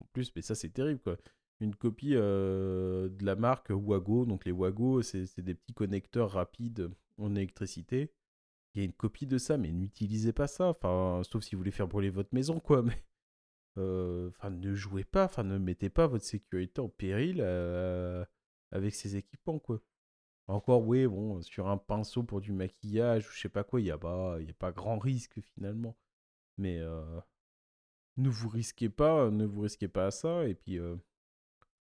en 0.00 0.06
plus, 0.12 0.32
mais 0.34 0.42
ça 0.42 0.54
c'est 0.54 0.70
terrible 0.70 1.00
quoi. 1.00 1.16
Une 1.60 1.74
copie 1.74 2.10
de 2.10 3.24
la 3.24 3.36
marque 3.36 3.70
Wago. 3.70 4.26
Donc 4.26 4.44
les 4.44 4.52
Wago, 4.52 5.02
c'est 5.02 5.40
des 5.40 5.54
petits 5.54 5.74
connecteurs 5.74 6.32
rapides 6.32 6.90
en 7.18 7.34
électricité. 7.34 8.12
Il 8.74 8.80
y 8.80 8.82
a 8.82 8.84
une 8.84 8.92
copie 8.92 9.26
de 9.26 9.38
ça, 9.38 9.56
mais 9.56 9.72
n'utilisez 9.72 10.32
pas 10.34 10.48
ça. 10.48 10.68
Enfin, 10.68 11.22
sauf 11.24 11.42
si 11.42 11.54
vous 11.54 11.60
voulez 11.60 11.70
faire 11.70 11.88
brûler 11.88 12.10
votre 12.10 12.34
maison, 12.34 12.60
quoi. 12.60 12.82
Mais 12.82 13.02
enfin, 14.28 14.50
ne 14.50 14.74
jouez 14.74 15.04
pas. 15.04 15.24
Enfin, 15.24 15.44
ne 15.44 15.56
mettez 15.56 15.88
pas 15.88 16.06
votre 16.06 16.24
sécurité 16.26 16.80
en 16.82 16.90
péril 16.90 17.40
avec 18.70 18.94
ces 18.94 19.16
équipements, 19.16 19.58
quoi. 19.58 19.80
Encore, 20.48 20.86
oui, 20.86 21.06
bon, 21.06 21.40
sur 21.42 21.68
un 21.68 21.76
pinceau 21.78 22.22
pour 22.22 22.40
du 22.40 22.52
maquillage 22.52 23.26
ou 23.26 23.32
je 23.32 23.40
sais 23.40 23.48
pas 23.48 23.64
quoi, 23.64 23.80
il 23.80 23.84
n'y 23.84 23.90
a, 23.90 23.98
pas, 23.98 24.36
a 24.36 24.52
pas 24.58 24.72
grand 24.72 24.98
risque 24.98 25.40
finalement. 25.40 25.96
Mais 26.58 26.78
euh, 26.78 27.20
ne 28.16 28.28
vous 28.28 28.48
risquez 28.48 28.88
pas, 28.88 29.30
ne 29.30 29.44
vous 29.44 29.62
risquez 29.62 29.88
pas 29.88 30.06
à 30.06 30.10
ça. 30.10 30.46
Et 30.48 30.54
puis, 30.54 30.78
euh, 30.78 30.96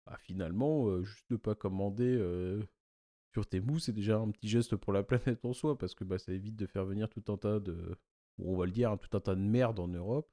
bah, 0.05 0.17
finalement, 0.19 0.87
euh, 0.87 1.03
juste 1.03 1.29
ne 1.29 1.37
pas 1.37 1.55
commander 1.55 2.17
sur 3.31 3.47
tes 3.47 3.59
mous, 3.59 3.79
c'est 3.79 3.93
déjà 3.93 4.17
un 4.17 4.29
petit 4.31 4.47
geste 4.47 4.75
pour 4.75 4.93
la 4.93 5.03
planète 5.03 5.45
en 5.45 5.53
soi 5.53 5.77
parce 5.77 5.95
que 5.95 6.03
bah, 6.03 6.19
ça 6.19 6.31
évite 6.31 6.55
de 6.55 6.65
faire 6.65 6.85
venir 6.85 7.09
tout 7.09 7.23
un 7.31 7.37
tas 7.37 7.59
de, 7.59 7.97
on 8.39 8.55
va 8.55 8.65
le 8.65 8.71
dire, 8.71 8.91
hein, 8.91 8.97
tout 8.97 9.15
un 9.17 9.19
tas 9.21 9.35
de 9.35 9.41
merde 9.41 9.79
en 9.79 9.87
Europe 9.87 10.29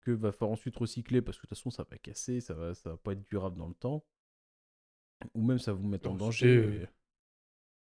que 0.00 0.10
va 0.10 0.32
falloir 0.32 0.52
ensuite 0.52 0.76
recycler 0.76 1.22
parce 1.22 1.38
que 1.38 1.46
de 1.46 1.48
toute 1.48 1.56
façon 1.56 1.70
ça 1.70 1.86
va 1.88 1.96
casser, 1.96 2.40
ça 2.40 2.52
va, 2.52 2.74
ça 2.74 2.90
va 2.90 2.96
pas 2.98 3.12
être 3.12 3.26
durable 3.30 3.56
dans 3.56 3.68
le 3.68 3.74
temps. 3.74 4.04
Ou 5.34 5.42
même 5.42 5.58
ça 5.58 5.72
va 5.72 5.78
vous 5.78 5.88
mettre 5.88 6.10
en 6.10 6.14
danger 6.14 6.86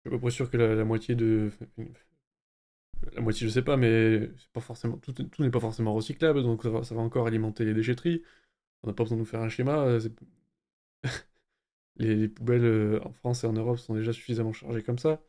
suis 0.08 0.16
à 0.16 0.18
peu 0.18 0.20
près 0.20 0.32
sûr 0.32 0.50
que 0.50 0.58
la, 0.58 0.86
moitié 0.86 1.16
de. 1.16 1.52
La 3.14 3.22
moitié, 3.22 3.48
je 3.48 3.54
sais 3.54 3.62
pas, 3.64 3.78
mais 3.78 4.30
pas 4.54 4.62
forcément 4.62 4.98
tout, 4.98 5.14
tout 5.14 5.44
n'est 5.44 5.52
pas 5.52 5.60
forcément 5.60 5.94
recyclable, 5.94 6.44
donc 6.44 6.64
ça 6.64 6.70
va, 6.70 7.02
encore 7.02 7.28
alimenter 7.28 7.66
les 7.66 7.74
déchetteries. 7.74 8.24
On 8.84 8.88
n'a 8.88 8.94
pas 8.94 9.04
besoin 9.04 9.18
de 9.18 9.22
nous 9.22 9.26
faire 9.26 9.42
un 9.42 9.50
schéma. 9.50 9.80
Euh, 9.86 10.00
les, 11.98 12.16
les, 12.16 12.28
poubelles 12.30 12.66
euh, 12.66 13.00
en 13.04 13.12
France 13.14 13.44
et 13.44 13.48
en 13.48 13.54
Europe 13.54 13.80
sont 13.80 13.96
déjà 13.96 14.14
suffisamment 14.14 14.54
chargées 14.54 14.84
comme 14.84 15.00
ça. 15.00 15.22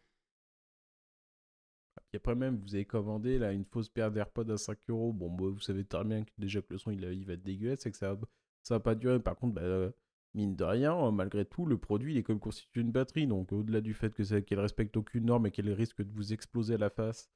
Et 2.12 2.16
après 2.16 2.34
même, 2.34 2.58
vous 2.58 2.74
avez 2.74 2.84
commandé 2.84 3.38
là, 3.38 3.52
une 3.52 3.64
fausse 3.64 3.88
paire 3.88 4.10
d'AirPods 4.10 4.50
à 4.50 4.56
5 4.58 4.78
euros. 4.88 5.12
Bon, 5.12 5.30
bah, 5.30 5.44
vous 5.48 5.60
savez 5.60 5.84
très 5.84 6.04
bien 6.04 6.24
que 6.24 6.30
déjà 6.38 6.62
que 6.62 6.72
le 6.72 6.78
son 6.78 6.90
il, 6.90 7.00
va 7.26 7.32
être 7.34 7.42
dégueulasse 7.42 7.84
et 7.86 7.90
que 7.90 7.96
ça, 7.98 8.18
ça 8.62 8.74
va 8.76 8.80
pas 8.80 8.94
durer. 8.94 9.20
Par 9.20 9.36
contre, 9.36 9.54
bah, 9.54 9.92
mine 10.34 10.56
de 10.56 10.64
rien, 10.64 10.94
euh, 10.96 11.10
malgré 11.10 11.44
tout, 11.44 11.66
le 11.66 11.78
produit, 11.78 12.14
il 12.14 12.18
est 12.18 12.22
comme 12.22 12.40
constitué 12.40 12.82
d'une 12.82 12.92
batterie. 12.92 13.26
Donc, 13.26 13.52
au-delà 13.52 13.80
du 13.80 13.94
fait 13.94 14.14
que 14.14 14.40
qu'elle 14.40 14.60
respecte 14.60 14.96
aucune 14.96 15.26
norme 15.26 15.46
et 15.46 15.50
qu'elle 15.50 15.70
risque 15.72 16.02
de 16.02 16.10
vous 16.12 16.32
exploser 16.32 16.74
à 16.74 16.78
la 16.78 16.90
face 16.90 17.30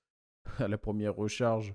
à 0.59 0.69
la 0.69 0.79
première 0.79 1.15
recharge, 1.15 1.75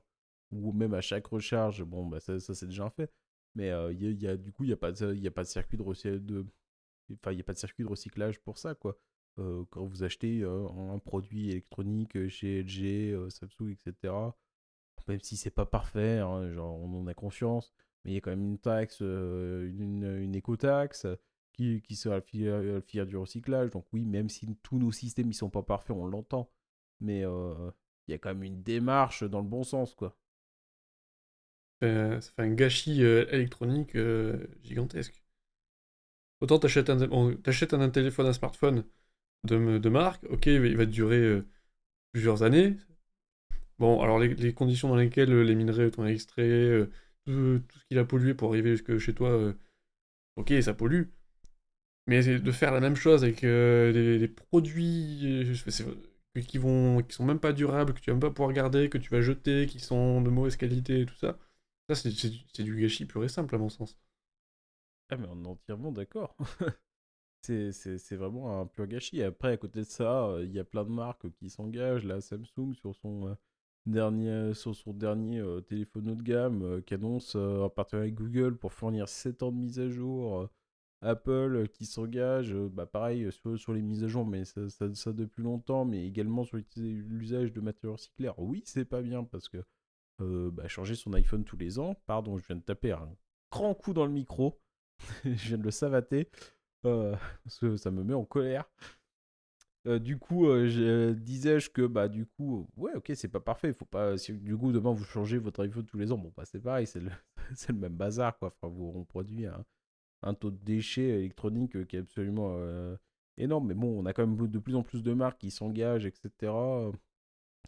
ou 0.51 0.71
même 0.71 0.93
à 0.93 1.01
chaque 1.01 1.27
recharge, 1.27 1.83
bon, 1.83 2.05
bah, 2.05 2.19
ça, 2.19 2.39
c'est 2.39 2.67
déjà 2.67 2.85
un 2.85 2.89
fait. 2.89 3.11
Mais 3.55 3.71
euh, 3.71 3.91
y, 3.93 4.27
a, 4.27 4.37
du 4.37 4.51
coup, 4.51 4.63
il 4.63 4.67
n'y 4.67 4.73
a, 4.73 4.77
pas 4.77 4.91
de, 4.91 5.15
y 5.15 5.27
a 5.27 5.31
pas 5.31 5.43
de 5.43 5.47
circuit 5.47 5.77
de, 5.77 6.17
de... 6.17 6.45
Enfin, 7.13 7.31
il 7.31 7.39
a 7.39 7.43
pas 7.43 7.53
de 7.53 7.57
circuit 7.57 7.83
de 7.83 7.89
recyclage 7.89 8.39
pour 8.39 8.57
ça, 8.57 8.75
quoi. 8.75 8.97
Quand 9.69 9.85
vous 9.85 10.01
achetez 10.01 10.43
un 10.43 10.97
produit 10.97 11.51
électronique 11.51 12.27
chez 12.27 12.63
LG, 12.63 13.29
Samsung, 13.29 13.69
etc., 13.69 14.11
même 15.07 15.21
si 15.21 15.37
c'est 15.37 15.51
pas 15.51 15.67
parfait, 15.67 16.17
hein, 16.17 16.51
genre, 16.51 16.75
on 16.79 17.01
en 17.01 17.05
a 17.05 17.13
conscience, 17.13 17.71
mais 18.03 18.11
il 18.11 18.13
y 18.15 18.17
a 18.17 18.21
quand 18.21 18.31
même 18.31 18.43
une 18.45 18.57
taxe, 18.57 18.99
une, 19.01 20.19
une 20.21 20.35
écotaxe 20.35 21.05
qui, 21.57 21.95
sera 21.95 22.19
le 22.33 22.81
fier 22.81 23.05
du 23.05 23.17
recyclage. 23.17 23.71
Donc 23.71 23.85
oui, 23.91 24.05
même 24.05 24.29
si 24.29 24.47
tous 24.63 24.77
nos 24.77 24.91
systèmes 24.91 25.27
ne 25.27 25.33
sont 25.33 25.49
pas 25.49 25.63
parfaits, 25.63 25.95
on 25.95 26.05
l'entend. 26.05 26.49
Mais 26.99 27.23
il 28.07 28.11
y 28.11 28.13
a 28.15 28.17
quand 28.17 28.29
même 28.29 28.43
une 28.43 28.63
démarche 28.63 29.23
dans 29.23 29.41
le 29.41 29.47
bon 29.47 29.63
sens, 29.63 29.95
quoi. 29.95 30.17
ça 31.81 32.21
fait 32.21 32.41
un 32.41 32.53
gâchis 32.53 33.03
euh, 33.03 33.25
électronique 33.31 33.97
gigantesque. 34.63 35.23
Autant 36.41 36.59
t'achètes 36.59 36.89
un, 36.89 37.01
un, 37.01 37.89
téléphone, 37.89 38.27
un 38.27 38.33
smartphone 38.33 38.83
de, 39.43 39.77
de 39.77 39.89
marque, 39.89 40.23
ok, 40.29 40.45
il 40.47 40.77
va 40.77 40.85
durer 40.85 41.41
plusieurs 42.11 42.43
années. 42.43 42.77
Bon, 43.79 44.01
alors 44.01 44.19
les, 44.19 44.53
conditions 44.53 44.89
dans 44.89 44.95
lesquelles 44.95 45.33
les 45.41 45.55
minerais 45.55 45.91
ont 45.99 46.05
extrait, 46.05 46.87
tout, 47.27 47.61
ce 47.79 47.85
qu'il 47.89 47.99
a 47.99 48.05
pollué 48.05 48.33
pour 48.33 48.49
arriver 48.49 48.71
jusque 48.71 48.97
chez 48.97 49.13
toi, 49.13 49.29
euh, 49.29 49.53
ok, 50.37 50.53
ça 50.61 50.73
pollue. 50.73 51.03
Mais 52.07 52.23
de 52.23 52.51
faire 52.51 52.71
la 52.71 52.79
même 52.79 52.95
chose 52.95 53.23
avec 53.23 53.43
euh, 53.43 54.19
des, 54.19 54.27
produits 54.29 55.19
euh, 55.25 55.53
qui 56.41 56.57
vont 56.57 57.01
qui 57.03 57.15
sont 57.15 57.25
même 57.25 57.39
pas 57.39 57.53
durables, 57.53 57.93
que 57.93 57.99
tu 57.99 58.09
vas 58.11 58.15
même 58.15 58.21
pas 58.21 58.31
pouvoir 58.31 58.53
garder, 58.53 58.89
que 58.89 58.97
tu 58.97 59.09
vas 59.09 59.21
jeter, 59.21 59.67
qui 59.67 59.79
sont 59.79 60.21
de 60.21 60.29
mauvaise 60.29 60.55
qualité 60.57 61.01
et 61.01 61.05
tout 61.05 61.15
ça, 61.15 61.37
ça 61.89 61.95
c'est 61.95 62.63
du 62.63 62.75
gâchis 62.81 63.05
pur 63.05 63.23
et 63.23 63.29
simple 63.29 63.55
à 63.55 63.57
mon 63.57 63.69
sens. 63.69 63.97
Ah 65.09 65.17
mais 65.17 65.27
on 65.29 65.43
est 65.43 65.47
entièrement 65.47 65.91
d'accord. 65.91 66.35
c'est 67.41 68.15
vraiment 68.15 68.61
un 68.61 68.65
pur 68.65 68.87
gâchis. 68.87 69.23
Après, 69.23 69.53
à 69.53 69.57
côté 69.57 69.79
de 69.81 69.85
ça, 69.85 70.35
il 70.43 70.51
y 70.51 70.59
a 70.59 70.63
plein 70.65 70.83
de 70.83 70.89
marques 70.89 71.31
qui 71.39 71.49
s'engagent. 71.49 72.03
Là, 72.03 72.19
Samsung, 72.21 72.73
sur 72.73 72.95
son, 72.95 73.37
dernier, 73.87 74.53
sur 74.53 74.75
son 74.75 74.93
dernier 74.93 75.39
euh, 75.39 75.61
téléphone 75.61 76.09
haut 76.09 76.15
de 76.15 76.23
gamme 76.23 76.63
euh, 76.63 76.81
qui 76.81 76.93
annonce 76.93 77.35
euh, 77.35 77.61
en 77.61 77.69
partenariat 77.69 78.07
avec 78.07 78.15
Google 78.15 78.57
pour 78.57 78.73
fournir 78.73 79.09
7 79.09 79.43
ans 79.43 79.51
de 79.51 79.57
mise 79.57 79.79
à 79.79 79.89
jour. 79.89 80.49
Apple 81.01 81.67
qui 81.69 81.85
s'engage, 81.85 82.53
bah 82.53 82.85
pareil, 82.85 83.29
sur, 83.31 83.73
les 83.73 83.81
mises 83.81 84.03
à 84.03 84.07
jour, 84.07 84.25
mais 84.25 84.45
ça, 84.45 85.13
depuis 85.13 85.43
longtemps, 85.43 85.85
mais 85.85 86.05
également 86.05 86.43
sur 86.43 86.57
l'usage 86.75 87.53
de 87.53 87.61
matériaux 87.61 87.93
recyclés. 87.93 88.31
oui, 88.37 88.63
c'est 88.65 88.85
pas 88.85 89.01
bien 89.01 89.23
parce 89.23 89.47
que 89.49 89.63
bah, 90.19 90.67
changer 90.67 90.95
son 90.95 91.13
iPhone 91.13 91.43
tous 91.43 91.57
les 91.57 91.79
ans, 91.79 91.95
pardon, 92.05 92.37
je 92.37 92.45
viens 92.47 92.55
de 92.55 92.61
taper 92.61 92.91
un 92.93 93.09
grand 93.51 93.73
coup 93.75 93.93
dans 93.93 94.05
le 94.05 94.11
micro, 94.11 94.59
je 95.23 95.47
viens 95.49 95.57
de 95.57 95.63
le 95.63 95.71
savater, 95.71 96.29
parce 96.81 97.59
que 97.59 97.77
ça 97.77 97.91
me 97.91 98.03
met 98.03 98.13
en 98.13 98.25
colère. 98.25 98.65
Euh, 99.87 99.99
du 99.99 100.17
coup, 100.17 100.47
euh, 100.47 100.69
euh, 100.79 101.13
disais-je 101.13 101.69
que 101.69 101.87
bah 101.87 102.09
du 102.09 102.25
coup, 102.25 102.67
ouais, 102.75 102.93
ok, 102.95 103.11
c'est 103.15 103.29
pas 103.29 103.39
parfait. 103.39 103.71
Faut 103.71 103.85
pas, 103.85 104.15
du 104.29 104.57
coup 104.57 104.71
demain 104.73 104.91
vous 104.91 105.05
changez 105.05 105.37
votre 105.37 105.63
iPhone 105.63 105.85
tous 105.85 105.97
les 105.97 106.11
ans, 106.11 106.17
bon 106.17 106.33
bah 106.35 106.43
c'est 106.45 106.59
pareil, 106.59 106.85
c'est 106.85 106.99
le, 106.99 107.11
même 107.73 107.95
bazar 107.95 108.37
quoi. 108.37 108.49
Enfin, 108.49 108.73
vous 108.73 108.91
on 108.95 109.05
produit 109.05 109.45
un, 109.45 109.63
un, 110.23 110.33
taux 110.33 110.51
de 110.51 110.57
déchets 110.63 111.09
électroniques 111.09 111.85
qui 111.87 111.95
est 111.95 111.99
absolument 111.99 112.57
énorme. 113.37 113.67
Mais 113.67 113.73
bon, 113.73 113.99
on 113.99 114.05
a 114.05 114.13
quand 114.13 114.25
même 114.25 114.47
de 114.47 114.59
plus 114.59 114.75
en 114.75 114.83
plus 114.83 115.03
de 115.03 115.13
marques 115.13 115.39
qui 115.39 115.51
s'engagent, 115.51 116.05
etc. 116.05 116.51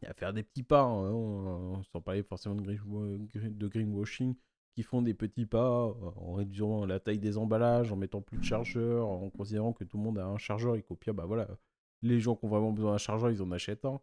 À 0.06 0.14
faire 0.14 0.34
des 0.34 0.44
petits 0.44 0.64
pas, 0.64 0.84
hein, 0.84 1.82
sans 1.92 2.02
parler 2.02 2.24
forcément 2.24 2.56
de, 2.56 2.62
de 2.64 3.68
greenwashing, 3.68 4.36
qui 4.74 4.84
font 4.84 5.02
des 5.02 5.14
petits 5.14 5.46
pas 5.46 5.94
en 6.16 6.34
réduisant 6.34 6.86
la 6.86 7.00
taille 7.00 7.20
des 7.20 7.38
emballages, 7.38 7.92
en 7.92 7.98
mettant 7.98 8.22
plus 8.22 8.38
de 8.38 8.44
chargeurs, 8.44 9.08
en 9.08 9.30
considérant 9.30 9.74
que 9.74 9.84
tout 9.84 9.98
le 9.98 10.04
monde 10.04 10.20
a 10.20 10.26
un 10.26 10.38
chargeur 10.38 10.76
et 10.76 10.84
qu'au 10.84 10.96
pire, 10.96 11.14
bah 11.14 11.26
voilà 11.26 11.48
les 12.02 12.20
gens 12.20 12.36
qui 12.36 12.46
ont 12.46 12.50
vraiment 12.50 12.72
besoin 12.72 12.92
d'un 12.94 12.98
chargeur, 12.98 13.32
ils 13.32 13.42
en 13.42 13.52
achètent 13.52 13.86
un. 13.86 14.02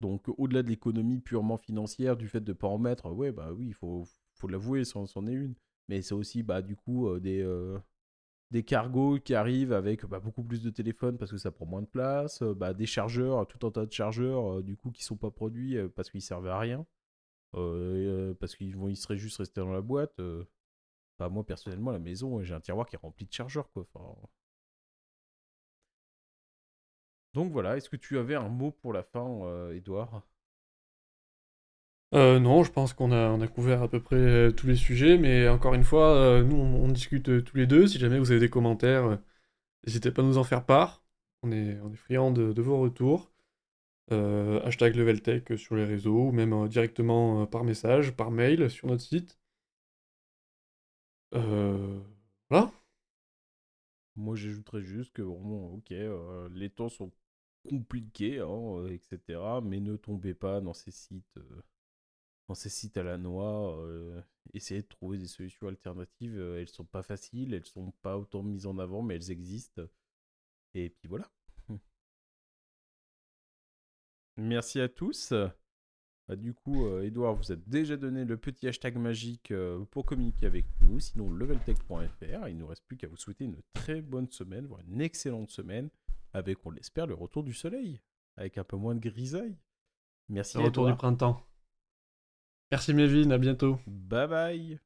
Donc, 0.00 0.28
au-delà 0.36 0.62
de 0.62 0.68
l'économie 0.68 1.20
purement 1.20 1.58
financière, 1.58 2.16
du 2.16 2.28
fait 2.28 2.40
de 2.40 2.52
ne 2.52 2.56
pas 2.56 2.66
en 2.66 2.78
mettre, 2.78 3.10
ouais, 3.10 3.30
bah 3.30 3.52
oui, 3.52 3.68
il 3.68 3.74
faut, 3.74 4.04
faut 4.34 4.48
l'avouer, 4.48 4.84
c'en 4.84 5.04
est 5.26 5.32
une. 5.32 5.54
Mais 5.88 6.02
c'est 6.02 6.14
aussi, 6.14 6.42
bah, 6.42 6.62
du 6.62 6.76
coup, 6.76 7.18
des, 7.20 7.44
des 8.50 8.62
cargos 8.64 9.18
qui 9.18 9.34
arrivent 9.34 9.72
avec 9.72 10.04
bah, 10.06 10.20
beaucoup 10.20 10.44
plus 10.44 10.62
de 10.62 10.70
téléphones 10.70 11.18
parce 11.18 11.30
que 11.30 11.38
ça 11.38 11.50
prend 11.50 11.66
moins 11.66 11.82
de 11.82 11.86
place, 11.86 12.42
bah, 12.42 12.74
des 12.74 12.86
chargeurs, 12.86 13.46
tout 13.46 13.66
un 13.66 13.70
tas 13.70 13.86
de 13.86 13.92
chargeurs 13.92 14.62
du 14.62 14.76
coup 14.76 14.90
qui 14.90 15.02
sont 15.04 15.16
pas 15.16 15.30
produits 15.30 15.76
parce 15.96 16.10
qu'ils 16.10 16.22
servent 16.22 16.48
à 16.48 16.58
rien, 16.58 16.86
parce 17.52 18.54
qu'ils 18.56 18.76
vont, 18.76 18.88
ils 18.88 18.96
seraient 18.96 19.18
juste 19.18 19.38
restés 19.38 19.60
dans 19.60 19.72
la 19.72 19.82
boîte. 19.82 20.20
Moi 21.18 21.44
personnellement 21.46 21.90
à 21.90 21.94
la 21.94 21.98
maison 22.00 22.42
j'ai 22.42 22.54
un 22.54 22.60
tiroir 22.60 22.86
qui 22.86 22.96
est 22.96 22.98
rempli 22.98 23.26
de 23.26 23.32
chargeurs 23.32 23.70
quoi. 23.72 23.86
Donc 27.34 27.52
voilà, 27.52 27.76
est-ce 27.76 27.88
que 27.88 27.96
tu 27.96 28.18
avais 28.18 28.34
un 28.34 28.48
mot 28.48 28.70
pour 28.72 28.92
la 28.92 29.02
fin, 29.02 29.70
Edouard 29.70 30.22
euh, 32.14 32.38
non, 32.38 32.62
je 32.62 32.70
pense 32.70 32.92
qu'on 32.92 33.10
a, 33.12 33.48
couvert 33.48 33.82
à 33.82 33.88
peu 33.88 34.00
près 34.00 34.16
euh, 34.16 34.50
tous 34.52 34.66
les 34.66 34.76
sujets, 34.76 35.16
mais 35.16 35.48
encore 35.48 35.72
une 35.74 35.84
fois, 35.84 36.14
euh, 36.14 36.42
nous 36.42 36.56
on, 36.56 36.88
discute 36.88 37.44
tous 37.44 37.56
les 37.56 37.66
deux. 37.66 37.86
Si 37.86 37.98
jamais 37.98 38.18
vous 38.18 38.30
avez 38.30 38.40
des 38.40 38.50
commentaires, 38.50 39.18
n'hésitez 39.86 40.10
pas 40.12 40.22
à 40.22 40.24
nous 40.24 40.38
en 40.38 40.44
faire 40.44 40.64
part. 40.66 41.04
On 41.42 41.52
est, 41.52 41.78
on 41.80 41.92
est 41.92 41.96
friands 41.96 42.32
de, 42.32 42.60
vos 42.62 42.78
retours. 42.78 43.32
hashtag 44.10 44.94
LevelTech 44.96 45.58
sur 45.58 45.76
les 45.76 45.84
réseaux, 45.84 46.28
ou 46.28 46.32
même 46.32 46.68
directement 46.68 47.46
par 47.46 47.64
message, 47.64 48.12
par 48.12 48.30
mail 48.30 48.70
sur 48.70 48.88
notre 48.88 49.02
site. 49.02 49.38
voilà. 51.32 52.72
Moi 54.16 54.36
j'ajouterais 54.36 54.82
juste 54.82 55.12
que, 55.14 55.22
bon, 55.22 55.74
ok, 55.76 55.94
les 56.52 56.70
temps 56.70 56.88
sont 56.88 57.10
compliqués, 57.68 58.40
hein, 58.40 58.86
etc. 58.88 59.40
Mais 59.62 59.80
ne 59.80 59.96
tombez 59.96 60.34
pas 60.34 60.60
dans 60.60 60.74
ces 60.74 60.90
sites 60.90 61.38
dans 62.48 62.54
ces 62.54 62.68
sites 62.68 62.96
à 62.96 63.02
la 63.02 63.18
noix, 63.18 63.78
euh, 63.78 64.20
essayer 64.54 64.82
de 64.82 64.88
trouver 64.88 65.18
des 65.18 65.26
solutions 65.26 65.68
alternatives. 65.68 66.38
Euh, 66.38 66.60
elles 66.60 66.68
sont 66.68 66.84
pas 66.84 67.02
faciles, 67.02 67.54
elles 67.54 67.66
sont 67.66 67.92
pas 68.02 68.18
autant 68.18 68.42
mises 68.42 68.66
en 68.66 68.78
avant, 68.78 69.02
mais 69.02 69.16
elles 69.16 69.30
existent. 69.30 69.82
Et 70.74 70.90
puis 70.90 71.08
voilà. 71.08 71.30
Merci 74.36 74.80
à 74.80 74.88
tous. 74.88 75.32
Bah, 76.28 76.36
du 76.36 76.54
coup, 76.54 76.88
Edouard, 77.00 77.34
vous 77.34 77.52
a 77.52 77.56
déjà 77.56 77.96
donné 77.96 78.24
le 78.24 78.36
petit 78.36 78.68
hashtag 78.68 78.96
magique 78.96 79.50
euh, 79.50 79.84
pour 79.90 80.06
communiquer 80.06 80.46
avec 80.46 80.66
nous. 80.80 81.00
Sinon, 81.00 81.30
leveltech.fr. 81.30 82.48
Il 82.48 82.54
ne 82.54 82.60
nous 82.60 82.66
reste 82.66 82.84
plus 82.86 82.96
qu'à 82.96 83.08
vous 83.08 83.16
souhaiter 83.16 83.44
une 83.44 83.60
très 83.72 84.00
bonne 84.00 84.30
semaine, 84.30 84.66
voire 84.66 84.80
une 84.88 85.00
excellente 85.00 85.50
semaine, 85.50 85.90
avec, 86.32 86.64
on 86.64 86.70
l'espère, 86.70 87.06
le 87.06 87.14
retour 87.14 87.42
du 87.42 87.52
soleil, 87.52 88.00
avec 88.36 88.56
un 88.56 88.64
peu 88.64 88.76
moins 88.76 88.94
de 88.94 89.00
grisaille. 89.00 89.58
Merci. 90.28 90.58
Le 90.58 90.64
retour 90.64 90.86
du 90.86 90.94
printemps. 90.94 91.44
Merci 92.72 92.92
Mévin, 92.92 93.30
à 93.30 93.38
bientôt. 93.38 93.78
Bye 93.86 94.26
bye. 94.26 94.80